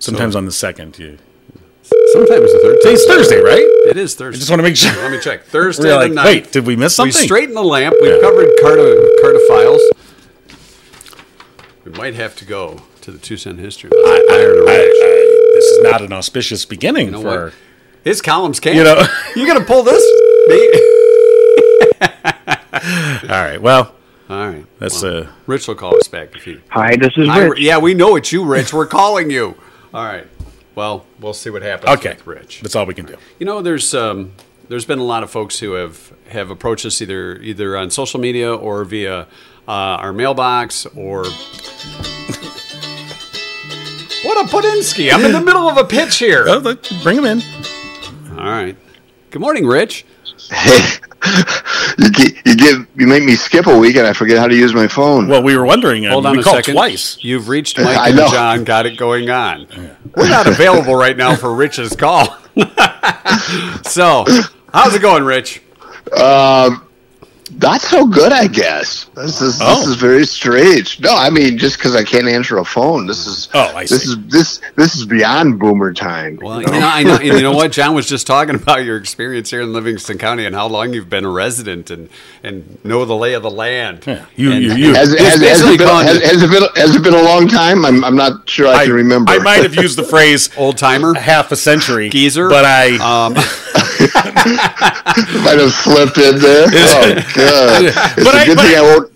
Sometimes 0.00 0.34
on 0.36 0.46
the 0.46 0.52
second, 0.52 0.98
you. 0.98 1.18
Sometimes 1.84 2.52
the 2.52 2.60
third. 2.62 2.78
Today's. 2.82 3.04
Thursday, 3.04 3.40
right? 3.40 3.64
It 3.88 3.96
is 3.96 4.14
Thursday. 4.14 4.36
I 4.36 4.40
just 4.40 4.50
want 4.50 4.60
to 4.60 4.62
make 4.64 4.76
sure. 4.76 4.92
Let 5.02 5.10
me 5.10 5.20
check. 5.20 5.44
Thursday 5.44 5.84
We're 5.88 5.90
the 5.90 5.96
like, 5.98 6.12
night. 6.12 6.24
wait, 6.24 6.52
did 6.52 6.66
we 6.66 6.76
miss 6.76 6.92
We 6.98 7.10
something? 7.10 7.26
straightened 7.26 7.56
the 7.56 7.62
lamp. 7.62 7.94
We've 8.00 8.20
covered 8.22 8.48
carto 8.62 8.96
cartophiles. 9.22 9.80
We 11.84 11.90
might 11.92 12.14
have 12.14 12.34
to 12.36 12.44
go 12.46 12.82
to 13.02 13.10
the 13.12 13.18
two 13.18 13.36
cent 13.36 13.58
history. 13.58 13.90
I, 13.92 14.26
I, 14.30 14.34
I, 14.34 14.40
I- 14.40 15.50
this 15.54 15.64
is 15.66 15.82
not 15.84 16.00
an 16.02 16.12
auspicious 16.12 16.64
beginning 16.64 17.06
You 17.06 17.12
know 17.12 17.22
for. 17.22 17.44
what? 17.44 17.54
His 18.02 18.20
columns 18.22 18.58
can't. 18.60 18.76
You 18.76 18.84
know- 18.84 19.06
you 19.36 19.46
gonna 19.46 19.64
pull 19.64 19.82
this? 19.82 20.02
Me? 20.48 20.80
All 23.24 23.42
right. 23.44 23.60
Well, 23.60 23.94
All 24.30 24.48
right. 24.48 24.66
that's 24.78 25.02
well, 25.02 25.24
uh. 25.24 25.26
Rich 25.46 25.68
will 25.68 25.74
call 25.74 25.96
us 25.96 26.08
back 26.08 26.34
if 26.34 26.44
he. 26.44 26.60
Hi, 26.70 26.96
this 26.96 27.12
is 27.16 27.28
I, 27.28 27.44
Rich. 27.44 27.60
yeah, 27.60 27.78
we 27.78 27.94
know 27.94 28.16
it's 28.16 28.32
you, 28.32 28.44
Rich. 28.44 28.72
We're 28.72 28.86
calling 28.86 29.30
you. 29.30 29.54
All 29.92 30.04
right. 30.04 30.26
Well, 30.74 31.06
we'll 31.20 31.32
see 31.34 31.50
what 31.50 31.62
happens 31.62 31.90
Okay. 31.98 32.10
with 32.14 32.26
Rich. 32.26 32.60
That's 32.62 32.74
all 32.74 32.86
we 32.86 32.94
can 32.94 33.06
do. 33.06 33.16
You 33.38 33.46
know, 33.46 33.62
there's 33.62 33.94
um, 33.94 34.32
there's 34.68 34.84
been 34.84 34.98
a 34.98 35.04
lot 35.04 35.22
of 35.22 35.30
folks 35.30 35.58
who 35.60 35.72
have 35.72 36.12
have 36.28 36.50
approached 36.50 36.84
us 36.86 37.00
either 37.00 37.36
either 37.38 37.76
on 37.76 37.90
social 37.90 38.18
media 38.20 38.52
or 38.54 38.84
via 38.84 39.20
uh, 39.68 39.70
our 39.70 40.12
mailbox 40.12 40.86
or. 40.96 41.24
what 44.24 44.36
a 44.38 44.48
Pudinsky! 44.50 45.12
I'm 45.12 45.24
in 45.24 45.32
the 45.32 45.40
middle 45.40 45.68
of 45.68 45.76
a 45.76 45.84
pitch 45.84 46.16
here. 46.16 46.44
Oh, 46.48 46.60
bring 47.02 47.18
him 47.18 47.24
in. 47.24 47.42
All 48.38 48.44
right. 48.50 48.76
Good 49.30 49.40
morning, 49.40 49.66
Rich. 49.66 50.04
Hey, 50.50 50.98
you 51.98 52.10
get, 52.10 52.46
you 52.46 52.56
give 52.56 52.86
you 52.96 53.06
make 53.06 53.24
me 53.24 53.34
skip 53.34 53.66
a 53.66 53.78
week 53.78 53.96
and 53.96 54.06
I 54.06 54.12
forget 54.12 54.38
how 54.38 54.46
to 54.46 54.54
use 54.54 54.74
my 54.74 54.86
phone. 54.86 55.28
Well, 55.28 55.42
we 55.42 55.56
were 55.56 55.64
wondering. 55.64 56.04
Hold 56.04 56.26
and 56.26 56.30
on 56.30 56.36
we 56.36 56.40
a 56.40 56.44
called 56.44 56.56
second. 56.56 56.74
twice. 56.74 57.18
You've 57.22 57.48
reached 57.48 57.78
Mike 57.82 57.96
I 57.96 58.08
and 58.08 58.16
know. 58.16 58.28
Jon. 58.28 58.64
Got 58.64 58.86
it 58.86 58.96
going 58.96 59.30
on. 59.30 59.66
We're 60.16 60.28
not 60.28 60.46
available 60.46 60.94
right 60.94 61.16
now 61.16 61.34
for 61.36 61.54
Rich's 61.54 61.96
call. 61.96 62.36
so, 63.84 64.24
how's 64.72 64.94
it 64.94 65.02
going, 65.02 65.24
Rich? 65.24 65.62
Um, 66.12 66.83
not 67.60 67.80
so 67.80 68.06
good, 68.06 68.32
I 68.32 68.46
guess. 68.46 69.04
This 69.14 69.40
is 69.40 69.58
Oh. 69.62 69.76
this 69.78 69.86
is 69.88 69.94
very 69.96 70.24
strange. 70.26 71.00
No, 71.00 71.14
I 71.14 71.30
mean 71.30 71.58
just 71.58 71.76
because 71.78 71.94
I 71.94 72.02
can't 72.04 72.26
answer 72.28 72.58
a 72.58 72.64
phone. 72.64 73.06
This 73.06 73.26
is 73.26 73.48
Oh, 73.54 73.60
I 73.74 73.82
this 73.82 74.02
see. 74.04 74.10
is 74.12 74.16
this 74.28 74.60
this 74.76 74.96
is 74.96 75.04
beyond 75.06 75.58
boomer 75.58 75.92
time. 75.92 76.38
Well, 76.42 76.60
you 76.60 76.66
know, 76.68 76.80
I 76.82 77.02
know. 77.02 77.20
You 77.20 77.40
know 77.42 77.52
what? 77.52 77.72
John 77.78 77.94
was 77.94 78.06
just 78.06 78.26
talking 78.26 78.54
about 78.54 78.84
your 78.84 78.96
experience 78.96 79.50
here 79.50 79.62
in 79.62 79.72
Livingston 79.72 80.18
County 80.18 80.44
and 80.46 80.54
how 80.54 80.66
long 80.66 80.92
you've 80.92 81.10
been 81.10 81.24
a 81.24 81.30
resident 81.30 81.90
and 81.90 82.08
and 82.42 82.78
know 82.84 83.04
the 83.04 83.16
lay 83.16 83.34
of 83.34 83.42
the 83.42 83.50
land. 83.50 84.04
Yeah, 84.06 84.24
you- 84.36 84.52
And- 84.52 84.62
you- 84.62 84.74
you- 84.74 84.94
Has, 84.94 85.10
has, 85.18 85.40
has, 85.40 85.60
it 85.62 85.78
been, 85.78 85.88
has, 85.88 86.22
has 86.22 86.42
it 86.42 86.50
been 86.50 86.62
has 86.76 86.96
it 86.96 87.02
been 87.02 87.14
a 87.14 87.22
long 87.22 87.48
time? 87.48 87.84
I'm 87.84 88.04
I'm 88.04 88.16
not 88.16 88.48
sure 88.48 88.68
I, 88.68 88.84
can 88.84 88.92
remember. 88.94 89.30
I 89.32 89.38
might 89.38 89.62
have 89.62 89.74
used 89.84 89.96
the 89.98 90.04
phrase 90.04 90.50
old 90.56 90.76
timer, 90.78 91.14
half 91.14 91.52
a 91.52 91.56
century 91.56 92.08
geezer, 92.10 92.48
but 92.48 92.64
I. 92.64 92.96
um, 92.98 93.34
might 95.44 95.58
have 95.58 95.72
slipped 95.72 96.18
in 96.18 96.38
there. 96.38 96.66
Oh 96.68 97.14
god! 97.34 97.84
It's 97.84 97.96
But 98.24 98.34
a 98.34 98.38
I- 98.38 98.44
good 98.46 98.56
but 98.56 98.66
thing 98.66 98.76
I- 98.76 98.78
I 98.78 98.82
won't 98.82 99.10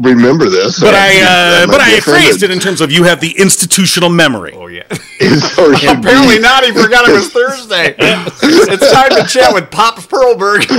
remember 0.00 0.48
this. 0.50 0.80
but 0.80 0.94
I, 0.94 1.20
I 1.20 1.62
uh, 1.62 1.66
but 1.68 1.80
I 1.80 2.00
phrased 2.00 2.42
it 2.42 2.50
in 2.50 2.58
terms 2.58 2.80
of 2.80 2.90
you 2.90 3.04
have 3.04 3.20
the 3.20 3.30
institutional 3.38 4.10
memory. 4.10 4.52
oh 4.56 4.66
yeah. 4.66 4.82
Apparently 5.20 6.38
not. 6.40 6.64
He 6.64 6.72
forgot 6.72 7.08
it 7.08 7.12
was 7.12 7.30
Thursday. 7.32 7.94
it's 7.98 8.90
time 8.92 9.10
to 9.10 9.24
chat 9.28 9.52
with 9.54 9.70
Pop 9.70 9.98
Perlberg. 10.00 10.66
Can, 10.66 10.76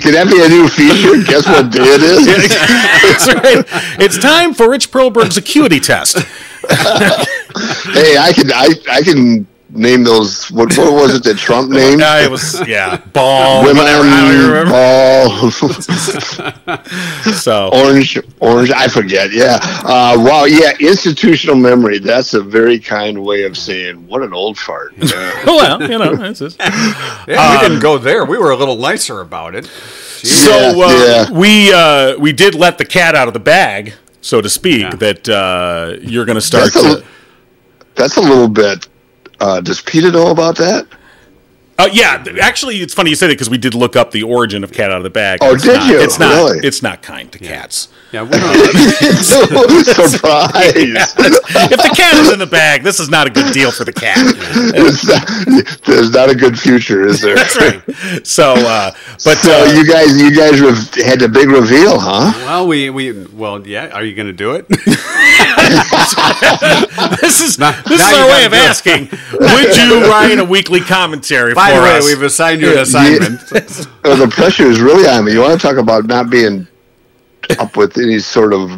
can 0.00 0.12
that 0.14 0.26
be 0.28 0.42
a 0.42 0.48
new 0.48 0.66
feature? 0.68 1.22
Guess 1.30 1.46
what 1.46 1.70
day 1.70 1.82
it 1.82 2.02
is? 2.02 2.26
That's 2.26 3.28
right. 3.34 3.64
It's 4.00 4.18
time 4.18 4.52
for 4.54 4.68
Rich 4.68 4.90
Perlberg's 4.90 5.36
acuity 5.36 5.78
test. 5.80 6.16
hey, 6.18 6.26
I 8.18 8.32
can 8.34 8.50
I 8.52 8.68
I 8.90 9.02
can 9.02 9.46
name 9.72 10.04
those. 10.04 10.50
What 10.50 10.76
what 10.76 10.92
was 10.92 11.14
it 11.14 11.24
that 11.24 11.38
Trump 11.38 11.70
named? 11.80 12.02
Uh, 12.02 12.20
it 12.22 12.30
was 12.30 12.66
yeah, 12.68 12.96
ball, 13.12 13.62
Women, 13.64 13.76
whatever. 13.78 14.04
I 14.04 14.20
don't 14.20 14.34
even 14.34 14.68
ball, 14.70 15.50
So 17.34 17.70
orange, 17.72 18.18
orange. 18.40 18.70
I 18.70 18.88
forget. 18.88 19.32
Yeah. 19.32 19.58
Uh, 19.62 20.16
wow. 20.18 20.44
Yeah. 20.44 20.72
Institutional 20.80 21.56
memory. 21.56 21.98
That's 21.98 22.34
a 22.34 22.42
very 22.42 22.78
kind 22.78 23.22
way 23.24 23.44
of 23.44 23.56
saying 23.56 24.06
what 24.06 24.22
an 24.22 24.32
old 24.32 24.58
fart. 24.58 24.92
Yeah. 24.96 25.42
well, 25.46 25.82
you 25.82 25.98
know, 25.98 26.14
that's 26.16 26.38
just. 26.40 26.58
Yeah, 26.60 27.54
we 27.54 27.68
didn't 27.68 27.80
go 27.80 27.98
there. 27.98 28.24
We 28.24 28.38
were 28.38 28.50
a 28.50 28.56
little 28.56 28.76
nicer 28.76 29.20
about 29.20 29.54
it. 29.54 29.66
So 29.66 30.52
uh, 30.52 30.88
Yeah, 30.88 31.04
yeah. 31.06 31.30
we 31.30 31.72
uh, 31.72 32.18
we 32.18 32.32
did 32.32 32.54
let 32.54 32.78
the 32.78 32.84
cat 32.84 33.14
out 33.14 33.26
of 33.28 33.34
the 33.34 33.40
bag, 33.40 33.94
so 34.20 34.40
to 34.40 34.50
speak. 34.50 34.82
Yeah. 34.82 34.90
That 34.96 35.28
uh, 35.28 35.96
you're 36.02 36.26
going 36.26 36.36
to 36.36 36.42
start. 36.42 36.72
That's 36.72 36.84
a, 36.84 37.00
To, 37.00 37.06
that's 37.94 38.16
a 38.16 38.20
little 38.20 38.48
bit. 38.48 38.86
Uh, 39.40 39.60
does 39.60 39.80
Peter 39.80 40.10
know 40.12 40.30
about 40.30 40.56
that? 40.58 40.86
Uh, 41.78 41.88
yeah, 41.92 42.22
actually, 42.42 42.76
it's 42.82 42.92
funny 42.92 43.08
you 43.08 43.16
say 43.16 43.26
that 43.26 43.32
because 43.32 43.48
we 43.48 43.56
did 43.56 43.72
look 43.74 43.96
up 43.96 44.10
the 44.10 44.22
origin 44.22 44.62
of 44.62 44.70
cat 44.70 44.90
out 44.90 44.98
of 44.98 45.02
the 45.02 45.08
bag. 45.08 45.38
Oh, 45.40 45.54
It's 45.54 45.64
did 45.64 45.76
not- 45.78 45.88
you? 45.90 45.98
It's 45.98 46.18
not. 46.18 46.28
Really? 46.34 46.58
It's 46.66 46.82
not 46.82 47.00
kind 47.00 47.32
to 47.32 47.38
cats. 47.38 47.88
Yeah, 48.12 48.24
we 48.24 48.30
don't, 48.30 48.74
Surprise! 49.22 50.74
if 50.74 51.80
the 51.80 51.92
cat 51.96 52.14
is 52.16 52.32
in 52.32 52.38
the 52.40 52.46
bag, 52.50 52.82
this 52.82 52.98
is 53.00 53.08
not 53.08 53.28
a 53.28 53.30
good 53.30 53.52
deal 53.54 53.70
for 53.70 53.84
the 53.84 53.92
cat. 53.92 54.16
Not- 55.06 55.80
there's 55.86 56.10
not 56.10 56.28
a 56.28 56.34
good 56.34 56.58
future, 56.58 57.06
is 57.06 57.20
there? 57.20 57.36
That's 57.36 57.56
right. 57.56 58.26
So, 58.26 58.52
uh, 58.56 58.90
but 59.24 59.38
So 59.38 59.52
uh, 59.52 59.72
you 59.72 59.86
guys, 59.86 60.20
you 60.20 60.34
guys 60.36 60.60
rev- 60.60 60.92
had 61.06 61.20
the 61.20 61.28
big 61.28 61.48
reveal, 61.48 61.98
huh? 62.00 62.32
well, 62.46 62.66
we 62.66 62.90
we 62.90 63.12
well, 63.26 63.64
yeah. 63.66 63.88
Are 63.90 64.02
you 64.02 64.14
going 64.16 64.26
to 64.26 64.32
do 64.32 64.52
it? 64.56 64.66
this 67.20 67.40
is 67.42 67.58
Now- 67.58 67.80
this 67.86 67.98
now 68.00 68.10
is 68.10 68.18
our 68.18 68.28
way 68.28 68.44
of 68.46 68.52
asking. 68.52 69.08
Would 69.32 69.76
you 69.76 70.04
write 70.10 70.38
a 70.38 70.44
weekly 70.44 70.80
commentary 70.80 71.54
By 71.54 71.70
for 71.70 71.76
the 71.76 71.82
way, 71.82 71.98
us? 71.98 72.06
we've 72.06 72.22
assigned 72.22 72.60
you 72.60 72.72
an 72.72 72.78
assignment. 72.78 73.40
Uh, 74.02 74.16
the 74.16 74.28
pressure 74.28 74.64
is 74.66 74.80
really 74.80 75.06
on 75.06 75.26
me. 75.26 75.32
You 75.32 75.40
want 75.42 75.60
to 75.60 75.66
talk 75.66 75.76
about 75.76 76.06
not 76.06 76.30
being 76.30 76.66
up 77.58 77.76
with 77.76 77.98
any 77.98 78.18
sort 78.18 78.54
of 78.54 78.70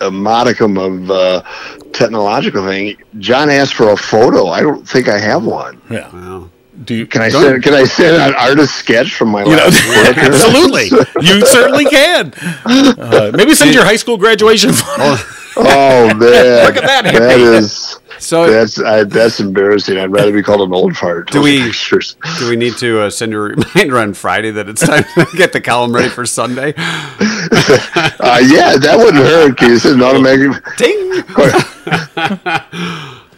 a 0.00 0.10
modicum 0.10 0.78
of 0.78 1.10
uh, 1.10 1.42
technological 1.92 2.64
thing. 2.64 2.96
Jon 3.18 3.50
asked 3.50 3.74
for 3.74 3.90
a 3.90 3.96
photo. 3.96 4.46
I 4.46 4.60
don't 4.60 4.86
think 4.88 5.08
I 5.08 5.18
have 5.18 5.44
one. 5.44 5.80
yeah. 5.90 6.08
Well, 6.12 6.50
Do 6.84 6.94
you? 6.94 7.06
Can 7.06 7.22
I 7.22 7.28
send? 7.28 7.62
Can 7.64 7.74
I 7.74 7.84
send 7.84 8.16
an 8.22 8.34
artist 8.38 8.76
sketch 8.76 9.14
from 9.14 9.30
my 9.30 9.42
You 9.42 9.56
know, 9.56 9.64
last 9.64 9.84
book? 10.06 10.18
absolutely, 10.18 10.84
you 11.28 11.44
certainly 11.46 11.84
can. 11.86 12.32
Uh, 12.64 13.32
maybe 13.34 13.52
send 13.54 13.74
your 13.74 13.84
high 13.84 13.96
school 13.96 14.16
graduation. 14.16 14.72
photo. 14.72 15.16
Oh 15.56 16.06
man, 16.14 16.66
Look 16.66 16.76
at 16.76 16.82
that 16.82 17.04
That 17.04 17.40
is 17.40 17.98
so 18.18 18.50
that's 18.50 18.80
I, 18.80 19.04
that's 19.04 19.40
embarrassing. 19.40 19.98
I'd 19.98 20.10
rather 20.10 20.32
be 20.32 20.42
called 20.42 20.62
an 20.62 20.72
old 20.74 20.96
fart. 20.96 21.30
Do 21.30 21.42
we- 21.42 21.62
Pictures. 21.64 22.16
do 22.38 22.48
we 22.48 22.56
need 22.56 22.76
to 22.78 23.02
uh, 23.02 23.10
send 23.10 23.34
a 23.34 23.38
reminder 23.38 23.98
on 23.98 24.14
Friday 24.14 24.50
that 24.52 24.68
it's 24.68 24.86
time 24.86 25.04
to 25.14 25.26
get 25.36 25.52
the 25.52 25.60
column 25.60 25.94
ready 25.94 26.08
for 26.08 26.26
Sunday? 26.26 26.74
Uh, 28.18 28.40
yeah, 28.44 28.76
that 28.76 28.96
wouldn't 28.96 29.24
hurt. 29.24 29.58
Send 29.80 29.96
an 29.96 30.02
automatic? 30.02 30.50
Ding. 30.76 31.22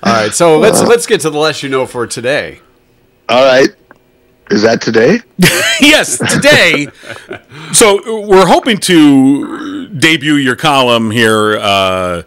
All 0.03 0.13
right, 0.15 0.33
so 0.33 0.59
let's 0.59 0.81
let's 0.83 1.07
get 1.07 1.21
to 1.23 1.31
the 1.31 1.39
less 1.39 1.63
you 1.63 1.69
know 1.69 1.87
for 1.87 2.07
today. 2.07 2.61
All 3.29 3.45
right. 3.45 3.69
Is 4.51 4.63
that 4.63 4.81
today? 4.81 5.21
yes, 5.81 6.19
today. 6.19 6.89
So 7.73 8.27
we're 8.27 8.47
hoping 8.47 8.79
to 8.79 9.89
debut 9.89 10.35
your 10.35 10.57
column 10.57 11.11
here, 11.11 11.59
uh, 11.59 12.23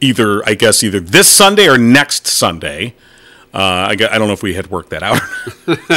either 0.00 0.46
I 0.48 0.54
guess 0.54 0.84
either 0.84 1.00
this 1.00 1.28
Sunday 1.28 1.68
or 1.68 1.76
next 1.76 2.26
Sunday. 2.28 2.94
Uh, 3.54 3.86
I, 3.90 3.94
gu- 3.94 4.08
I 4.10 4.18
don't 4.18 4.26
know 4.26 4.32
if 4.34 4.42
we 4.42 4.52
had 4.52 4.68
worked 4.68 4.90
that 4.90 5.04
out, 5.04 5.20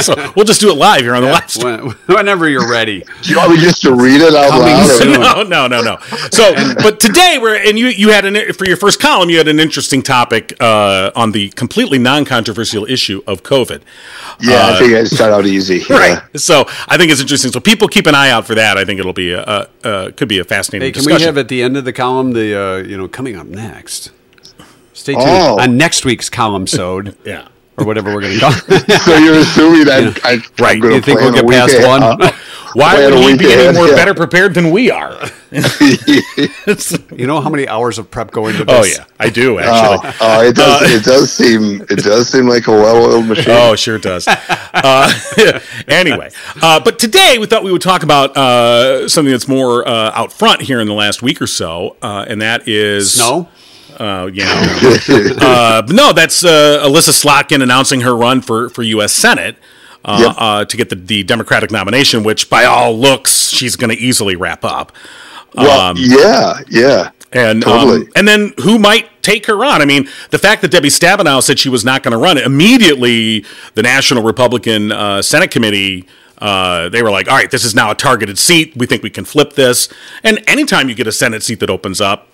so 0.00 0.14
we'll 0.36 0.44
just 0.44 0.60
do 0.60 0.70
it 0.70 0.74
live 0.76 1.00
here 1.00 1.14
on 1.16 1.22
the 1.24 1.28
live 1.28 1.50
stream. 1.50 1.90
Whenever 2.06 2.48
you're 2.48 2.70
ready. 2.70 3.02
Do 3.22 3.30
you 3.30 3.36
want 3.36 3.50
me 3.50 3.58
just 3.58 3.82
to 3.82 3.92
read 3.94 4.20
it 4.20 4.32
out 4.32 4.50
Coming 4.50 5.20
loud? 5.20 5.48
No, 5.48 5.66
no, 5.66 5.82
no, 5.82 5.82
no. 5.82 5.98
So, 6.30 6.54
but 6.76 7.00
today 7.00 7.38
we're 7.40 7.56
and 7.56 7.76
you 7.76 7.88
you 7.88 8.10
had 8.10 8.24
an 8.24 8.52
for 8.52 8.64
your 8.64 8.76
first 8.76 9.00
column 9.00 9.28
you 9.28 9.38
had 9.38 9.48
an 9.48 9.58
interesting 9.58 10.02
topic 10.02 10.54
uh, 10.60 11.10
on 11.16 11.32
the 11.32 11.48
completely 11.50 11.98
non-controversial 11.98 12.84
issue 12.84 13.22
of 13.26 13.42
COVID. 13.42 13.82
Yeah, 14.40 14.68
I 14.74 14.78
think 14.78 14.92
I 14.92 15.02
start 15.04 15.32
out 15.32 15.44
easy. 15.46 15.82
Right. 15.90 16.20
So 16.36 16.64
I 16.86 16.96
think 16.96 17.10
it's 17.10 17.20
interesting. 17.20 17.50
So 17.50 17.58
people 17.58 17.88
keep 17.88 18.06
an 18.06 18.14
eye 18.14 18.30
out 18.30 18.46
for 18.46 18.54
that. 18.54 18.78
I 18.78 18.84
think 18.84 19.00
it'll 19.00 19.12
be 19.12 19.32
a, 19.32 19.42
a, 19.42 19.66
a 20.06 20.12
could 20.12 20.28
be 20.28 20.38
a 20.38 20.44
fascinating 20.44 20.86
Hey, 20.86 20.92
can 20.92 20.98
discussion. 21.02 21.22
we 21.22 21.26
have 21.26 21.38
at 21.38 21.48
the 21.48 21.60
end 21.62 21.76
of 21.76 21.84
the 21.84 21.92
column 21.92 22.34
the 22.34 22.54
uh, 22.56 22.76
you 22.76 22.96
know 22.96 23.08
coming 23.08 23.34
up 23.34 23.46
next? 23.48 24.12
Stay 25.08 25.14
tuned 25.14 25.26
Oh. 25.26 25.58
on 25.60 25.76
next 25.78 26.04
week's 26.04 26.28
column 26.28 26.66
sode 26.66 27.16
yeah. 27.24 27.48
or 27.78 27.86
whatever 27.86 28.14
we're 28.14 28.20
going 28.20 28.34
to 28.38 28.40
call. 28.40 28.52
So 28.52 29.16
you're 29.16 29.38
assuming 29.38 29.88
I, 29.88 30.14
I 30.22 30.32
Right. 30.58 30.74
I'm 30.76 30.80
gonna 30.80 30.94
You 30.96 31.00
think 31.00 31.20
we'll 31.20 31.32
get 31.32 31.48
past 31.48 31.74
ahead. 31.74 31.88
one? 31.88 32.02
Uh, 32.02 32.32
Why 32.74 32.96
plan 32.96 33.04
would 33.12 33.14
a 33.14 33.20
he 33.22 33.26
week 33.32 33.38
be 33.38 33.50
any 33.52 33.72
more 33.74 33.86
yeah. 33.88 33.94
better 33.94 34.12
prepared 34.12 34.52
than 34.52 34.70
we 34.70 34.90
are? 34.90 35.16
You 37.16 37.26
know 37.26 37.40
how 37.40 37.48
many 37.48 37.66
hours 37.66 37.98
of 37.98 38.10
prep 38.10 38.30
go 38.30 38.46
into 38.48 38.64
oh 38.68 38.84
yeah, 38.84 39.04
I 39.18 39.30
do 39.30 39.58
Oh, 39.58 39.60
actually. 39.60 40.12
oh, 40.20 40.42
it 40.46 40.54
does. 40.54 40.90
it 40.92 41.04
does 41.04 41.32
seem. 41.32 41.80
It 41.88 42.04
does 42.04 42.28
seem 42.28 42.46
like 42.46 42.66
a 42.66 42.70
well-oiled 42.72 43.26
machine. 43.26 43.46
Oh, 43.48 43.74
sure 43.74 43.96
it 43.96 44.02
does. 44.02 44.26
Uh, 44.28 45.10
anyway, 45.88 46.30
uh, 46.62 46.78
but 46.80 46.98
today 46.98 47.38
we 47.38 47.46
thought 47.46 47.64
we 47.64 47.72
would 47.72 47.80
talk 47.82 48.02
about 48.02 48.36
uh, 48.36 49.08
something 49.08 49.32
that's 49.32 49.48
more 49.48 49.88
uh, 49.88 50.12
out 50.14 50.32
front 50.32 50.60
here 50.60 50.80
in 50.80 50.86
the 50.86 50.92
last 50.94 51.22
week 51.22 51.40
or 51.40 51.46
so, 51.46 51.96
uh, 52.02 52.26
and 52.28 52.42
that 52.42 52.68
is 52.68 53.18
No. 53.18 53.48
Uh, 53.98 54.26
yeah, 54.32 55.00
no. 55.08 55.36
uh, 55.40 55.82
no, 55.88 56.12
that's 56.12 56.44
uh, 56.44 56.82
Elissa 56.84 57.10
Slotkin 57.10 57.62
announcing 57.62 58.00
her 58.02 58.16
run 58.16 58.40
for, 58.40 58.68
for 58.70 58.82
U.S. 58.82 59.12
Senate 59.12 59.56
uh, 60.04 60.18
Yep. 60.26 60.34
uh, 60.38 60.64
to 60.64 60.76
get 60.76 60.88
the, 60.88 60.96
the 60.96 61.22
Democratic 61.24 61.70
nomination, 61.70 62.22
which 62.22 62.48
by 62.48 62.64
all 62.64 62.96
looks 62.96 63.48
she's 63.50 63.74
going 63.76 63.90
to 63.90 63.96
easily 63.96 64.36
wrap 64.36 64.64
up. 64.64 64.92
well, 65.54 65.80
um, 65.90 65.96
yeah, 65.98 66.60
yeah. 66.68 67.10
And 67.32 67.62
Totally. 67.62 68.02
um, 68.06 68.12
and 68.16 68.26
then 68.26 68.54
who 68.62 68.78
might 68.78 69.22
take 69.22 69.44
her 69.46 69.62
on? 69.64 69.82
I 69.82 69.84
mean, 69.84 70.08
the 70.30 70.38
fact 70.38 70.62
that 70.62 70.70
Debbie 70.70 70.88
Stabenow 70.88 71.42
said 71.42 71.58
she 71.58 71.68
was 71.68 71.84
not 71.84 72.02
going 72.02 72.12
to 72.12 72.18
run 72.18 72.38
immediately, 72.38 73.44
the 73.74 73.82
National 73.82 74.22
Republican 74.22 74.92
uh, 74.92 75.20
Senate 75.20 75.50
Committee. 75.50 76.06
Uh, 76.38 76.88
they 76.88 77.02
were 77.02 77.10
like, 77.10 77.28
"All 77.28 77.36
right, 77.36 77.50
this 77.50 77.64
is 77.64 77.74
now 77.74 77.90
a 77.90 77.94
targeted 77.94 78.38
seat. 78.38 78.74
We 78.76 78.86
think 78.86 79.02
we 79.02 79.10
can 79.10 79.24
flip 79.26 79.54
this." 79.54 79.88
And 80.22 80.42
anytime 80.48 80.88
you 80.88 80.94
get 80.94 81.06
a 81.06 81.12
Senate 81.12 81.42
seat 81.42 81.60
that 81.60 81.68
opens 81.68 82.00
up, 82.00 82.28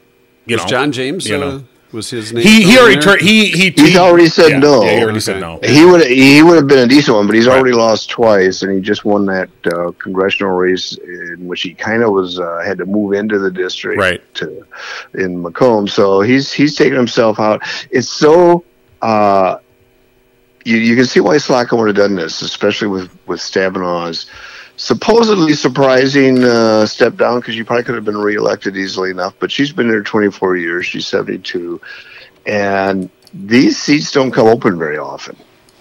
you 0.47 0.57
Was 0.57 0.65
know, 0.65 0.69
John 0.69 0.93
James 0.93 1.29
you 1.29 1.37
uh, 1.37 1.61
was 1.93 2.11
his 2.11 2.33
name? 2.33 2.43
he 2.43 2.63
he 2.65 2.77
already 2.79 2.97
in 2.97 3.01
tur- 3.01 3.19
he 3.19 3.47
he 3.51 3.71
He's 3.71 3.91
he- 3.93 3.99
already 3.99 4.27
said 4.27 4.51
yeah, 4.51 4.59
no. 4.59 4.83
Yeah, 4.83 4.97
he 4.99 5.03
already 5.05 5.21
said 5.21 5.41
no. 5.41 5.61
He 5.63 5.85
would 5.85 6.05
he 6.07 6.43
would 6.43 6.57
have 6.57 6.67
been 6.67 6.81
a 6.81 6.87
decent 6.89 7.17
one, 7.17 7.27
but 7.27 7.37
he's 7.37 7.47
Right. 7.47 7.57
already 7.57 7.73
lost 7.75 8.11
twice, 8.11 8.63
and 8.63 8.73
he 8.73 8.81
just 8.81 9.05
won 9.05 9.27
that 9.27 9.49
uh, 9.67 9.93
congressional 9.99 10.53
race 10.57 10.97
in 10.99 11.47
which 11.47 11.63
he 11.63 11.73
kind 11.73 12.03
of 12.03 12.11
was 12.11 12.39
uh, 12.41 12.63
had 12.67 12.79
to 12.79 12.87
move 12.87 13.13
into 13.13 13.39
the 13.39 13.51
district 13.51 13.99
Right. 14.01 14.23
to 14.35 14.67
in 15.15 15.41
Macomb. 15.41 15.87
So 15.89 16.21
he's 16.21 16.53
he's 16.53 16.75
taken 16.75 16.97
himself 16.97 17.39
out. 17.39 17.63
It's 17.91 18.09
so 18.09 18.65
uh, 19.03 19.59
you 20.65 20.77
you 20.79 20.97
can 20.97 21.05
see 21.07 21.21
why 21.21 21.37
Slotkin 21.37 21.79
would 21.79 21.87
have 21.89 21.97
done 21.97 22.17
this, 22.17 22.43
especially 22.43 22.89
with 22.89 23.09
with 23.27 23.39
Stabenow's 23.41 24.27
supposedly 24.77 25.55
surprising 25.55 26.43
uh, 26.45 26.87
step 26.87 27.17
down 27.17 27.41
because 27.41 27.57
you 27.57 27.65
probably 27.65 27.85
could 27.85 27.95
have 27.95 28.05
been 28.05 28.19
reelected 28.19 28.77
easily 28.77 29.11
enough. 29.11 29.35
But 29.39 29.51
she's 29.51 29.73
been 29.73 29.89
there 29.89 30.03
24 30.03 30.57
years. 30.57 30.87
She's 30.87 31.07
72, 31.07 31.81
and 32.47 33.11
these 33.33 33.79
seats 33.79 34.11
don't 34.13 34.31
come 34.31 34.47
open 34.47 34.79
very 34.79 34.99
often. 34.99 35.37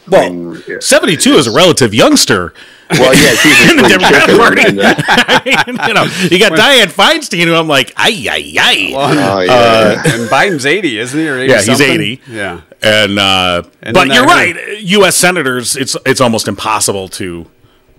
Well, 0.07 0.25
I 0.25 0.29
mean, 0.29 0.63
yeah. 0.67 0.77
72 0.81 1.31
is 1.35 1.47
a 1.47 1.51
relative 1.51 1.93
youngster 1.93 2.53
Well, 2.91 3.13
yeah, 3.13 3.35
she's 3.35 3.71
in 3.71 3.77
the 3.77 3.87
Democratic 3.87 4.35
Party. 4.35 4.61
I 5.07 5.41
mean, 5.45 5.87
you 5.87 5.93
know, 5.93 6.03
you 6.29 6.39
got 6.39 6.51
Dianne 6.51 6.91
Feinstein, 6.91 7.45
who 7.45 7.55
I'm 7.55 7.69
like, 7.69 7.93
ay, 7.95 8.27
ay, 8.29 8.53
ay. 8.59 8.91
Oh, 8.93 9.39
yeah. 9.39 9.51
Uh, 9.53 10.01
and 10.05 10.29
Biden's 10.29 10.65
80, 10.65 10.99
isn't 10.99 11.17
he? 11.17 11.29
Or 11.29 11.37
80 11.39 11.51
Yeah, 11.53 11.61
he's 11.61 11.79
80. 11.81 12.21
Yeah. 12.27 12.61
And, 12.81 13.17
uh, 13.17 13.63
And 13.81 13.93
but 13.93 14.07
you're 14.07 14.25
right. 14.25 14.81
U.S. 14.81 15.15
senators, 15.15 15.77
it's 15.77 15.95
it's 16.05 16.19
almost 16.19 16.49
impossible 16.49 17.07
to 17.09 17.45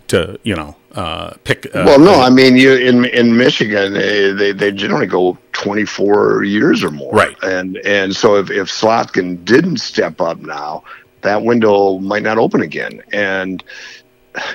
to 0.08 0.38
you 0.42 0.54
know 0.54 0.76
uh, 0.94 1.34
pick. 1.44 1.66
Uh, 1.66 1.84
well, 1.86 1.98
no, 1.98 2.14
I 2.14 2.30
mean, 2.30 2.56
you 2.56 2.74
in 2.74 3.04
in 3.06 3.36
Michigan, 3.36 3.92
they, 3.92 4.32
they 4.32 4.52
they 4.52 4.72
generally 4.72 5.06
go 5.06 5.36
24 5.52 6.44
years 6.44 6.84
or 6.84 6.90
more, 6.90 7.12
Right. 7.12 7.36
And 7.42 7.78
and 7.78 8.14
so 8.14 8.36
if 8.36 8.50
if 8.50 8.68
Slotkin 8.68 9.44
didn't 9.44 9.78
step 9.78 10.20
up 10.20 10.38
now, 10.38 10.84
that 11.22 11.42
window 11.42 11.98
might 11.98 12.22
not 12.22 12.38
open 12.38 12.62
again. 12.62 13.02
And 13.12 13.62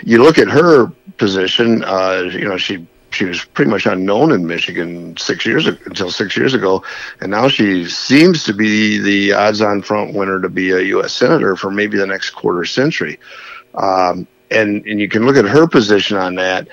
you 0.03 0.23
look 0.23 0.37
at 0.37 0.47
her 0.47 0.87
position, 1.17 1.83
uh, 1.83 2.29
you 2.31 2.47
know, 2.47 2.57
she 2.57 2.87
she 3.11 3.25
was 3.25 3.43
pretty 3.43 3.71
much 3.71 3.85
unknown 3.85 4.31
in 4.31 4.45
Michigan 4.45 5.17
six 5.17 5.45
years 5.45 5.65
until 5.65 6.11
six 6.11 6.37
years 6.37 6.53
ago, 6.53 6.83
and 7.21 7.31
now 7.31 7.47
she 7.47 7.85
seems 7.85 8.43
to 8.43 8.53
be 8.53 8.99
the 8.99 9.33
odds-on 9.33 9.81
front 9.81 10.13
winner 10.13 10.39
to 10.39 10.49
be 10.49 10.71
a 10.71 10.79
U.S. 10.81 11.11
senator 11.13 11.55
for 11.55 11.71
maybe 11.71 11.97
the 11.97 12.05
next 12.05 12.29
quarter 12.31 12.65
century. 12.65 13.19
Um, 13.73 14.27
and 14.51 14.85
and 14.85 14.99
you 14.99 15.07
can 15.09 15.25
look 15.25 15.35
at 15.35 15.45
her 15.45 15.67
position 15.67 16.17
on 16.17 16.35
that. 16.35 16.67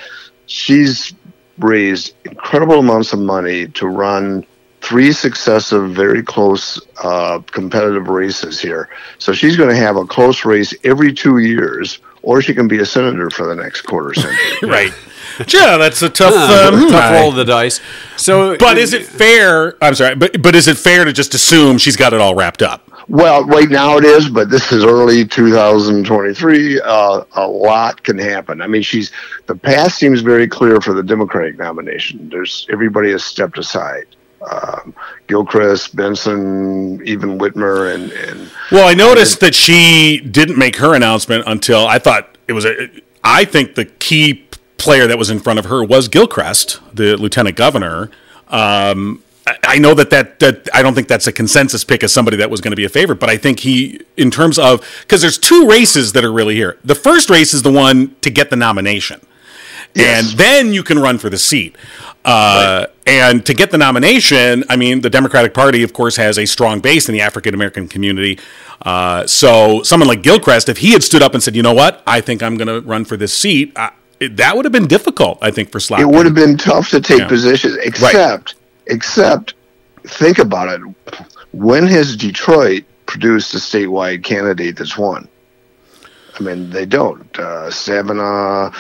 She's 0.47 1.13
raised 1.59 2.15
incredible 2.25 2.79
amounts 2.79 3.13
of 3.13 3.19
money 3.19 3.69
to 3.69 3.87
run 3.87 4.45
three 4.87 5.13
successive, 5.13 5.91
very 5.91 6.23
close 6.23 6.81
uh, 7.03 7.41
competitive 7.51 8.09
races 8.09 8.61
here. 8.61 8.89
So 9.19 9.33
she's 9.33 9.57
going 9.57 9.71
to 9.71 9.77
have 9.77 9.97
a 9.97 10.07
close 10.07 10.45
race 10.45 10.73
every 10.85 11.13
two 11.13 11.39
years, 11.39 11.99
or 12.23 12.41
she 12.41 12.55
can 12.55 12.69
be 12.69 12.79
a 12.79 12.87
senator 12.87 13.29
for 13.31 13.47
the 13.47 13.57
next 13.57 13.83
quarter 13.83 14.15
century. 14.15 14.39
right. 14.69 14.93
Yeah, 15.49 15.77
that's 15.77 16.01
a 16.01 16.09
tough. 16.09 16.33
Uh, 16.33 16.71
um, 16.73 16.89
tough 16.89 17.13
roll 17.13 17.29
of 17.29 17.35
the 17.35 17.45
dice. 17.45 17.83
So, 18.17 18.57
But 18.57 18.79
is 18.79 18.95
it 18.95 19.05
fair? 19.05 19.77
I'm 19.83 19.95
sorry, 19.95 20.15
but 20.15 20.41
but 20.41 20.55
is 20.55 20.67
it 20.67 20.79
fair 20.79 21.05
to 21.05 21.13
just 21.13 21.35
assume 21.35 21.77
she's 21.77 21.97
got 21.97 22.15
it 22.15 22.23
all 22.23 22.35
wrapped 22.35 22.63
up? 22.63 22.91
Well, 23.09 23.45
right 23.45 23.69
now 23.69 23.99
it 23.99 24.05
is, 24.05 24.29
but 24.29 24.51
this 24.51 24.73
is 24.73 24.85
early 24.85 25.25
2023. 25.25 26.81
Uh, 26.81 27.25
a 27.35 27.47
lot 27.47 28.03
can 28.03 28.19
happen. 28.19 28.61
I 28.61 28.67
mean, 28.67 28.83
she's 28.83 29.13
the 29.47 29.55
path 29.55 29.93
seems 29.93 30.23
very 30.23 30.49
clear 30.49 30.81
for 30.81 30.93
the 30.93 31.03
Democratic 31.03 31.57
nomination. 31.57 32.29
There's 32.29 32.67
everybody 32.71 33.13
has 33.13 33.25
stepped 33.25 33.59
aside. 33.59 34.07
Um, 34.51 34.95
Gilchrist, 35.29 35.95
Benson, 35.97 37.01
even 37.07 37.39
Whitmer, 37.39 37.95
and 37.95 38.11
and 38.11 38.51
Well, 38.73 38.89
I 38.89 38.95
noticed 38.95 39.41
that 39.41 39.55
she 39.55 40.21
didn't 40.21 40.59
make 40.59 40.77
her 40.77 40.95
announcement 40.95 41.45
until 41.47 41.87
I 41.87 41.99
thought 41.99 42.37
it 42.49 42.53
was 42.53 42.65
a. 42.65 42.91
I 43.23 43.45
think 43.45 43.77
the 43.77 43.85
key 43.85 44.47
player 44.79 45.07
that 45.07 45.19
was 45.19 45.31
in 45.31 45.41
front 45.41 45.59
of 45.59 45.65
her 45.67 45.85
was 45.85 46.09
Gilchrist, 46.09 46.81
the 46.93 47.17
lieutenant 47.17 47.57
governor. 47.57 48.11
Um, 48.49 49.23
I- 49.47 49.57
I 49.69 49.79
know 49.79 49.95
that, 49.95 50.11
that 50.11 50.39
that 50.41 50.69
I 50.75 50.83
don't 50.83 50.95
think 50.95 51.09
that's 51.09 51.27
a 51.27 51.33
consensus 51.33 51.85
pick 51.85 52.03
as 52.03 52.13
somebody 52.13 52.37
that 52.39 52.51
was 52.51 52.61
going 52.61 52.73
to 52.73 52.77
be 52.77 52.85
a 52.85 52.89
favorite, 52.89 53.21
but 53.21 53.29
I 53.31 53.37
think 53.37 53.61
he, 53.61 54.01
in 54.17 54.31
terms 54.31 54.59
of, 54.59 54.81
because 55.03 55.21
there's 55.23 55.39
two 55.39 55.69
races 55.69 56.13
that 56.13 56.25
are 56.25 56.33
really 56.33 56.55
here. 56.57 56.79
The 56.85 56.95
first 56.95 57.31
race 57.31 57.55
is 57.55 57.63
the 57.63 57.71
one 57.73 58.17
to 58.23 58.31
get 58.31 58.51
the 58.51 58.57
nomination, 58.57 59.21
and 59.95 60.27
then 60.29 60.73
you 60.73 60.83
can 60.83 60.99
run 60.99 61.19
for 61.19 61.31
the 61.31 61.39
seat. 61.39 61.77
Uh, 62.25 62.87
And 63.09 63.47
to 63.47 63.55
get 63.55 63.71
the 63.71 63.79
nomination, 63.79 64.65
I 64.69 64.75
mean, 64.75 65.01
the 65.03 65.11
Democratic 65.11 65.55
Party, 65.55 65.85
of 65.85 65.93
course, 65.93 66.17
has 66.17 66.39
a 66.39 66.45
strong 66.45 66.81
base 66.81 67.09
in 67.09 67.13
the 67.13 67.21
African 67.21 67.55
American 67.55 67.87
community. 67.87 68.37
Uh, 68.83 69.25
so 69.29 69.83
someone 69.85 70.09
like 70.09 70.23
Gilchrist, 70.23 70.69
if 70.69 70.79
he 70.79 70.91
had 70.93 71.05
stood 71.05 71.23
up 71.23 71.35
and 71.35 71.41
said, 71.43 71.55
"You 71.55 71.63
know 71.63 71.73
what? 71.73 72.03
I 72.05 72.21
think 72.21 72.43
I'm 72.43 72.57
going 72.57 72.67
to 72.69 72.81
run 72.81 73.05
for 73.05 73.17
this 73.17 73.33
seat," 73.33 73.77
it, 74.19 74.37
that 74.39 74.57
would 74.57 74.65
have 74.65 74.73
been 74.73 74.89
difficult. 74.89 75.39
I 75.41 75.53
think 75.53 75.71
for 75.71 75.79
Slotkin. 75.79 76.01
It 76.01 76.09
would 76.09 76.27
have 76.27 76.35
been 76.35 76.57
tough 76.57 76.91
to 76.91 77.01
take 77.01 77.21
Yeah. 77.21 77.29
positions, 77.29 77.77
except, 77.81 78.55
except, 78.87 79.55
think 80.05 80.39
about 80.39 80.69
it. 80.69 80.81
When 81.53 81.87
has 81.87 82.17
Detroit 82.17 82.85
produced 83.07 83.55
a 83.55 83.59
statewide 83.59 84.23
candidate 84.25 84.77
that's 84.77 84.97
won? 84.99 85.29
I 86.39 86.43
mean, 86.43 86.71
they 86.71 86.85
don't. 86.85 87.29
Uh, 87.39 87.71
Stabenow, 87.71 88.73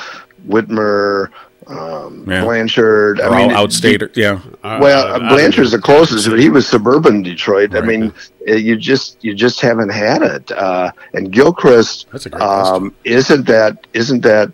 Whitmer, 0.46 1.30
um, 1.68 2.24
Yeah. 2.28 2.42
Blanchard. 2.44 3.18
They're 3.18 3.30
I 3.30 3.38
mean, 3.46 3.52
all 3.56 3.66
outstate. 3.66 4.14
Yeah. 4.14 4.40
well, 4.62 5.14
Uh, 5.14 5.18
Blanchard's 5.30 5.72
the 5.72 5.78
closest, 5.78 6.28
but 6.28 6.38
he 6.38 6.50
was 6.50 6.66
suburban 6.66 7.22
Detroit. 7.22 7.74
I 7.74 7.80
mean, 7.80 8.12
uh, 8.48 8.52
you 8.54 8.76
just 8.76 9.16
you 9.24 9.34
just 9.34 9.60
haven't 9.60 9.88
had 9.88 10.22
it. 10.22 10.52
Uh, 10.52 10.92
and 11.14 11.32
Gilchrist 11.32 12.06
That's 12.12 12.26
a 12.26 12.30
great 12.30 12.40
question. 12.42 12.74
um, 12.74 12.94
isn't 13.04 13.46
that 13.46 13.86
isn't 13.94 14.20
that 14.22 14.52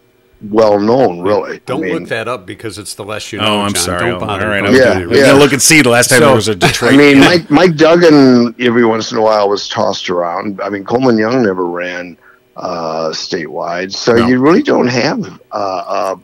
well 0.50 0.78
known, 0.80 1.20
really. 1.20 1.60
Don't 1.66 1.80
I 1.80 1.84
mean, 1.86 1.94
look 2.00 2.08
that 2.08 2.26
up 2.28 2.46
because 2.46 2.78
it's 2.78 2.94
the 2.94 3.04
less 3.04 3.32
you 3.32 3.38
know. 3.38 3.46
Oh, 3.46 3.60
I'm 3.60 3.72
Jon. 3.72 3.82
sorry. 3.84 4.10
Don't 4.10 4.20
bother. 4.20 4.48
right. 4.48 4.62
I 4.62 4.66
Don't 4.66 4.74
Yeah, 4.74 4.80
do 4.80 4.88
gonna, 4.92 5.00
it. 5.02 5.08
was 5.08 5.18
yeah. 5.18 5.26
gonna 5.26 5.38
look 5.38 5.52
and 5.52 5.62
see 5.62 5.82
the 5.82 5.88
last 5.90 6.08
time 6.10 6.18
So- 6.20 6.26
there 6.26 6.34
was 6.34 6.48
a 6.48 6.54
Detroit. 6.66 6.94
I 6.94 6.96
mean. 6.96 7.20
Mike 7.20 7.50
Mike 7.50 7.76
Duggan 7.76 8.54
every 8.58 8.84
once 8.84 9.12
in 9.12 9.18
a 9.18 9.22
while 9.22 9.48
was 9.48 9.68
tossed 9.68 10.10
around. 10.10 10.60
I 10.60 10.68
mean, 10.68 10.84
Coleman 10.84 11.16
Young 11.18 11.42
never 11.42 11.66
ran 11.66 12.16
uh, 12.56 13.08
statewide, 13.10 13.92
so 13.92 14.14
No. 14.14 14.26
you 14.26 14.40
really 14.40 14.62
don't 14.62 14.88
have. 14.88 15.40
Uh, 15.52 15.54
uh, 15.54 16.16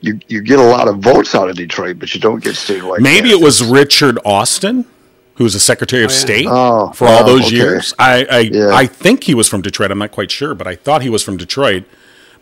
you 0.00 0.18
you 0.28 0.40
get 0.40 0.58
a 0.58 0.62
lot 0.62 0.88
of 0.88 0.98
votes 0.98 1.34
out 1.34 1.50
of 1.50 1.56
Detroit, 1.56 1.98
but 1.98 2.14
you 2.14 2.20
don't 2.20 2.42
get 2.42 2.54
statewide. 2.54 3.00
Maybe 3.00 3.30
it 3.30 3.40
was. 3.40 3.62
Richard 3.62 4.18
Austin, 4.24 4.86
who 5.34 5.44
was 5.44 5.52
the 5.52 5.60
Secretary 5.60 6.02
of 6.04 6.10
yeah. 6.10 6.16
State 6.16 6.46
Oh, 6.48 6.90
for 6.92 7.06
all 7.06 7.20
wow, 7.20 7.26
those 7.26 7.46
okay. 7.48 7.56
years. 7.56 7.92
I 7.98 8.24
I, 8.30 8.38
Yeah. 8.40 8.70
I 8.72 8.86
think 8.86 9.24
he 9.24 9.34
was 9.34 9.46
from 9.48 9.60
Detroit. 9.60 9.90
I'm 9.90 9.98
not 9.98 10.10
quite 10.10 10.30
sure, 10.30 10.54
but 10.54 10.66
I 10.66 10.74
thought 10.74 11.02
he 11.02 11.10
was 11.10 11.22
from 11.22 11.36
Detroit. 11.36 11.84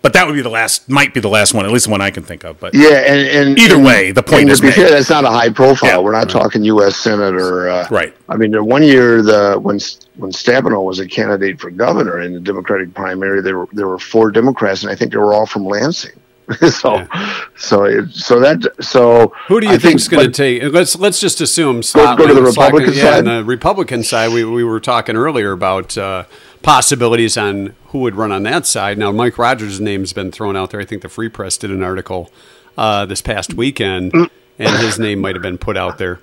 But 0.01 0.13
that 0.13 0.27
would 0.29 0.35
be 0.35 0.43
the 0.43 0.49
last, 0.49 0.89
might 0.89 1.13
be 1.13 1.19
the 1.19 1.29
last 1.29 1.53
one, 1.55 1.67
at 1.67 1.73
least 1.73 1.87
the 1.87 1.91
one 1.91 2.01
I 2.01 2.11
can 2.11 2.23
think 2.23 2.45
of. 2.45 2.61
But 2.61 2.73
Yeah, 2.73 2.99
and, 2.99 3.27
and 3.49 3.59
Either 3.59 3.75
and- 3.75 3.85
way, 3.85 4.13
the 4.13 4.23
point 4.23 4.43
and 4.43 4.51
is 4.53 4.59
to 4.61 4.63
be 4.63 4.69
made. 4.69 4.77
fair, 4.77 4.91
that's 4.91 5.11
not 5.11 5.25
a 5.25 5.29
high 5.31 5.51
profile. 5.51 5.91
Yeah. 5.91 5.99
We're 5.99 6.13
not 6.13 6.31
talking 6.31 6.63
U.S. 6.65 6.95
senator, 6.97 7.69
uh, 7.69 7.89
Right. 7.91 8.15
I 8.29 8.37
mean, 8.37 8.53
the 8.53 8.63
one 8.63 8.83
year 8.85 9.23
the 9.23 9.59
when 9.61 9.81
when 10.17 10.31
Stabenow 10.33 10.85
was 10.85 11.01
a 11.01 11.07
candidate 11.09 11.61
for 11.61 11.71
governor 11.71 12.21
in 12.21 12.33
the 12.33 12.41
Democratic 12.41 12.95
primary, 12.95 13.43
there 13.43 13.59
were 13.59 13.69
there 13.73 13.89
were 13.89 13.99
four 13.99 14.31
Democrats, 14.31 14.83
and 14.83 14.93
I 14.93 14.95
think 14.95 15.11
they 15.13 15.19
were 15.19 15.33
all 15.35 15.47
from 15.47 15.65
Lansing. 15.67 16.13
so, 16.71 17.07
so 17.57 17.85
it, 17.85 18.09
so 18.11 18.41
that 18.41 18.63
so 18.81 19.33
Who 19.49 19.61
do 19.61 19.67
you 19.67 19.75
I 19.75 19.79
think's 19.79 20.05
think- 20.09 20.21
going 20.21 20.33
to 20.33 20.61
take? 20.61 20.73
Let's 20.73 20.97
let's 20.97 21.21
just 21.21 21.41
assume. 21.41 21.83
Go- 21.93 22.17
go 22.17 22.27
to 22.27 22.33
the 22.35 22.43
Republican 22.43 22.95
yeah, 22.95 23.03
side? 23.03 23.19
on 23.29 23.37
the 23.39 23.45
Republican 23.45 24.03
side, 24.03 24.33
we, 24.33 24.45
we 24.45 24.65
were 24.65 24.81
talking 24.81 25.15
earlier 25.17 25.53
about 25.53 25.99
uh, 25.99 26.25
possibilities 26.69 27.39
on 27.39 27.75
who 27.87 28.01
would 28.01 28.15
run 28.15 28.31
on 28.31 28.43
that 28.43 28.67
side. 28.67 28.99
Now, 28.99 29.11
Mike 29.11 29.39
Rogers' 29.39 29.81
name's 29.81 30.13
been 30.13 30.31
thrown 30.31 30.55
out 30.55 30.69
there. 30.69 30.79
I 30.79 30.85
think 30.85 31.01
the 31.01 31.09
Free 31.09 31.31
Press 31.31 31.57
did 31.57 31.71
an 31.71 31.83
article 31.83 32.31
uh, 32.77 33.07
this 33.07 33.23
past 33.23 33.55
weekend, 33.55 34.13
and 34.13 34.77
his 34.77 34.99
name 34.99 35.19
might 35.19 35.35
have 35.35 35.41
been 35.41 35.57
put 35.57 35.79
out 35.79 35.97
there. 35.97 36.21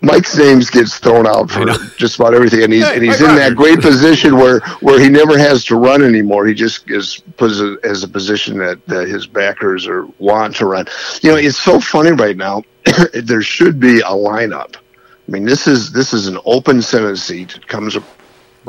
Mike's 0.00 0.38
names 0.38 0.70
gets 0.70 0.98
thrown 0.98 1.26
out 1.26 1.50
for 1.50 1.66
just 1.98 2.18
about 2.18 2.32
everything, 2.32 2.62
and 2.62 2.72
he's 2.72 2.86
and 2.86 3.02
he's 3.02 3.20
Mike 3.20 3.20
in 3.20 3.26
Rogers. 3.26 3.40
that 3.40 3.56
great 3.56 3.80
position 3.82 4.38
where 4.38 4.60
where 4.80 4.98
he 4.98 5.10
never 5.10 5.36
has 5.36 5.66
to 5.66 5.76
run 5.76 6.02
anymore. 6.02 6.46
He 6.46 6.54
just 6.54 6.90
is 6.90 7.22
put 7.36 7.50
as 7.50 7.60
a, 7.60 7.76
as 7.84 8.02
a 8.04 8.08
position 8.08 8.56
that, 8.60 8.84
that 8.86 9.06
his 9.06 9.26
backers 9.26 9.86
are 9.86 10.06
want 10.18 10.56
to 10.56 10.66
run. 10.66 10.86
You 11.20 11.32
know, 11.32 11.36
it's 11.36 11.58
so 11.58 11.78
funny 11.78 12.12
right 12.12 12.38
now. 12.38 12.62
there 13.12 13.42
should 13.42 13.80
be 13.80 14.00
a 14.00 14.04
lineup. 14.04 14.76
I 14.76 15.30
mean, 15.30 15.44
this 15.44 15.66
is 15.66 15.92
this 15.92 16.14
is 16.14 16.26
an 16.26 16.38
open 16.46 16.80
Senate 16.80 17.18
seat. 17.18 17.56
It 17.56 17.68
comes 17.68 17.98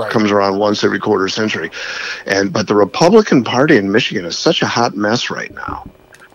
comes 0.09 0.31
around 0.31 0.57
once 0.57 0.83
every 0.83 0.99
quarter 0.99 1.27
century, 1.27 1.71
and 2.25 2.51
but 2.51 2.67
the 2.67 2.75
Republican 2.75 3.43
Party 3.43 3.77
in 3.77 3.91
Michigan 3.91 4.25
is 4.25 4.37
such 4.37 4.61
a 4.61 4.67
hot 4.67 4.95
mess 4.95 5.29
right 5.29 5.53
now 5.53 5.85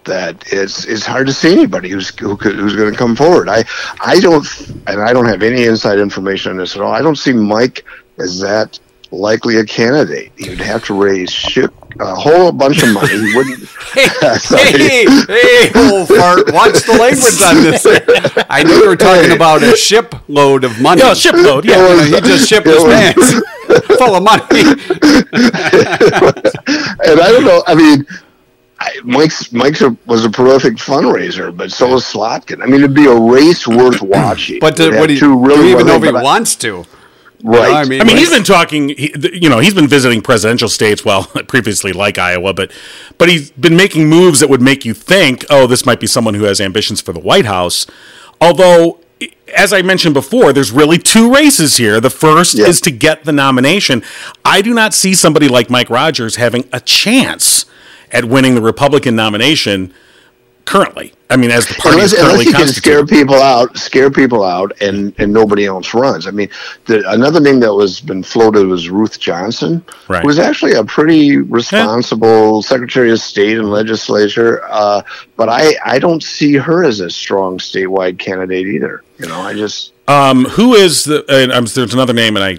that 0.05 0.43
it's 0.53 0.85
it's 0.87 1.05
hard 1.05 1.27
to 1.27 1.33
see 1.33 1.53
anybody 1.53 1.91
who's 1.91 2.17
who 2.19 2.37
could, 2.37 2.57
who's 2.57 2.77
going 2.77 2.91
to 2.91 2.99
come 2.99 3.15
forward. 3.15 3.49
I 3.49 3.65
I 4.01 4.21
don't 4.21 4.47
and 4.87 5.01
I 5.01 5.13
don't 5.13 5.27
have 5.27 5.43
any 5.43 5.65
inside 5.65 5.99
information 5.99 6.53
on 6.53 6.59
this 6.59 6.75
at 6.77 6.83
all. 6.83 6.93
I 6.93 7.03
don't 7.03 7.17
see 7.17 7.33
Mike 7.33 7.85
as 8.19 8.41
that 8.41 8.79
likely 9.11 9.57
a 9.57 9.65
candidate. 9.65 10.33
He'd 10.37 10.61
have 10.61 10.85
to 10.87 10.95
raise 10.95 11.31
shit 11.31 11.71
a 12.03 12.15
whole 12.15 12.53
bunch 12.53 12.83
of 12.83 12.93
money. 12.93 13.09
He 13.09 13.37
wouldn't. 13.37 13.59
Sorry. 14.41 14.63
hey, 14.73 15.05
hey, 15.29 15.71
old 15.75 16.09
fart! 16.09 16.53
Watch 16.53 16.85
the 16.87 16.97
language 16.99 17.43
on 17.43 17.63
this. 17.63 17.87
I 18.51 18.63
knew 18.63 18.75
you 18.75 18.89
were 18.89 18.97
talking 18.97 19.33
about 19.33 19.63
a 19.63 19.77
shipload 19.77 20.65
of 20.65 20.81
money. 20.81 21.01
yeah, 21.03 21.15
shipload. 21.15 21.65
Yeah. 21.65 21.83
Was- 21.95 22.09
he 22.09 22.21
just 22.21 22.49
shipped 22.49 22.67
his 22.67 22.77
was- 22.83 22.93
pants 22.95 23.33
full 23.99 24.15
of 24.17 24.23
money. 24.23 24.63
and 27.05 27.21
I 27.21 27.31
don't 27.33 27.45
know. 27.45 27.63
I 27.67 27.75
mean, 27.75 28.07
I, 28.79 28.93
Mike's 29.05 29.53
Mike's 29.53 29.81
a, 29.83 29.97
was 30.07 30.25
a 30.25 30.31
prolific 30.31 30.75
fundraiser, 30.75 31.55
but 31.57 31.71
so 31.73 31.89
was 31.91 32.05
Slotkin. 32.05 32.63
I 32.63 32.67
mean, 32.67 32.77
it'd 32.83 32.95
be 32.95 33.07
a 33.07 33.15
race 33.19 33.67
worth 33.67 34.01
watching. 34.03 34.59
But 34.61 34.79
It'd 34.79 34.95
uh, 34.95 34.99
what 34.99 35.09
do 35.09 35.15
you, 35.15 35.21
two 35.21 35.35
do 35.35 35.47
really 35.47 35.69
you 35.69 35.75
even 35.75 35.87
know 35.87 35.97
if 35.97 36.03
he 36.03 36.09
I- 36.11 36.23
wants 36.23 36.55
to? 36.57 36.85
Right. 37.43 37.73
I 37.73 37.85
mean, 37.85 38.01
I 38.01 38.05
mean, 38.05 38.17
he's 38.17 38.31
like- 38.31 38.39
been 38.39 38.45
talking. 38.45 38.89
He, 38.91 39.13
you 39.35 39.49
know, 39.49 39.59
he's 39.59 39.75
been 39.75 39.89
visiting 39.89 40.21
presidential 40.21 40.69
states. 40.69 41.05
Well, 41.05 41.25
previously 41.49 41.93
like 41.93 42.19
Iowa, 42.19 42.53
but 42.55 42.71
but 43.19 43.29
he's 43.29 43.51
been 43.53 43.77
making 43.77 44.09
moves 44.09 44.41
that 44.41 44.49
would 44.51 44.61
make 44.63 44.85
you 44.85 44.95
think, 44.95 45.45
oh, 45.51 45.67
this 45.67 45.87
might 45.87 46.01
be 46.01 46.07
someone 46.07 46.35
who 46.35 46.45
has 46.45 46.61
ambitions 46.61 47.01
for 47.01 47.13
the 47.13 47.21
White 47.21 47.47
House. 47.47 47.87
Although, 48.41 48.99
as 49.55 49.73
I 49.73 49.83
mentioned 49.83 50.15
before, 50.15 50.53
there's 50.53 50.71
really 50.73 50.99
two 50.99 51.33
races 51.33 51.77
here. 51.77 52.01
The 52.01 52.11
first 52.11 52.55
Yeah. 52.55 52.67
is 52.67 52.81
to 52.83 52.91
get 52.91 53.25
the 53.25 53.33
nomination. 53.33 54.03
I 54.45 54.63
do 54.63 54.73
not 54.75 54.95
see 54.95 55.15
somebody 55.15 55.49
like 55.49 55.69
Mike 55.71 55.91
Rogers 55.91 56.37
having 56.37 56.69
a 56.73 56.81
chance 56.81 57.65
at 58.13 58.25
winning 58.25 58.55
the 58.55 58.63
Republican 58.63 59.15
nomination 59.17 59.93
currently. 60.71 61.13
I 61.31 61.37
mean, 61.37 61.51
as 61.51 61.67
the 61.67 61.75
party 61.75 61.97
unless, 61.97 62.13
unless 62.13 62.45
you 62.45 62.53
can 62.53 62.69
scare 62.69 63.05
people 63.05 63.35
out, 63.37 63.77
scare 63.77 64.11
people 64.11 64.45
out, 64.45 64.73
and 64.81 65.13
and 65.19 65.33
nobody 65.33 65.67
else 65.67 65.93
runs. 65.95 66.27
I 66.27 66.31
mean, 66.31 66.49
the, 66.87 67.09
another 67.11 67.41
name 67.41 67.61
that 67.61 67.75
was 67.75 68.01
been 68.01 68.23
floated 68.23 68.67
was 68.67 68.89
Ruth 68.89 69.19
Johnson, 69.19 69.85
Right. 70.09 70.23
who 70.23 70.29
was 70.29 70.39
actually 70.39 70.75
a 70.75 70.85
pretty 70.85 71.37
responsible 71.37 72.63
Secretary 72.63 73.11
of 73.11 73.21
State 73.21 73.59
and 73.59 73.71
legislature. 73.71 74.63
Uh, 74.69 75.03
but 75.37 75.49
I 75.49 75.75
I 75.85 75.99
don't 75.99 76.23
see 76.23 76.55
her 76.55 76.85
as 76.85 77.01
a 77.01 77.11
strong 77.11 77.59
statewide 77.59 78.19
candidate 78.19 78.67
either. 78.67 79.03
You 79.19 79.27
know, 79.27 79.41
I 79.41 79.55
just 79.55 79.93
Um, 80.09 80.45
who 80.47 80.75
is 80.75 81.05
the? 81.05 81.25
And 81.29 81.53
um, 81.53 81.67
there's 81.67 81.95
another 81.95 82.13
name, 82.13 82.37
and 82.37 82.45
I. 82.45 82.59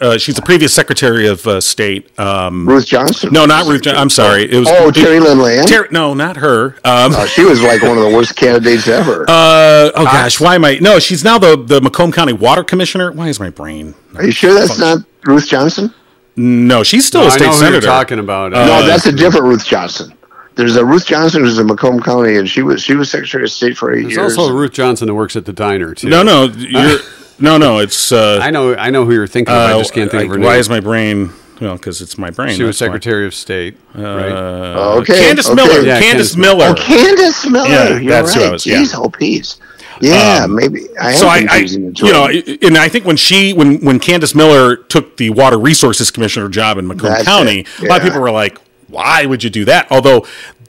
Uh, 0.00 0.18
she's 0.18 0.34
the 0.34 0.42
previous 0.42 0.72
Secretary 0.74 1.28
of 1.28 1.46
uh, 1.46 1.60
State. 1.60 2.18
Um, 2.18 2.66
Ruth 2.68 2.86
Johnson. 2.86 3.32
no, 3.32 3.46
not 3.46 3.66
Ruth. 3.68 3.82
Jo- 3.82 3.92
I'm 3.92 4.10
sorry. 4.10 4.50
It 4.50 4.58
was. 4.58 4.68
Oh, 4.68 4.88
it- 4.88 4.94
Terry 4.96 5.20
Lynn 5.20 5.38
Land. 5.38 5.68
Terry- 5.68 5.86
no, 5.92 6.14
not 6.14 6.36
her. 6.38 6.76
Um, 6.84 7.12
Uh, 7.14 7.26
she 7.26 7.44
was 7.44 7.62
like 7.62 7.82
one 7.82 7.96
of 7.96 8.02
the 8.02 8.10
worst 8.10 8.34
candidates 8.34 8.88
ever. 8.88 9.22
uh, 9.28 9.92
oh 9.94 10.04
gosh, 10.04 10.40
why 10.40 10.56
am 10.56 10.64
I? 10.64 10.78
No, 10.80 10.98
she's 10.98 11.22
now 11.22 11.38
the 11.38 11.56
the 11.56 11.80
Macomb 11.80 12.10
County 12.10 12.32
Water 12.32 12.64
Commissioner. 12.64 13.12
Why 13.12 13.28
is 13.28 13.38
my 13.38 13.50
brain? 13.50 13.94
Are 14.16 14.24
you 14.24 14.32
sure 14.32 14.52
that's 14.54 14.78
not 14.78 14.98
Ruth 15.24 15.46
Johnson? 15.46 15.94
No, 16.36 16.82
she's 16.82 17.06
still 17.06 17.20
No, 17.20 17.26
a 17.28 17.30
I 17.30 17.36
state 17.36 17.44
know 17.46 17.52
who 17.52 17.58
senator. 17.58 17.74
you're 17.74 17.82
talking 17.82 18.18
about. 18.18 18.52
Uh, 18.54 18.64
no, 18.66 18.86
that's 18.86 19.06
a 19.06 19.12
different 19.12 19.44
Ruth 19.46 19.64
Johnson. 19.64 20.12
There's 20.60 20.76
a 20.76 20.84
Ruth 20.84 21.06
Johnson 21.06 21.42
who's 21.42 21.58
in 21.58 21.66
Macomb 21.66 22.02
County, 22.02 22.36
and 22.36 22.46
she 22.46 22.60
was 22.60 22.82
she 22.82 22.94
was 22.94 23.10
Secretary 23.10 23.44
of 23.44 23.50
State 23.50 23.78
for 23.78 23.94
eight 23.94 24.02
There's 24.02 24.16
years. 24.16 24.36
also 24.36 24.52
Ruth 24.52 24.72
Johnson 24.72 25.06
that 25.06 25.14
works 25.14 25.34
at 25.34 25.46
the 25.46 25.54
diner 25.54 25.94
too. 25.94 26.10
No, 26.10 26.22
no, 26.22 26.44
you're, 26.44 26.98
no, 27.38 27.56
no. 27.56 27.78
It's. 27.78 28.12
Uh, 28.12 28.40
I 28.42 28.50
know, 28.50 28.74
I 28.76 28.90
know 28.90 29.06
who 29.06 29.14
you're 29.14 29.26
thinking 29.26 29.54
of. 29.54 29.58
I 29.58 29.78
just 29.78 29.94
can't 29.94 30.10
think 30.10 30.22
uh, 30.22 30.24
of 30.26 30.30
her 30.32 30.36
name. 30.36 30.44
Why 30.44 30.52
name. 30.52 30.60
is 30.60 30.68
my 30.68 30.80
brain? 30.80 31.30
Well, 31.62 31.76
because 31.76 32.02
it's 32.02 32.18
my 32.18 32.30
brain. 32.30 32.56
she 32.56 32.62
was 32.62 32.78
that's 32.78 32.88
why. 32.88 32.94
Secretary 32.94 33.26
of 33.26 33.34
State, 33.34 33.76
right? 33.94 34.04
Oh, 34.04 35.00
okay, 35.00 35.30
Candice 35.30 35.46
okay. 35.46 35.54
Miller. 35.54 35.80
Yeah, 35.80 36.00
Candice 36.00 36.34
Candice 36.34 36.36
Miller. 36.36 36.66
Oh, 36.68 36.74
Candice 36.74 37.50
Miller. 37.50 37.68
Yeah, 37.68 37.98
You're 37.98 38.10
that's 38.10 38.34
who 38.34 38.40
right. 38.40 38.48
I 38.48 38.52
was- 38.52 38.66
yeah. 38.66 38.82
Jeez, 38.82 38.94
oh, 38.94 39.08
peas. 39.08 39.58
Yeah, 40.02 40.46
maybe 40.46 40.86
I 40.98 41.12
am 41.12 41.16
so 41.16 41.26
I, 41.26 41.36
I 41.36 41.40
confusing 41.40 41.86
the 41.86 41.92
two. 41.92 42.06
you 42.06 42.12
know, 42.12 42.26
and 42.26 42.78
I 42.78 42.88
think 42.88 43.04
when 43.04 43.16
she, 43.16 43.52
when 43.52 43.82
when 43.84 44.00
Candice 44.00 44.34
Miller 44.34 44.76
took 44.76 45.16
the 45.16 45.30
Water 45.30 45.58
Resources 45.58 46.10
Commissioner 46.10 46.48
job 46.48 46.78
in 46.78 46.86
Macomb 46.86 47.10
That's 47.10 47.24
County, 47.24 47.60
it, 47.60 47.80
a 47.80 47.86
lot 47.86 47.98
of 47.98 48.04
yeah. 48.04 48.08
people 48.08 48.20
were 48.22 48.30
like, 48.30 48.58
"Why 48.90 49.26
would 49.26 49.42
you 49.44 49.50
do 49.50 49.64
that?" 49.66 49.86
Although 49.90 50.26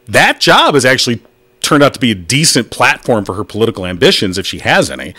that 0.08 0.40
job 0.40 0.74
has 0.76 0.86
actually 0.86 1.22
turned 1.62 1.84
out 1.84 1.94
to 1.94 2.00
be 2.00 2.12
a 2.12 2.16
decent 2.16 2.70
platform 2.72 3.24
for 3.26 3.36
her 3.36 3.44
political 3.44 3.86
ambitions, 3.86 4.38
if 4.38 4.46
she 4.46 4.60
has 4.60 4.90
any. 4.90 5.14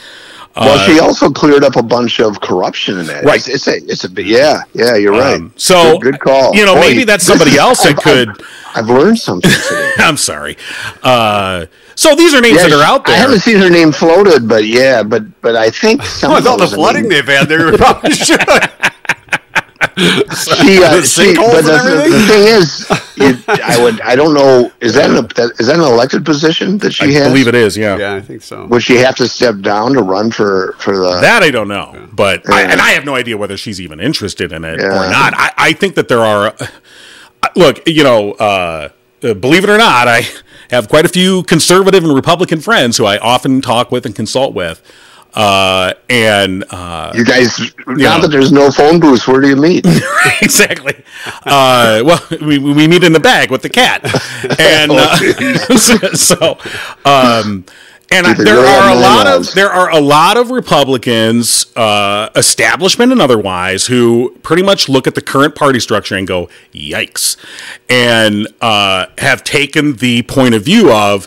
Well, 0.54 0.86
she 0.86 0.98
also 1.00 1.30
cleared 1.30 1.64
up 1.64 1.76
a 1.76 1.82
bunch 1.82 2.20
of 2.20 2.38
corruption 2.42 2.98
in 2.98 3.06
that. 3.06 3.24
Right. 3.24 3.36
It's, 3.36 3.48
it's 3.48 3.68
a, 3.68 3.76
it's 3.90 4.04
a, 4.04 4.22
yeah, 4.22 4.62
yeah, 4.74 4.96
you're 4.96 5.12
right. 5.12 5.36
Um, 5.36 5.54
so 5.56 5.96
good, 5.98 6.12
good 6.12 6.20
call. 6.20 6.54
You 6.54 6.66
know, 6.66 6.74
Boy, 6.74 6.80
maybe 6.80 7.04
that's 7.04 7.24
somebody 7.24 7.56
else 7.56 7.82
that 7.84 7.92
I've- 7.92 8.02
could. 8.02 8.28
I've, 8.28 8.46
I've 8.74 8.86
learned 8.88 9.18
something 9.18 9.50
today. 9.68 9.92
I'm 9.98 10.18
sorry. 10.18 10.58
Uh, 11.02 11.66
so 11.94 12.14
these 12.14 12.34
are 12.34 12.40
names 12.42 12.56
Yeah, 12.56 12.68
that 12.68 12.72
are 12.78 12.84
out 12.84 13.06
there. 13.06 13.14
I 13.14 13.18
haven't 13.18 13.40
seen 13.40 13.56
her 13.58 13.70
name 13.70 13.92
floated, 13.92 14.46
but 14.46 14.64
yeah, 14.66 15.02
but 15.02 15.40
but 15.40 15.56
I 15.56 15.70
think 15.70 16.02
some 16.20 16.34
With 16.34 16.46
all 16.46 16.58
the 16.58 16.64
of 16.64 16.70
flooding 16.72 17.02
mean, 17.08 17.10
they've 17.12 17.24
had, 17.26 17.48
they 17.48 17.76
probably 17.76 18.10
should. 18.12 18.40
She, 19.96 20.82
uh, 20.82 20.96
The 20.96 21.02
she, 21.02 21.34
but 21.34 21.62
the, 21.62 21.72
the, 21.72 22.08
the 22.10 22.26
thing 22.26 22.46
is, 22.46 22.86
you, 23.16 23.44
I 23.64 23.82
would, 23.82 24.00
I 24.00 24.16
don't 24.16 24.34
know, 24.34 24.70
is 24.80 24.94
that 24.94 25.10
an 25.10 25.16
that, 25.16 25.52
is 25.58 25.66
that 25.66 25.76
an 25.76 25.82
elected 25.84 26.24
position 26.24 26.78
that 26.78 26.92
she 26.92 27.04
I 27.04 27.18
has? 27.18 27.28
believe 27.28 27.48
it 27.48 27.54
is. 27.54 27.76
Yeah. 27.76 27.96
Yeah, 27.96 28.14
I 28.14 28.20
think 28.20 28.42
so. 28.42 28.66
Would 28.66 28.82
she 28.82 28.96
have 28.96 29.16
to 29.16 29.28
step 29.28 29.60
down 29.60 29.92
to 29.94 30.02
run 30.02 30.30
for 30.30 30.74
for 30.78 30.96
the? 30.96 31.20
That 31.20 31.42
I 31.42 31.50
don't 31.50 31.68
know, 31.68 32.08
but 32.12 32.48
I, 32.48 32.62
and 32.62 32.80
I 32.80 32.90
have 32.90 33.04
no 33.04 33.14
idea 33.14 33.36
whether 33.36 33.56
she's 33.56 33.80
even 33.80 34.00
interested 34.00 34.52
in 34.52 34.64
it 34.64 34.80
or 34.80 34.90
not. 34.90 35.34
I, 35.36 35.52
I 35.56 35.72
think 35.72 35.94
that 35.96 36.08
there 36.08 36.20
are. 36.20 36.54
Look, 37.56 37.86
you 37.88 38.04
know, 38.04 38.32
uh, 38.32 38.88
uh, 39.22 39.34
believe 39.34 39.64
it 39.64 39.70
or 39.70 39.76
not, 39.76 40.06
I 40.08 40.22
have 40.70 40.88
quite 40.88 41.04
a 41.04 41.08
few 41.08 41.42
conservative 41.42 42.04
and 42.04 42.14
Republican 42.14 42.60
friends 42.60 42.96
who 42.96 43.04
I 43.04 43.18
often 43.18 43.60
talk 43.60 43.90
with 43.90 44.06
and 44.06 44.14
consult 44.14 44.54
with, 44.54 44.80
uh, 45.34 45.94
and 46.10 46.64
uh, 46.70 47.12
you 47.14 47.24
guys, 47.24 47.58
know. 47.86 47.94
now 47.94 48.18
that 48.18 48.28
there's 48.28 48.52
no 48.52 48.70
phone 48.70 49.00
booth, 49.00 49.26
where 49.26 49.40
do 49.40 49.48
you 49.48 49.56
meet? 49.56 49.86
exactly. 50.42 50.94
Uh, 51.44 52.02
well, 52.04 52.20
we, 52.40 52.58
we 52.58 52.86
meet 52.86 53.02
in 53.02 53.12
the 53.12 53.20
bag 53.20 53.50
with 53.50 53.62
the 53.62 53.68
cat, 53.70 54.04
and 54.60 54.92
uh, 54.94 55.76
so, 56.16 56.58
um, 57.04 57.64
and 58.10 58.26
I, 58.26 58.34
there 58.34 58.58
are 58.58 58.94
a 58.94 59.00
lot 59.00 59.26
of 59.26 59.54
there 59.54 59.70
are 59.70 59.90
a 59.90 60.00
lot 60.00 60.36
of 60.36 60.50
Republicans, 60.50 61.74
uh, 61.76 62.28
establishment 62.36 63.10
and 63.10 63.22
otherwise, 63.22 63.86
who 63.86 64.36
pretty 64.42 64.62
much 64.62 64.88
look 64.88 65.06
at 65.06 65.14
the 65.14 65.22
current 65.22 65.54
party 65.54 65.80
structure 65.80 66.14
and 66.14 66.26
go, 66.26 66.50
"Yikes," 66.74 67.38
and 67.88 68.48
uh, 68.60 69.06
have 69.16 69.44
taken 69.44 69.94
the 69.94 70.22
point 70.24 70.54
of 70.54 70.62
view 70.62 70.92
of, 70.92 71.26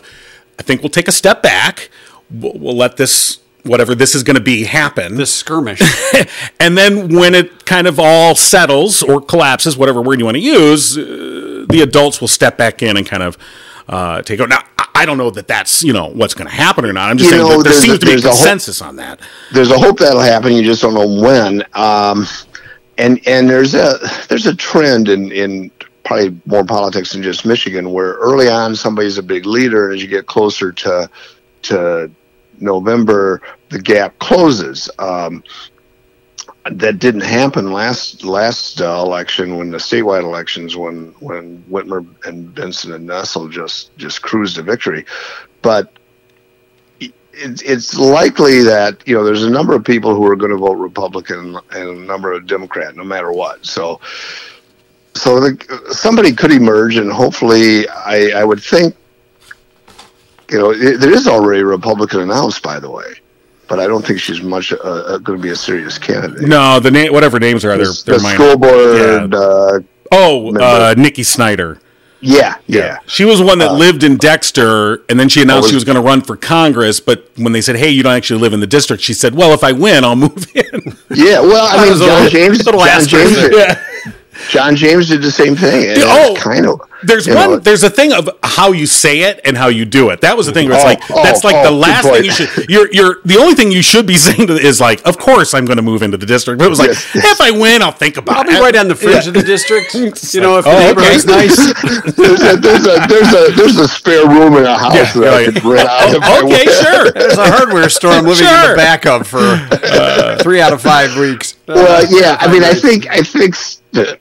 "I 0.60 0.62
think 0.62 0.82
we'll 0.82 0.90
take 0.90 1.08
a 1.08 1.12
step 1.12 1.42
back. 1.42 1.90
We'll, 2.30 2.52
we'll 2.54 2.76
let 2.76 2.98
this." 2.98 3.40
Whatever 3.66 3.94
this 3.94 4.14
is 4.14 4.22
going 4.22 4.36
to 4.36 4.42
be 4.42 4.64
happen 4.64 5.16
This 5.16 5.32
skirmish. 5.32 5.80
and 6.60 6.76
then 6.78 7.14
when 7.14 7.34
it 7.34 7.64
kind 7.66 7.86
of 7.86 7.98
all 7.98 8.34
settles 8.34 9.02
or 9.02 9.20
collapses, 9.20 9.76
whatever 9.76 10.00
word 10.00 10.18
you 10.20 10.24
want 10.24 10.36
to 10.36 10.42
use, 10.42 10.96
uh, 10.96 11.66
the 11.68 11.80
adults 11.82 12.20
will 12.20 12.28
step 12.28 12.56
back 12.56 12.82
in 12.82 12.96
and 12.96 13.06
kind 13.06 13.22
of 13.22 13.36
uh, 13.88 14.22
take 14.22 14.40
over. 14.40 14.48
Now, 14.48 14.60
I- 14.78 14.84
I 14.98 15.04
don't 15.04 15.18
know 15.18 15.28
that 15.30 15.46
that's 15.46 15.84
you 15.84 15.92
know 15.92 16.06
what's 16.06 16.32
going 16.32 16.48
to 16.48 16.54
happen 16.54 16.84
or 16.86 16.92
not. 16.94 17.10
I'm 17.10 17.18
just 17.18 17.30
You 17.30 17.36
saying 17.38 17.50
know, 17.50 17.58
that 17.62 17.64
there 17.68 17.72
seems 17.74 17.96
a- 17.96 17.98
to 17.98 18.06
be 18.06 18.12
a 18.12 18.14
there's 18.14 18.24
a 18.24 18.28
consensus 18.28 18.80
on 18.80 18.96
that. 18.96 19.20
there's 19.52 19.70
a 19.70 19.78
hope 19.78 19.98
that'll 19.98 20.20
happen. 20.20 20.52
You 20.54 20.62
just 20.62 20.80
don't 20.80 20.94
know 20.94 21.06
when. 21.20 21.62
Um, 21.74 22.26
and 22.96 23.20
and 23.26 23.48
there's 23.50 23.74
a 23.74 23.98
there's 24.28 24.46
a 24.46 24.54
trend 24.56 25.10
in 25.10 25.30
in 25.32 25.70
probably 26.04 26.40
more 26.46 26.64
politics 26.64 27.12
than 27.12 27.22
just 27.22 27.44
Michigan, 27.44 27.90
where 27.92 28.14
early 28.14 28.48
on 28.48 28.74
somebody's 28.74 29.18
a 29.18 29.22
big 29.22 29.44
leader, 29.44 29.88
and 29.90 29.96
as 29.96 30.02
you 30.02 30.08
get 30.08 30.26
closer 30.26 30.72
to 30.72 31.10
to 31.64 32.10
November, 32.60 33.42
the 33.70 33.80
gap 33.80 34.18
closes. 34.18 34.90
Um, 34.98 35.42
that 36.70 36.98
didn't 36.98 37.20
happen 37.20 37.72
last 37.72 38.24
last 38.24 38.80
uh, 38.80 39.00
election 39.04 39.56
when 39.56 39.70
the 39.70 39.76
statewide 39.76 40.24
elections 40.24 40.76
when 40.76 41.14
when 41.20 41.62
Whitmer 41.70 42.04
and 42.24 42.52
Benson 42.54 42.92
and 42.92 43.08
Nessel 43.08 43.50
just 43.50 43.96
just 43.96 44.22
cruised 44.22 44.56
to 44.56 44.62
victory, 44.62 45.06
but 45.62 45.92
it's 47.36 47.62
it's 47.62 47.96
likely 47.96 48.62
that 48.62 49.06
you 49.06 49.14
know 49.14 49.24
there's 49.24 49.44
a 49.44 49.50
number 49.50 49.74
of 49.74 49.84
people 49.84 50.14
who 50.14 50.26
are 50.26 50.36
going 50.36 50.50
to 50.50 50.56
vote 50.56 50.74
Republican 50.74 51.56
and 51.70 51.88
a 51.88 51.94
number 51.94 52.32
of 52.32 52.46
Democrat, 52.46 52.96
no 52.96 53.04
matter 53.04 53.30
what. 53.32 53.64
So, 53.64 54.00
so 55.14 55.38
the, 55.40 55.88
somebody 55.92 56.32
could 56.32 56.52
emerge, 56.52 56.96
and 56.96 57.12
hopefully, 57.12 57.88
I, 57.88 58.30
I 58.36 58.44
would 58.44 58.62
think, 58.62 58.96
you 60.50 60.58
know, 60.58 60.70
it, 60.70 60.98
there 61.00 61.12
is 61.12 61.26
already 61.26 61.60
a 61.60 61.64
Republican 61.66 62.20
announced, 62.20 62.62
by 62.62 62.78
the 62.80 62.90
way, 62.90 63.04
but 63.68 63.80
I 63.80 63.86
don't 63.86 64.04
think 64.06 64.20
she's 64.20 64.42
much 64.42 64.72
uh, 64.72 64.76
uh, 64.76 65.18
going 65.18 65.38
to 65.38 65.42
be 65.42 65.50
a 65.50 65.56
serious 65.56 65.98
candidate. 65.98 66.42
No, 66.48 66.78
the 66.80 66.90
name, 66.90 67.12
whatever 67.12 67.38
names 67.40 67.64
are, 67.64 67.76
they're, 67.76 67.86
they're 68.04 68.16
the 68.18 68.22
minor. 68.22 68.34
school 68.36 68.56
board, 68.58 69.32
Yeah. 69.32 69.38
uh, 69.38 69.78
Oh, 70.12 70.54
uh. 70.56 70.94
Nikki 70.96 71.24
Snyder. 71.24 71.80
yeah, 72.20 72.56
yeah, 72.68 72.98
She 73.06 73.24
was 73.24 73.42
one 73.42 73.58
that 73.58 73.74
lived 73.74 74.04
in 74.04 74.16
Dexter, 74.16 75.02
and 75.08 75.18
then 75.18 75.28
she 75.28 75.42
announced 75.42 75.64
was- 75.64 75.70
she 75.70 75.74
was 75.74 75.84
going 75.84 75.96
to 75.96 76.00
run 76.02 76.22
for 76.22 76.36
Congress. 76.36 77.00
But 77.00 77.28
when 77.36 77.52
they 77.52 77.60
said, 77.60 77.76
"Hey, 77.76 77.90
you 77.90 78.02
don't 78.04 78.14
actually 78.14 78.40
live 78.40 78.52
in 78.52 78.60
the 78.60 78.66
district," 78.68 79.02
she 79.02 79.12
said, 79.12 79.34
"Well, 79.34 79.52
if 79.52 79.62
I 79.64 79.72
win, 79.72 80.04
I'll 80.04 80.14
move 80.16 80.46
in." 80.54 80.96
yeah. 81.10 81.40
Well, 81.40 81.66
I 81.70 81.84
mean, 81.90 81.98
John 81.98 82.30
James, 82.30 82.64
John 82.64 83.06
James, 83.06 83.36
yeah. 83.52 83.82
John 84.50 84.76
James 84.76 85.08
did 85.08 85.22
the 85.22 85.30
same 85.30 85.56
thing. 85.56 85.90
and 85.90 85.98
Oh, 86.04 86.34
kind 86.38 86.66
of 86.66 86.80
There's 87.02 87.26
one. 87.26 87.36
know, 87.36 87.56
there's 87.58 87.82
a 87.84 87.90
thing 87.90 88.12
of 88.12 88.28
how 88.42 88.72
you 88.72 88.86
say 88.86 89.20
it 89.22 89.40
and 89.44 89.56
how 89.56 89.68
you 89.68 89.84
do 89.84 90.10
it. 90.10 90.20
That 90.20 90.36
was 90.36 90.46
the 90.46 90.52
thing. 90.52 90.68
Where 90.68 90.76
it's 90.76 90.84
Oh, 90.84 90.88
like 90.88 91.10
oh, 91.10 91.22
that's 91.24 91.44
like 91.44 91.54
oh, 91.56 91.64
the 91.64 91.70
last 91.70 92.04
thing 92.08 92.24
you 92.24 92.30
should. 92.30 92.68
You're 92.70 92.88
you're 92.92 93.16
the 93.24 93.36
only 93.38 93.54
thing 93.54 93.70
you 93.72 93.82
should 93.82 94.06
be 94.06 94.16
saying 94.26 94.46
to, 94.48 94.54
is 94.54 94.80
like, 94.80 95.06
of 95.06 95.18
course 95.18 95.52
I'm 95.54 95.64
going 95.64 95.76
to 95.76 95.82
move 95.82 96.02
into 96.02 96.16
the 96.16 96.26
district. 96.26 96.58
But 96.58 96.66
it 96.66 96.70
was 96.70 96.78
like, 96.78 96.88
Yes. 96.88 97.16
if 97.16 97.40
I 97.40 97.50
win, 97.50 97.82
I'll 97.82 97.92
think 97.92 98.16
about 98.16 98.36
I'll 98.36 98.44
be 98.44 98.58
right 98.60 98.76
on 98.76 98.88
the 98.88 98.94
fringe 98.94 99.26
of 99.26 99.34
the 99.34 99.42
district. 99.42 99.94
You 100.34 100.40
know, 100.40 100.58
if 100.58 100.64
the 100.64 100.70
Oh, 100.70 100.90
okay. 100.92 101.16
nice. 101.26 101.56
there's 102.16 102.42
a 102.42 102.56
there's 102.56 102.86
a 102.86 103.06
there's 103.08 103.32
a 103.32 103.52
there's 103.56 103.78
a 103.78 103.88
spare 103.88 104.26
room 104.28 104.56
in 104.56 104.64
a 104.64 104.76
house 104.76 104.94
Yeah, 104.94 105.12
that 105.22 105.34
I 105.34 105.44
could 105.46 105.64
rent 105.64 105.88
out. 105.88 106.14
if 106.14 106.44
okay, 106.44 106.64
sure. 106.82 107.10
There's 107.12 107.38
a 107.38 107.46
hardware 107.50 107.88
store 107.88 108.12
I'm 108.12 108.24
living 108.24 108.44
in 108.46 108.70
the 108.70 108.74
back 108.76 109.06
of 109.06 109.26
for 109.26 109.38
uh, 109.40 110.38
three 110.42 110.60
out 110.60 110.72
of 110.72 110.80
five 110.82 111.16
weeks. 111.16 111.56
Well, 111.66 112.02
Uh, 112.02 112.06
yeah, 112.10 112.36
I 112.40 112.50
mean, 112.52 112.62
I 112.64 112.74
think 112.74 113.06
I 113.08 113.20
think 113.22 113.54
s- 113.54 113.80
that 113.92 114.18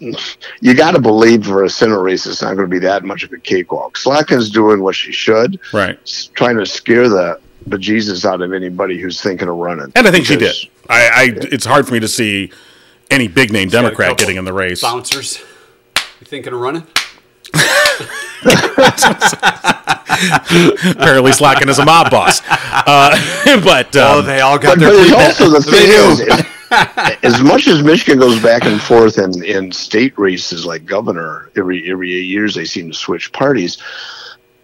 you 0.00 0.74
got 0.74 0.92
to 0.92 1.00
believe 1.00 1.46
for 1.46 1.64
a 1.64 1.70
Senate 1.70 1.98
race, 1.98 2.26
it's 2.26 2.42
not 2.42 2.54
going 2.56 2.68
to 2.68 2.70
be 2.70 2.80
that 2.80 3.04
much 3.04 3.22
of 3.22 3.32
a 3.32 3.38
cakewalk. 3.38 3.96
Slotkin's 3.96 4.50
doing 4.50 4.82
what 4.82 4.94
she 4.94 5.12
should, 5.12 5.58
Right. 5.72 5.98
trying 6.34 6.56
to 6.58 6.66
scare 6.66 7.08
the 7.08 7.38
bejesus 7.68 8.24
out 8.24 8.42
of 8.42 8.52
anybody 8.52 9.00
who's 9.00 9.20
thinking 9.20 9.48
of 9.48 9.56
running. 9.56 9.92
And 9.96 10.06
I 10.06 10.10
think 10.10 10.26
she 10.26 10.34
did. 10.36 10.40
Because- 10.54 10.66
I, 10.90 11.08
I 11.14 11.28
it's 11.50 11.64
hard 11.64 11.86
for 11.86 11.94
me 11.94 12.00
to 12.00 12.08
see 12.08 12.50
any 13.10 13.26
big 13.28 13.50
name 13.52 13.68
got 13.68 13.82
Democrat 13.82 14.18
getting 14.18 14.36
in 14.36 14.44
the 14.44 14.52
race. 14.52 14.82
Bouncers. 14.82 15.38
You 15.96 16.26
thinking 16.26 16.52
of 16.52 16.60
running? 16.60 16.86
Apparently, 20.04 21.30
Slotkin 21.32 21.68
is 21.68 21.78
a 21.78 21.84
mob 21.84 22.10
boss. 22.10 22.42
Uh, 22.48 23.60
but 23.64 23.94
um, 23.96 24.18
oh, 24.18 24.22
they 24.22 24.40
all 24.40 24.58
got 24.58 24.78
But, 24.78 24.80
their 24.80 24.90
but 24.90 25.00
it's 25.28 25.40
also 25.40 25.50
the 25.50 25.70
They 25.70 25.86
thing 25.86 25.90
is, 25.90 26.20
is, 26.20 26.46
as 27.22 27.42
much 27.42 27.68
as 27.68 27.82
Michigan 27.82 28.18
goes 28.18 28.42
back 28.42 28.64
and 28.64 28.80
forth 28.80 29.18
in, 29.18 29.44
in 29.44 29.70
state 29.70 30.16
races 30.18 30.66
like 30.66 30.84
governor, 30.84 31.50
every 31.56 31.90
every 31.90 32.12
eight 32.14 32.26
years 32.26 32.54
they 32.54 32.64
seem 32.64 32.88
to 32.90 32.96
switch 32.96 33.32
parties. 33.32 33.78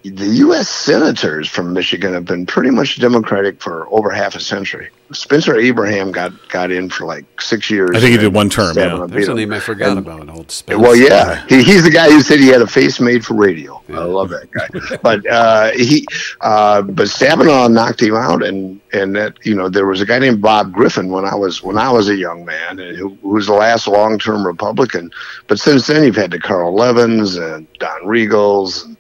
The 0.03 0.27
U.S. 0.47 0.69
senators 0.69 1.47
from 1.47 1.75
Michigan 1.75 2.15
have 2.15 2.25
been 2.25 2.47
pretty 2.47 2.71
much 2.71 2.99
Democratic 2.99 3.61
for 3.61 3.87
over 3.93 4.11
half 4.11 4.35
a 4.35 4.41
century. 4.41 4.89
Spencer 5.13 5.57
Abraham 5.59 6.11
got 6.13 6.33
got 6.49 6.71
in 6.71 6.89
for 6.89 7.05
like 7.05 7.25
six 7.41 7.69
years. 7.69 7.91
I 7.95 8.01
think 8.01 8.13
he 8.13 8.17
did 8.17 8.33
one 8.33 8.49
term, 8.49 8.75
Stabenow 8.77 9.01
yeah. 9.01 9.07
beat 9.07 9.13
There's 9.13 9.29
a 9.29 9.35
name 9.35 9.53
I 9.53 9.59
forgot 9.61 9.91
And- 9.91 9.99
about. 9.99 10.31
Old 10.31 10.51
Spence. 10.51 10.81
well, 10.81 10.95
yeah, 10.97 11.45
he, 11.49 11.63
he's 11.63 11.83
the 11.83 11.91
guy 11.91 12.09
who 12.11 12.21
said 12.23 12.39
he 12.39 12.47
had 12.47 12.63
a 12.63 12.67
face 12.67 13.01
made 13.01 13.25
for 13.27 13.35
radio. 13.35 13.83
I 13.91 14.05
love 14.05 14.31
that 14.31 14.51
guy. 14.53 14.97
but 15.03 15.27
uh, 15.27 15.73
he, 15.73 16.07
uh, 16.41 16.81
but 16.83 17.07
Stabenow 17.09 17.71
knocked 17.71 18.01
him 18.01 18.15
out, 18.15 18.43
and 18.45 18.81
and 18.93 19.15
that 19.17 19.45
you 19.45 19.55
know 19.55 19.69
there 19.69 19.87
was 19.87 20.01
a 20.01 20.07
guy 20.07 20.19
named 20.21 20.41
Bob 20.41 20.73
Griffin 20.73 21.11
when 21.11 21.25
I 21.27 21.35
was 21.35 21.63
when 21.63 21.77
I 21.77 21.91
was 21.91 22.09
a 22.09 22.17
young 22.17 22.45
man, 22.45 22.79
and 22.79 22.97
who, 22.97 23.11
who 23.21 23.31
was 23.31 23.49
the 23.49 23.53
last 23.55 23.87
long 23.89 24.19
term 24.19 24.47
Republican. 24.47 25.11
But 25.49 25.59
since 25.59 25.89
then, 25.89 26.05
you've 26.05 26.17
had 26.17 26.31
the 26.31 26.39
Carl 26.39 26.73
Levins 26.75 27.37
and 27.37 27.67
Don 27.81 28.03
Riegles, 28.03 28.85
and, 28.87 28.97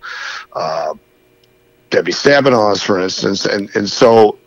uh, 0.52 0.94
Debbie 1.90 2.12
Stabenows, 2.12 2.82
for 2.82 3.00
instance, 3.00 3.44
and 3.46 3.74
and 3.74 3.88
so 3.88 4.38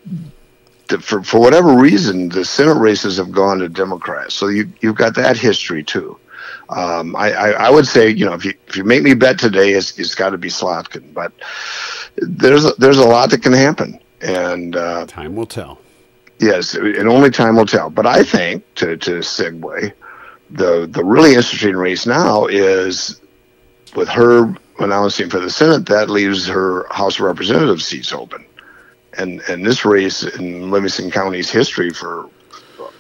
the, 0.88 1.00
for 1.00 1.24
for 1.24 1.40
whatever 1.40 1.76
reason, 1.76 2.30
the 2.30 2.46
Senate 2.46 2.78
races 2.80 3.18
have 3.18 3.32
gone 3.32 3.60
to 3.60 3.70
Democrats. 3.70 4.34
So 4.34 4.48
you 4.48 4.72
you've 4.82 4.96
got 4.96 5.16
that 5.16 5.38
history 5.38 5.84
too. 5.84 6.18
Um, 6.70 7.16
I, 7.16 7.32
I 7.34 7.50
I 7.52 7.70
would 7.70 7.86
say 7.88 8.10
you 8.10 8.26
know 8.26 8.34
if 8.34 8.46
you 8.46 8.54
if 8.68 8.78
you 8.78 8.84
make 8.84 9.04
me 9.04 9.14
bet 9.14 9.38
today, 9.40 9.72
it's 9.74 9.98
it's 10.00 10.16
got 10.16 10.30
to 10.30 10.38
be 10.38 10.50
Slotkin, 10.50 11.14
but 11.14 11.34
there's 12.18 12.66
a, 12.66 12.72
there's 12.78 12.98
a 12.98 13.06
lot 13.06 13.30
that 13.32 13.42
can 13.44 13.54
happen, 13.54 14.00
and 14.22 14.76
uh, 14.76 15.06
Time 15.06 15.36
will 15.36 15.46
tell. 15.46 15.80
yes, 16.40 16.76
and 16.76 17.08
only 17.10 17.30
time 17.30 17.56
will 17.56 17.66
tell. 17.66 17.90
But 17.90 18.06
I 18.06 18.24
think 18.24 18.64
to 18.76 18.96
to 18.98 19.20
segue, 19.20 19.92
the 20.52 20.88
the 20.90 21.04
really 21.04 21.32
interesting 21.36 21.76
race 21.76 22.06
now 22.06 22.46
is 22.46 23.20
with 23.96 24.08
her 24.10 24.56
announcing 24.80 25.30
for 25.30 25.40
the 25.40 25.50
Senate, 25.50 25.86
that 25.88 26.10
leaves 26.10 26.48
her 26.48 26.86
House 26.92 27.20
of 27.20 27.26
Representatives 27.26 27.86
seats 27.86 28.14
open. 28.14 28.46
And 29.18 29.42
and 29.48 29.66
this 29.66 29.86
race 29.86 30.24
in 30.24 30.72
Livingston 30.72 31.12
County's 31.12 31.52
history 31.52 31.92
for 31.92 32.30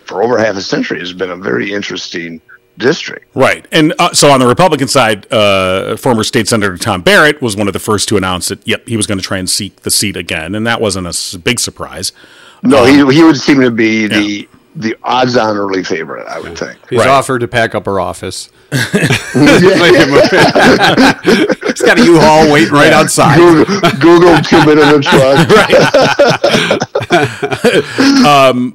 for 0.05 0.21
over 0.21 0.37
half 0.37 0.55
a 0.55 0.61
century 0.61 0.99
has 0.99 1.13
been 1.13 1.31
a 1.31 1.35
very 1.35 1.73
interesting 1.73 2.39
district. 2.77 3.27
Right. 3.35 3.67
And 3.71 3.93
uh, 3.99 4.13
so 4.13 4.31
on 4.31 4.39
the 4.39 4.47
Republican 4.47 4.87
side, 4.87 5.31
uh, 5.31 5.95
former 5.97 6.23
state 6.23 6.47
senator 6.47 6.77
Tom 6.77 7.01
Barrett 7.01 7.41
was 7.41 7.55
one 7.55 7.67
of 7.67 7.73
the 7.73 7.79
first 7.79 8.09
to 8.09 8.17
announce 8.17 8.49
that, 8.49 8.67
yep, 8.67 8.87
he 8.87 8.97
was 8.97 9.07
going 9.07 9.17
to 9.17 9.23
try 9.23 9.37
and 9.37 9.49
seek 9.49 9.77
the 9.81 9.91
seat 9.91 10.17
again. 10.17 10.55
And 10.55 10.65
that 10.67 10.81
wasn't 10.81 11.07
a 11.07 11.39
big 11.39 11.59
surprise. 11.59 12.11
No, 12.63 12.85
he 12.85 12.97
he 13.15 13.23
would 13.23 13.37
seem 13.37 13.59
to 13.61 13.71
be 13.71 14.07
the 14.07 14.47
the 14.75 14.95
odds-on 15.03 15.55
early 15.57 15.83
favorite. 15.83 16.27
I 16.27 16.39
would 16.39 16.57
think. 16.57 16.77
He's 16.89 16.99
Right. 16.99 17.07
offered 17.07 17.39
to 17.39 17.47
pack 17.47 17.75
up 17.75 17.85
her 17.85 17.99
office. 17.99 18.49
Yeah. 21.81 21.95
He's 21.95 21.95
got 21.95 21.99
a 21.99 22.03
U-Haul 22.05 22.51
waiting 22.51 22.73
right 22.73 22.93
outside. 22.93 23.37
Google, 23.37 23.65
Google 23.99 24.41
two 24.41 24.65
minute 24.65 25.03
truck. 25.03 25.47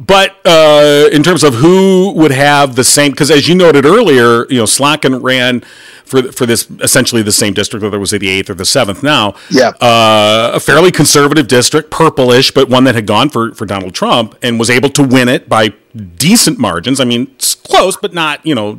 But 0.01 0.37
uh, 0.45 1.09
in 1.13 1.23
terms 1.23 1.45
of 1.45 1.55
who 1.55 2.13
would 2.17 2.31
have 2.33 2.75
the 2.77 2.85
same, 2.85 3.11
because 3.13 3.31
as 3.31 3.49
you 3.49 3.55
noted 3.55 3.85
earlier, 3.87 4.47
you 4.51 4.59
know, 4.59 4.65
Slotkin 4.65 5.23
ran 5.23 5.61
for 6.05 6.23
for 6.33 6.47
this 6.47 6.69
essentially 6.81 7.23
the 7.23 7.33
same 7.33 7.53
district, 7.53 7.83
whether 7.83 7.97
it 7.97 8.01
was 8.01 8.11
the 8.11 8.29
eighth 8.29 8.49
or 8.51 8.55
the 8.55 8.65
seventh. 8.65 9.03
Now, 9.03 9.35
Yeah. 9.51 9.69
uh, 9.81 10.53
a 10.55 10.61
fairly 10.61 10.91
conservative 10.91 11.49
district, 11.49 11.91
purplish, 11.91 12.51
but 12.51 12.69
one 12.69 12.85
that 12.85 12.95
had 12.95 13.07
gone 13.07 13.29
for 13.29 13.53
for 13.55 13.67
Donald 13.67 13.95
Trump 13.95 14.35
and 14.43 14.59
was 14.59 14.71
able 14.71 14.89
to 14.91 15.03
win 15.03 15.29
it 15.29 15.49
by 15.49 15.75
decent 16.17 16.59
margins. 16.59 17.01
I 17.01 17.05
mean, 17.05 17.29
it's 17.35 17.55
close, 17.55 17.97
but 17.97 18.15
not 18.15 18.45
you 18.47 18.55
know, 18.55 18.79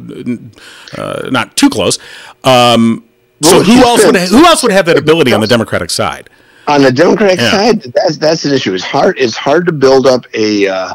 uh, 0.97 1.29
not 1.31 1.55
too 1.55 1.69
close. 1.69 1.99
Um, 2.43 3.03
so 3.41 3.61
who 3.63 3.77
else 3.83 4.05
would 4.05 4.15
who 4.15 4.45
else 4.45 4.63
would 4.63 4.71
have 4.71 4.85
that 4.85 4.97
ability 4.97 5.33
on 5.33 5.41
the 5.41 5.47
Democratic 5.47 5.89
side? 5.89 6.29
On 6.67 6.81
the 6.83 6.91
Democratic 6.91 7.39
Yeah. 7.39 7.51
side, 7.51 7.81
that's 7.95 8.17
that's 8.17 8.45
an 8.45 8.53
issue. 8.53 8.73
It's 8.73 8.83
hard. 8.83 9.17
It's 9.19 9.35
hard 9.35 9.65
to 9.65 9.71
build 9.71 10.05
up 10.07 10.25
a 10.33 10.67
uh, 10.67 10.93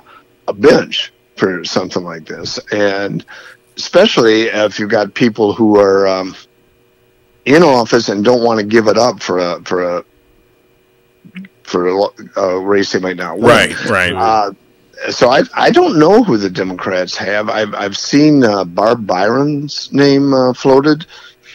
a 0.49 0.53
bench 0.53 1.13
for 1.37 1.65
something 1.65 2.05
like 2.05 2.27
this, 2.27 2.59
and 2.71 3.25
especially 3.77 4.43
if 4.43 4.79
you've 4.79 4.91
got 4.91 5.15
people 5.15 5.53
who 5.53 5.79
are 5.81 6.07
um, 6.07 6.37
in 7.45 7.63
office 7.63 8.09
and 8.09 8.25
don't 8.25 8.45
want 8.45 8.61
to 8.61 8.67
give 8.67 8.87
it 8.87 8.97
up 8.97 9.21
for 9.21 9.39
a 9.39 9.61
for 9.65 9.99
a 9.99 10.05
for 11.65 11.89
a, 11.89 12.41
a 12.41 12.61
race 12.61 12.93
they 12.93 13.01
might 13.01 13.17
not 13.17 13.39
win. 13.39 13.47
Right, 13.49 13.85
right. 13.87 14.13
Uh, 14.13 14.53
so 15.11 15.29
I 15.31 15.43
I 15.55 15.71
don't 15.71 15.99
know 15.99 16.23
who 16.23 16.37
the 16.37 16.51
Democrats 16.51 17.17
have. 17.17 17.49
I've 17.49 17.75
I've 17.75 17.97
seen 17.97 18.45
uh, 18.45 18.65
Barb 18.65 19.07
Byrum's 19.07 19.93
name 19.93 20.33
uh, 20.33 20.53
floated. 20.53 21.07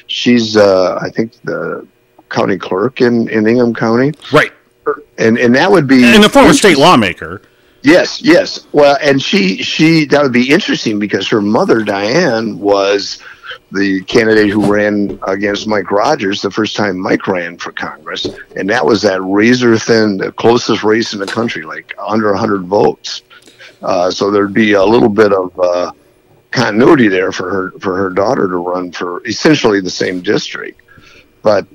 She's 0.09 0.57
uh, 0.57 0.99
I 1.01 1.09
think 1.09 1.33
the 1.43 1.87
county 2.29 2.57
clerk 2.57 3.01
in, 3.01 3.29
in 3.29 3.47
Ingham 3.47 3.73
County, 3.73 4.11
right. 4.33 4.51
and 5.17 5.37
and 5.37 5.55
that 5.55 5.71
would 5.71 5.87
be 5.87 6.03
And 6.03 6.23
the 6.23 6.29
former 6.29 6.53
state 6.53 6.77
lawmaker. 6.77 7.41
Yes, 7.81 8.21
yes. 8.21 8.67
Well, 8.71 8.97
and 9.01 9.21
she 9.21 9.61
she 9.63 10.05
that 10.05 10.21
would 10.21 10.33
be 10.33 10.51
interesting 10.51 10.99
because 10.99 11.27
her 11.29 11.41
mother 11.41 11.83
Diane 11.83 12.59
was 12.59 13.19
the 13.71 14.01
candidate 14.03 14.49
who 14.49 14.71
ran 14.71 15.19
against 15.27 15.67
Mike 15.67 15.91
Rogers 15.91 16.41
the 16.41 16.51
first 16.51 16.75
time 16.75 16.99
Mike 16.99 17.27
ran 17.27 17.57
for 17.57 17.71
Congress, 17.71 18.27
and 18.55 18.69
that 18.69 18.85
was 18.85 19.01
that 19.03 19.21
razor 19.21 19.77
thin, 19.77 20.17
the 20.17 20.31
closest 20.31 20.83
race 20.83 21.13
in 21.13 21.19
the 21.19 21.27
country, 21.27 21.63
like 21.63 21.93
under 21.99 22.31
100 22.31 22.63
votes. 22.63 23.21
Uh, 23.81 24.11
so 24.11 24.29
there'd 24.29 24.53
be 24.53 24.73
a 24.73 24.83
little 24.83 25.07
bit 25.07 25.31
of 25.31 25.57
uh, 25.57 25.91
continuity 26.51 27.07
there 27.07 27.31
for 27.31 27.49
her 27.49 27.71
for 27.79 27.95
her 27.95 28.09
daughter 28.09 28.47
to 28.47 28.57
run 28.57 28.91
for 28.91 29.25
essentially 29.27 29.81
the 29.81 29.89
same 29.89 30.21
district, 30.21 30.81
but. 31.41 31.65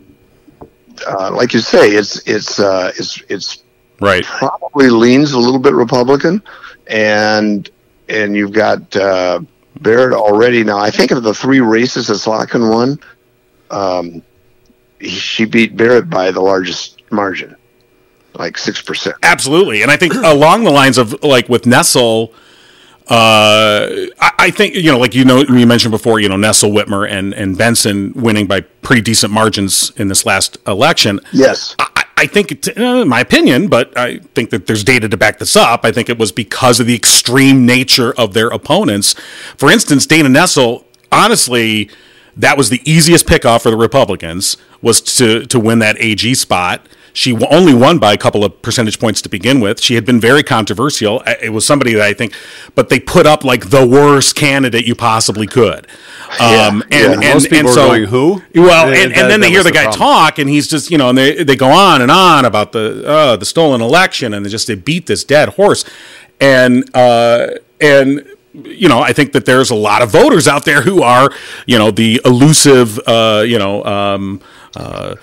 Uh, 1.08 1.28
like 1.32 1.52
you 1.52 1.58
say, 1.58 1.88
it's 1.90 2.22
it's 2.28 2.60
uh, 2.60 2.92
it's 2.96 3.20
it's 3.28 3.64
Right. 4.00 4.24
probably 4.24 4.90
leans 4.90 5.32
a 5.32 5.38
little 5.40 5.58
bit 5.58 5.74
Republican, 5.74 6.40
and 6.86 7.68
and 8.08 8.36
you've 8.36 8.52
got 8.52 8.94
uh, 8.94 9.40
Barrett 9.80 10.12
already 10.14 10.62
now. 10.62 10.78
I 10.78 10.90
think 10.92 11.10
of 11.10 11.24
the 11.24 11.34
three 11.34 11.58
races 11.58 12.06
that 12.06 12.14
Slotkin 12.14 12.70
won, 12.70 13.00
um, 13.72 14.22
he, 15.00 15.08
she 15.08 15.44
beat 15.46 15.76
Barrett 15.76 16.08
by 16.08 16.30
the 16.30 16.40
largest 16.40 17.02
margin, 17.10 17.56
like 18.34 18.56
six 18.56 18.80
percent. 18.80 19.16
Absolutely, 19.24 19.82
and 19.82 19.90
I 19.90 19.96
think 19.96 20.14
along 20.14 20.62
the 20.62 20.70
lines 20.70 20.96
of 20.96 21.24
like 21.24 21.48
with 21.48 21.64
Nessel, 21.64 22.32
uh, 23.08 23.88
I, 24.18 24.30
I 24.38 24.50
think 24.50 24.74
you 24.74 24.90
know, 24.90 24.98
like 24.98 25.14
you 25.14 25.24
know, 25.24 25.42
you 25.42 25.66
mentioned 25.66 25.92
before, 25.92 26.20
you 26.20 26.28
know, 26.28 26.36
Nessel, 26.36 26.72
Whitmer, 26.72 27.08
and 27.10 27.34
and 27.34 27.56
Benson 27.56 28.12
winning 28.14 28.46
by 28.46 28.60
pretty 28.60 29.02
decent 29.02 29.32
margins 29.32 29.92
in 29.96 30.08
this 30.08 30.24
last 30.24 30.56
election. 30.66 31.20
Yes, 31.32 31.76
I, 31.78 32.04
I 32.16 32.26
think, 32.26 32.52
it, 32.52 32.78
uh, 32.78 33.04
my 33.04 33.20
opinion, 33.20 33.68
but 33.68 33.96
I 33.98 34.18
think 34.34 34.50
that 34.50 34.66
there's 34.66 34.84
data 34.84 35.08
to 35.08 35.16
back 35.16 35.38
this 35.38 35.56
up. 35.56 35.84
I 35.84 35.92
think 35.92 36.08
it 36.08 36.18
was 36.18 36.32
because 36.32 36.80
of 36.80 36.86
the 36.86 36.94
extreme 36.94 37.66
nature 37.66 38.14
of 38.14 38.32
their 38.32 38.48
opponents. 38.48 39.14
For 39.58 39.70
instance, 39.70 40.06
Dana 40.06 40.28
Nessel, 40.28 40.84
honestly, 41.12 41.90
that 42.36 42.56
was 42.56 42.70
the 42.70 42.80
easiest 42.90 43.26
pickoff 43.26 43.62
for 43.62 43.70
the 43.70 43.76
Republicans 43.76 44.56
was 44.80 45.00
to 45.00 45.44
to 45.46 45.60
win 45.60 45.80
that 45.80 45.96
AG 46.00 46.34
spot. 46.34 46.86
She 47.16 47.32
only 47.46 47.72
won 47.72 47.98
by 48.00 48.12
a 48.12 48.16
couple 48.18 48.44
of 48.44 48.60
percentage 48.60 48.98
points 48.98 49.22
to 49.22 49.28
begin 49.28 49.60
with. 49.60 49.80
She 49.80 49.94
had 49.94 50.04
been 50.04 50.20
very 50.20 50.42
controversial. 50.42 51.22
It 51.40 51.50
was 51.52 51.64
somebody 51.64 51.94
that 51.94 52.02
I 52.02 52.12
think, 52.12 52.34
but 52.74 52.88
they 52.88 52.98
put 52.98 53.24
up 53.24 53.44
like 53.44 53.70
the 53.70 53.86
worst 53.86 54.34
candidate 54.34 54.84
you 54.84 54.96
possibly 54.96 55.46
could. 55.46 55.86
Um, 56.40 56.82
and, 56.90 56.90
Yeah. 56.90 57.12
and, 57.12 57.20
Most 57.20 57.44
people 57.44 57.58
and 57.60 57.68
are 57.68 57.72
so, 57.72 57.86
going, 57.86 58.04
"Who?" 58.06 58.42
Well, 58.56 58.90
Yeah, 58.92 59.02
and, 59.04 59.12
that- 59.12 59.18
and 59.22 59.30
then 59.30 59.40
they 59.40 59.48
hear 59.50 59.62
the 59.62 59.68
the 59.70 59.74
guy 59.74 59.84
problem. 59.84 60.00
talk, 60.00 60.38
and 60.40 60.50
he's 60.50 60.66
just, 60.66 60.90
you 60.90 60.98
know, 60.98 61.08
and 61.10 61.16
they, 61.16 61.44
they 61.44 61.54
go 61.56 61.70
on 61.70 62.02
and 62.02 62.10
on 62.10 62.44
about 62.44 62.72
the 62.72 63.06
uh, 63.06 63.36
the 63.36 63.46
stolen 63.46 63.80
election, 63.80 64.34
and 64.34 64.44
they 64.44 64.50
just 64.50 64.66
they 64.66 64.74
beat 64.74 65.06
this 65.06 65.22
dead 65.22 65.50
horse, 65.50 65.84
and 66.40 66.84
uh, 66.96 67.46
and 67.80 68.26
you 68.54 68.88
know, 68.88 69.00
I 69.00 69.12
think 69.12 69.32
that 69.32 69.46
there's 69.46 69.70
a 69.70 69.74
lot 69.74 70.02
of 70.02 70.10
voters 70.10 70.46
out 70.46 70.64
there 70.64 70.80
who 70.82 71.02
are, 71.02 71.28
you 71.66 71.76
know, 71.76 71.90
the 71.90 72.20
elusive, 72.24 73.00
uh, 73.04 73.42
you 73.44 73.58
know, 73.58 73.84
um, 73.84 74.40
uh, 74.76 75.16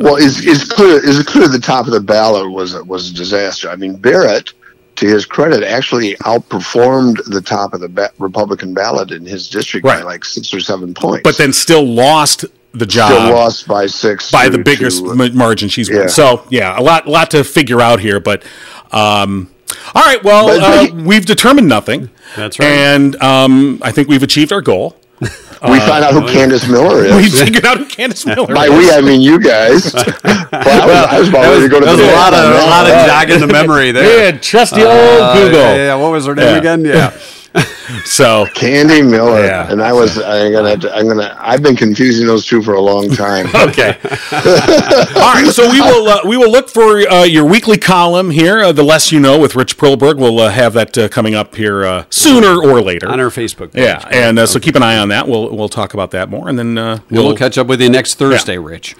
well, 0.00 0.16
it's, 0.16 0.44
it's 0.46 0.64
clear. 0.64 1.00
It's 1.02 1.22
clear 1.28 1.48
the 1.48 1.58
top 1.58 1.86
of 1.86 1.92
the 1.92 2.00
ballot 2.00 2.50
was 2.50 2.74
was 2.84 3.10
a 3.10 3.14
disaster. 3.14 3.68
I 3.70 3.76
mean, 3.76 3.96
Barrett, 3.96 4.52
to 4.96 5.06
his 5.06 5.26
credit, 5.26 5.62
actually 5.62 6.14
outperformed 6.16 7.22
the 7.26 7.40
top 7.40 7.74
of 7.74 7.80
the 7.80 7.88
ba- 7.88 8.10
Republican 8.18 8.74
ballot 8.74 9.10
in 9.10 9.24
his 9.24 9.48
district 9.48 9.84
by 9.84 10.02
like 10.02 10.24
six 10.24 10.52
or 10.52 10.60
seven 10.60 10.94
points. 10.94 11.22
but 11.22 11.36
then 11.36 11.52
still 11.52 11.84
lost 11.86 12.44
the 12.72 12.86
job. 12.86 13.10
still 13.12 13.30
lost 13.34 13.66
by 13.68 13.86
six 13.86 14.30
by 14.30 14.46
to- 14.46 14.50
the 14.56 14.62
biggest 14.62 15.04
to, 15.04 15.10
uh, 15.10 15.28
margin 15.34 15.68
she's 15.68 15.88
yeah. 15.88 16.00
won. 16.00 16.08
So 16.08 16.44
yeah, 16.50 16.78
a 16.78 16.82
lot, 16.82 17.06
lot 17.06 17.30
to 17.32 17.44
figure 17.44 17.80
out 17.80 18.00
here. 18.00 18.20
But 18.20 18.44
um, 18.92 19.50
all 19.94 20.02
right, 20.04 20.22
well, 20.24 20.46
But- 20.48 20.62
uh, 20.62 20.86
but- 20.88 20.94
we've 21.04 21.26
determined 21.26 21.68
nothing. 21.68 22.10
That's 22.36 22.58
right. 22.58 22.66
and 22.68 23.16
um, 23.22 23.78
I 23.82 23.92
think 23.92 24.08
we've 24.08 24.22
achieved 24.22 24.52
our 24.52 24.60
goal. 24.60 24.96
we 25.62 25.78
find 25.80 26.04
out 26.04 26.12
who 26.12 26.20
Candice 26.22 26.68
Miller 26.70 27.04
is. 27.04 27.14
We 27.16 27.24
is. 27.24 27.40
figured 27.40 27.64
out 27.64 27.78
who 27.78 27.86
Candice 27.86 28.26
Miller 28.26 28.54
By 28.54 28.66
is. 28.66 28.70
we, 28.78 28.90
I 28.90 29.00
mean 29.00 29.20
you 29.20 29.40
guys. 29.40 29.92
well, 29.94 30.04
I 30.24 30.86
was, 30.86 31.06
I 31.08 31.18
was 31.20 31.28
about 31.28 31.42
ready 31.44 31.62
to 31.62 31.68
go 31.68 31.80
to 31.80 31.86
That 31.86 31.92
was 31.96 32.00
the 32.00 32.12
a 32.12 32.16
lot 32.16 32.32
of 32.34 32.40
bathroom 32.40 32.62
a 32.62 32.70
lot 32.70 32.86
of 32.86 33.06
jogging 33.06 33.40
the 33.40 33.52
memory 33.52 33.90
there. 33.96 34.32
Yeah, 34.32 34.38
trusty 34.38 34.82
old 34.82 34.90
Uh, 34.92 35.34
Google. 35.34 35.60
Yeah, 35.60 35.74
yeah, 35.76 35.94
what 35.96 36.12
was 36.12 36.26
her 36.26 36.34
name 36.34 36.46
Yeah. 36.46 36.58
again? 36.58 36.84
Yeah. 36.84 37.18
So 38.04 38.46
Candy 38.54 39.00
Miller, 39.00 39.44
Yeah. 39.44 39.70
and 39.72 39.80
I 39.82 39.92
was. 39.94 40.18
I'm 40.18 40.52
gonna. 40.52 40.70
have 40.70 40.80
to- 40.80 40.94
I'm 40.94 41.08
gonna. 41.08 41.34
I've 41.40 41.62
been 41.62 41.74
confusing 41.76 42.26
those 42.26 42.44
two 42.44 42.62
for 42.62 42.74
a 42.74 42.80
long 42.80 43.08
time. 43.08 43.46
okay. 43.54 43.96
All 44.02 45.32
right, 45.32 45.50
so 45.50 45.70
we 45.70 45.80
will 45.80 46.06
uh, 46.06 46.20
we 46.26 46.36
will 46.36 46.50
look 46.50 46.68
for 46.68 46.98
uh, 47.10 47.24
your 47.24 47.46
weekly 47.46 47.78
column 47.78 48.30
here. 48.30 48.60
Uh, 48.60 48.72
the 48.72 48.82
less 48.82 49.10
you 49.10 49.20
know 49.20 49.38
with 49.38 49.56
Rich 49.56 49.78
Perlberg. 49.78 50.18
We'll 50.18 50.38
uh, 50.38 50.50
have 50.50 50.74
that 50.74 50.96
uh, 50.98 51.08
coming 51.08 51.34
up 51.34 51.54
here 51.54 51.84
uh, 51.86 52.04
sooner 52.10 52.60
or 52.60 52.82
later 52.82 53.08
On 53.08 53.20
our 53.20 53.30
Facebook 53.30 53.72
page. 53.72 53.84
Yeah, 53.84 54.06
and 54.10 54.38
uh, 54.38 54.46
so 54.46 54.60
keep 54.60 54.74
an 54.76 54.82
eye 54.82 54.98
on 54.98 55.08
that. 55.08 55.26
We'll 55.26 55.54
we'll 55.56 55.70
talk 55.70 55.94
about 55.94 56.10
that 56.10 56.28
more, 56.28 56.48
and 56.50 56.58
then 56.58 56.76
uh, 56.76 56.98
We'll, 57.10 57.24
we'll 57.28 57.36
catch 57.36 57.56
up 57.56 57.66
with 57.68 57.80
you 57.80 57.88
next 57.88 58.16
Thursday, 58.16 58.58
Rich. 58.58 58.96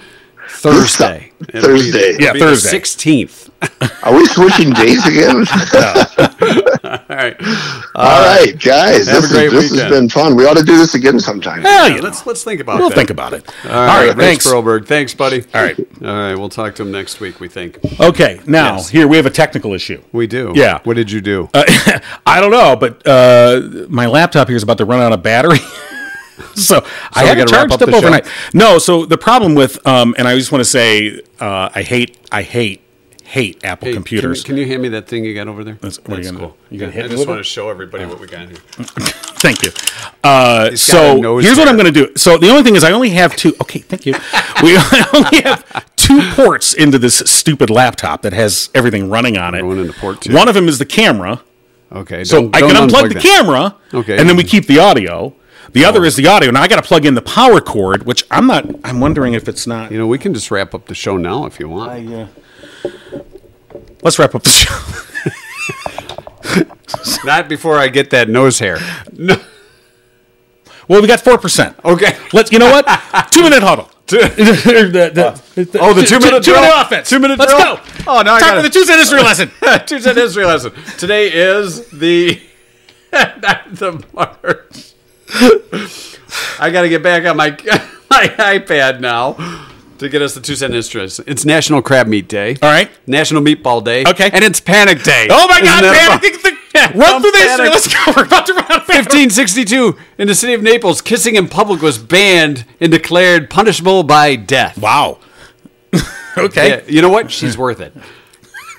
Thursday. 0.51 1.33
It'll 1.41 1.53
be- 1.55 1.61
Thursday. 1.61 2.13
Yeah, 2.19 2.31
it'll 2.31 2.33
be 2.35 2.41
Thursday. 2.41 2.71
The 2.71 2.81
16th. 3.27 3.51
Are 4.05 4.15
we 4.17 4.25
switching 4.27 4.73
days 4.73 5.05
again? 5.07 5.45
All 7.09 7.17
right. 7.17 7.37
All 7.95 8.21
right, 8.37 8.53
guys. 8.59 9.09
have 9.09 9.23
This, 9.23 9.31
a 9.31 9.35
great 9.35 9.53
is, 9.53 9.71
this 9.71 9.81
has 9.81 9.91
been 9.91 10.09
fun. 10.09 10.37
We 10.37 10.47
ought 10.47 10.57
to 10.57 10.63
do 10.63 10.77
this 10.79 10.95
again 10.95 11.21
sometime. 11.21 11.63
Well, 11.63 11.91
you 11.91 12.01
let's 12.01 12.27
let's 12.27 12.43
think 12.45 12.61
about 12.61 12.77
it. 12.77 12.81
we'll 12.81 12.89
that. 12.91 12.95
think 12.97 13.11
about 13.11 13.33
it. 13.35 13.49
All 13.65 13.71
right, 13.71 14.07
Rich 14.09 14.17
thanks. 14.17 14.47
Perlberg. 14.47 14.87
Thanks, 14.87 15.15
buddy. 15.15 15.45
All 15.55 15.63
right. 15.63 15.79
All 15.79 16.07
right, 16.07 16.35
we'll 16.35 16.49
talk 16.49 16.75
to 16.77 16.83
him 16.83 16.91
next 16.93 17.21
week, 17.21 17.41
we 17.41 17.49
think. 17.49 17.79
Okay, 18.01 18.41
now 18.47 18.77
Yes. 18.77 18.89
here 18.89 19.07
we 19.09 19.17
have 19.17 19.27
a 19.27 19.31
technical 19.31 19.73
issue. 19.75 20.03
We 20.13 20.27
do. 20.27 20.53
Yeah. 20.55 20.81
What 20.85 20.95
did 20.95 21.11
you 21.11 21.21
do? 21.21 21.49
Uh, 21.55 21.65
I 22.27 22.41
don't 22.41 22.51
know, 22.53 22.77
but 22.77 23.07
uh, 23.07 23.87
my 23.89 24.07
laptop 24.07 24.49
here 24.49 24.57
is 24.57 24.63
about 24.63 24.79
to 24.79 24.85
run 24.85 25.01
out 25.01 25.13
of 25.13 25.23
battery. 25.23 25.59
so, 26.55 26.85
I 27.15 27.23
we 27.25 27.29
had 27.29 27.39
it 27.39 27.41
gotta 27.49 27.53
wrap 27.53 27.69
charged 27.69 27.73
up 27.75 27.83
up 27.83 27.87
the 27.87 27.93
show? 27.93 27.99
overnight. 27.99 28.27
No, 28.55 28.79
so 28.79 29.05
the 29.07 29.19
problem 29.19 29.55
with, 29.55 29.85
um, 29.87 30.15
and 30.19 30.27
I 30.29 30.37
just 30.37 30.53
want 30.53 30.61
to 30.61 30.69
say, 30.71 31.21
uh, 31.41 31.69
I 31.75 31.83
hate, 31.83 32.17
I 32.31 32.43
hate, 32.43 32.83
hate 33.29 33.63
Apple 33.63 33.89
Hey, 33.89 33.95
computers. 33.95 34.43
Can, 34.43 34.55
can 34.55 34.63
you 34.63 34.67
hand 34.67 34.81
me 34.83 34.89
that 34.91 35.07
thing 35.07 35.25
you 35.25 35.35
got 35.35 35.49
over 35.49 35.63
there? 35.63 35.75
That's- 35.75 35.99
what 36.07 36.19
are 36.19 36.23
you 36.23 36.31
gonna 36.33 36.47
do? 36.47 36.55
You 36.71 36.79
gonna 36.81 36.93
Yeah, 36.93 36.97
hit 37.03 37.05
I 37.05 37.09
just 37.09 37.29
want 37.29 37.39
to 37.41 37.45
show 37.45 37.69
everybody 37.69 38.07
what 38.07 38.19
we 38.21 38.27
got 38.27 38.49
here. 38.49 38.57
Thank 39.39 39.63
you. 39.63 39.71
Uh, 40.25 40.75
so 40.75 41.17
nose 41.19 41.45
here's 41.45 41.57
what 41.59 41.69
hair. 41.69 41.75
I'm 41.77 41.81
going 41.81 41.93
to 41.93 42.07
do. 42.07 42.13
So 42.17 42.39
the 42.39 42.49
only 42.49 42.63
thing 42.65 42.75
is, 42.75 42.83
I 42.83 42.91
only 42.93 43.11
have 43.11 43.37
two. 43.37 43.55
Okay, 43.61 43.79
thank 43.81 44.05
you. 44.07 44.15
We 44.63 44.77
only 45.15 45.43
have 45.43 45.87
two 45.95 46.21
ports 46.33 46.75
into 46.75 46.99
this 46.99 47.19
stupid 47.27 47.71
laptop 47.71 48.23
that 48.23 48.33
has 48.33 48.71
everything 48.75 49.09
running 49.09 49.37
on 49.39 49.55
it. 49.55 49.61
Going 49.61 49.79
into 49.79 49.93
port 49.93 50.21
two. 50.23 50.35
One 50.35 50.49
of 50.49 50.55
them 50.55 50.67
is 50.67 50.79
the 50.81 50.85
camera. 50.87 51.41
Okay. 51.93 52.25
So 52.25 52.41
don't- 52.43 52.57
I 52.57 52.61
can 52.61 52.75
don't 52.75 52.89
unplug 52.91 53.03
unplug 53.03 53.09
the 53.11 53.15
that. 53.15 53.23
camera, 53.23 53.77
Okay. 53.95 54.19
and 54.19 54.29
then 54.29 54.37
we 54.37 54.43
keep 54.43 54.67
the 54.67 54.81
audio. 54.81 55.35
The 55.73 55.85
other 55.85 56.05
is 56.05 56.17
the 56.17 56.27
audio. 56.27 56.51
Now 56.51 56.63
I 56.63 56.67
got 56.69 56.83
to 56.83 56.89
plug 56.89 57.05
in 57.05 57.15
the 57.15 57.23
power 57.23 57.61
cord, 57.61 58.05
which 58.07 58.25
I'm 58.31 58.47
not. 58.49 58.67
I'm 58.85 58.99
wondering 59.01 59.35
if 59.35 59.49
it's 59.49 59.67
not. 59.67 59.93
You 59.93 59.99
know, 59.99 60.07
we 60.09 60.19
can 60.19 60.33
just 60.35 60.51
wrap 60.51 60.75
up 60.75 60.87
the 60.87 60.95
show 60.95 61.17
now 61.19 61.45
if 61.47 61.61
you 61.61 61.69
want. 61.69 61.91
I, 61.93 62.23
uh, 62.23 62.27
let's 64.03 64.19
wrap 64.19 64.35
up 64.35 64.43
the 64.43 64.51
show. 64.51 64.75
Not 67.25 67.49
before 67.49 67.77
I 67.79 67.89
get 67.89 68.11
that 68.11 68.29
nose 68.29 68.59
hair. 68.59 68.79
No. 69.13 69.41
Well, 70.89 71.03
we 71.03 71.07
got 71.09 71.21
four 71.21 71.37
percent. 71.39 71.77
Okay. 71.85 72.17
Let's. 72.33 72.51
You 72.51 72.59
know 72.59 72.71
what? 72.71 72.87
Two 73.33 73.43
minute 73.43 73.63
huddle. 73.63 73.91
The- 74.09 75.11
the- 75.15 75.79
Oh, 75.81 75.93
the 75.93 76.01
oh, 76.01 76.05
two 76.05 76.19
minute 76.21 76.43
two 76.43 76.53
drill? 76.53 76.63
minute 76.63 76.81
offense. 76.81 77.11
Two 77.11 77.19
minute 77.19 77.39
Let's 77.39 77.53
drill? 77.53 77.77
go. 77.77 77.83
Oh, 78.07 78.23
now 78.23 78.37
I 78.37 78.41
Time 78.41 78.57
for 78.57 78.63
the 78.63 78.71
Tuesday 78.71 78.95
history 78.95 79.21
lesson. 79.23 79.51
Two 79.87 79.99
cent 80.01 80.17
history 80.17 80.45
lesson. 80.47 80.73
Today 80.97 81.31
is 81.33 81.91
the 81.91 82.41
9th 83.13 83.83
of 83.83 84.15
March. 84.15 84.95
I 86.61 86.71
got 86.71 86.83
to 86.83 86.89
get 86.89 87.03
back 87.03 87.27
on 87.27 87.37
my 87.37 87.51
my 88.09 88.29
iPad 88.39 89.01
now 89.01 89.35
to 89.99 90.09
get 90.09 90.23
us 90.23 90.35
the 90.35 90.41
two 90.41 90.55
cent 90.57 90.73
lesson. 90.73 91.25
It's 91.27 91.45
National 91.45 91.83
Crab 91.83 92.07
Meat 92.07 92.29
Day. 92.29 92.57
All 92.63 92.71
right. 92.71 92.91
National 93.07 93.43
Meatball 93.43 93.85
Day. 93.85 94.05
Okay. 94.07 94.31
And 94.33 94.45
it's 94.45 94.61
Panic 94.61 95.03
Day. 95.03 95.29
Oh 95.31 95.47
my 95.49 95.57
Isn't 95.57 95.65
God, 95.67 95.83
that 95.85 96.21
man! 96.23 96.33
The- 96.43 96.59
Yeah, 96.75 96.93
Run 96.95 97.21
through 97.23 97.31
the 97.33 97.39
panic. 97.39 97.73
history. 97.73 97.95
Let's 97.97 98.05
go. 98.07 98.13
We're 98.17 98.27
about 98.27 98.47
to 98.47 98.53
run 98.53 98.65
out 98.65 98.83
of 98.83 98.89
1562, 98.89 99.97
in 100.19 100.29
the 100.29 100.35
city 100.35 100.53
of 100.55 100.63
Naples, 100.63 101.01
kissing 101.01 101.35
in 101.35 101.49
public 101.49 101.81
was 101.83 101.99
banned 101.99 102.65
and 102.81 102.93
declared 102.93 103.51
punishable 103.51 104.03
by 104.05 104.37
death. 104.37 104.79
Wow. 104.79 105.19
okay. 106.39 106.69
Yeah, 106.69 106.81
you 106.87 107.03
know 107.03 107.09
what? 107.09 107.31
She's 107.33 107.57
worth 107.59 107.81
it. 107.81 107.95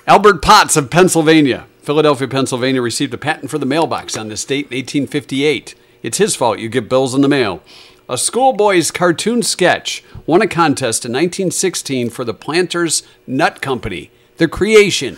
Albert 0.06 0.40
Potts 0.40 0.76
of 0.76 0.88
Pennsylvania, 0.90 1.66
Philadelphia, 1.82 2.28
Pennsylvania, 2.28 2.80
received 2.80 3.12
a 3.12 3.18
patent 3.18 3.50
for 3.50 3.58
the 3.58 3.66
mailbox 3.66 4.16
on 4.16 4.28
this 4.28 4.44
date 4.44 4.66
in 4.70 4.76
1858. 4.78 5.74
It's 6.02 6.18
his 6.18 6.34
fault 6.36 6.58
you 6.58 6.68
get 6.70 6.88
bills 6.88 7.14
in 7.14 7.20
the 7.20 7.28
mail. 7.28 7.62
A 8.10 8.18
schoolboy's 8.18 8.90
cartoon 8.90 9.40
sketch 9.40 10.02
won 10.26 10.42
a 10.42 10.48
contest 10.48 11.04
in 11.04 11.12
1916 11.12 12.10
for 12.10 12.24
the 12.24 12.34
Planters 12.34 13.04
Nut 13.24 13.62
Company, 13.62 14.10
the 14.36 14.48
creation 14.48 15.16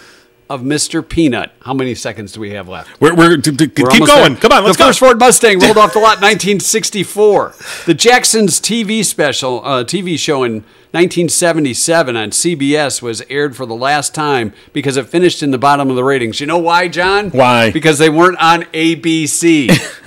of 0.51 0.61
Mr. 0.61 1.03
Peanut. 1.09 1.53
How 1.63 1.73
many 1.73 1.95
seconds 1.95 2.33
do 2.33 2.41
we 2.41 2.51
have 2.51 2.69
left? 2.69 3.01
We're, 3.01 3.15
we're, 3.15 3.39
d- 3.39 3.53
d- 3.53 3.83
We're 3.83 3.89
keep 3.89 4.05
going. 4.05 4.35
there. 4.35 4.43
Come 4.43 4.53
on, 4.53 4.65
let's 4.65 4.77
the 4.77 4.83
go. 4.83 4.89
first 4.89 4.99
Ford 4.99 5.19
Mustang 5.19 5.59
rolled 5.61 5.79
off 5.79 5.95
the 5.95 6.01
lot 6.01 6.19
in 6.19 6.23
1964. 6.25 7.55
The 7.87 7.95
Jacksons 7.95 8.61
TV 8.61 9.03
special, 9.03 9.65
uh, 9.65 9.85
TV 9.85 10.19
show 10.19 10.45
in 10.45 10.57
1977 10.91 12.15
on 12.15 12.29
CBS 12.29 13.01
was 13.01 13.23
aired 13.31 13.57
for 13.57 13.65
the 13.65 13.75
last 13.75 14.15
time 14.15 14.53
because 14.75 14.99
it 14.99 15.07
finished 15.07 15.43
in 15.43 15.51
the 15.51 15.57
bottom 15.57 15.89
of 15.89 15.97
the 15.97 16.05
ratings. 16.05 16.41
You 16.41 16.47
know 16.47 16.59
why, 16.59 16.89
Jon? 16.89 17.31
Why? 17.31 17.71
Because 17.71 17.97
they 17.97 18.11
weren't 18.11 18.37
on 18.39 18.65
ABC. 18.75 19.71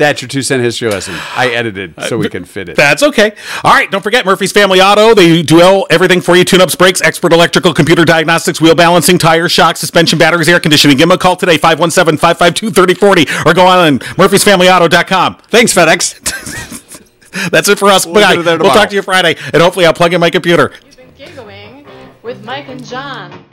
That's 0.00 0.22
your 0.22 0.30
two 0.30 0.40
cent 0.40 0.62
history 0.62 0.88
lesson. 0.88 1.14
I 1.36 1.48
edited 1.48 1.92
so 2.04 2.16
we 2.16 2.30
can 2.30 2.46
fit 2.46 2.70
it. 2.70 2.76
That's 2.76 3.02
okay. 3.02 3.34
All 3.62 3.74
right, 3.74 3.90
don't 3.90 4.00
forget 4.00 4.24
Murphy's 4.24 4.50
Family 4.50 4.80
Auto. 4.80 5.12
They 5.14 5.42
do 5.42 5.84
everything 5.90 6.22
for 6.22 6.34
you: 6.36 6.42
tune-ups, 6.42 6.74
brakes, 6.74 7.02
expert 7.02 7.34
electrical, 7.34 7.74
computer 7.74 8.06
diagnostics, 8.06 8.62
wheel 8.62 8.74
balancing, 8.74 9.18
tire 9.18 9.46
shock, 9.46 9.76
suspension, 9.76 10.18
batteries, 10.18 10.48
air 10.48 10.58
conditioning. 10.58 10.96
Give 10.96 11.06
them 11.06 11.14
a 11.14 11.18
call 11.18 11.36
today, 11.36 11.58
517-552-3040, 11.58 13.44
or 13.44 13.52
go 13.52 13.66
on 13.66 13.98
murphysfamilyauto.com. 13.98 15.34
Thanks, 15.48 15.74
FedEx. 15.74 17.50
That's 17.50 17.68
it 17.68 17.78
for 17.78 17.90
us. 17.90 18.06
We'll 18.06 18.14
Bye. 18.14 18.36
get 18.36 18.58
We'll 18.58 18.72
talk 18.72 18.88
to 18.88 18.94
you 18.94 19.02
Friday, 19.02 19.36
and 19.52 19.62
hopefully 19.62 19.84
I'll 19.84 19.92
plug 19.92 20.14
in 20.14 20.20
my 20.20 20.30
computer. 20.30 20.72
You've 20.82 20.96
been 20.96 21.12
giggling 21.14 21.86
with 22.22 22.42
Mike 22.42 22.68
and 22.68 22.82
Jon. 22.82 23.44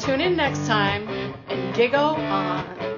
Tune 0.00 0.20
in 0.20 0.34
next 0.34 0.66
time 0.66 1.06
and 1.48 1.72
giggle 1.76 2.16
on. 2.16 2.95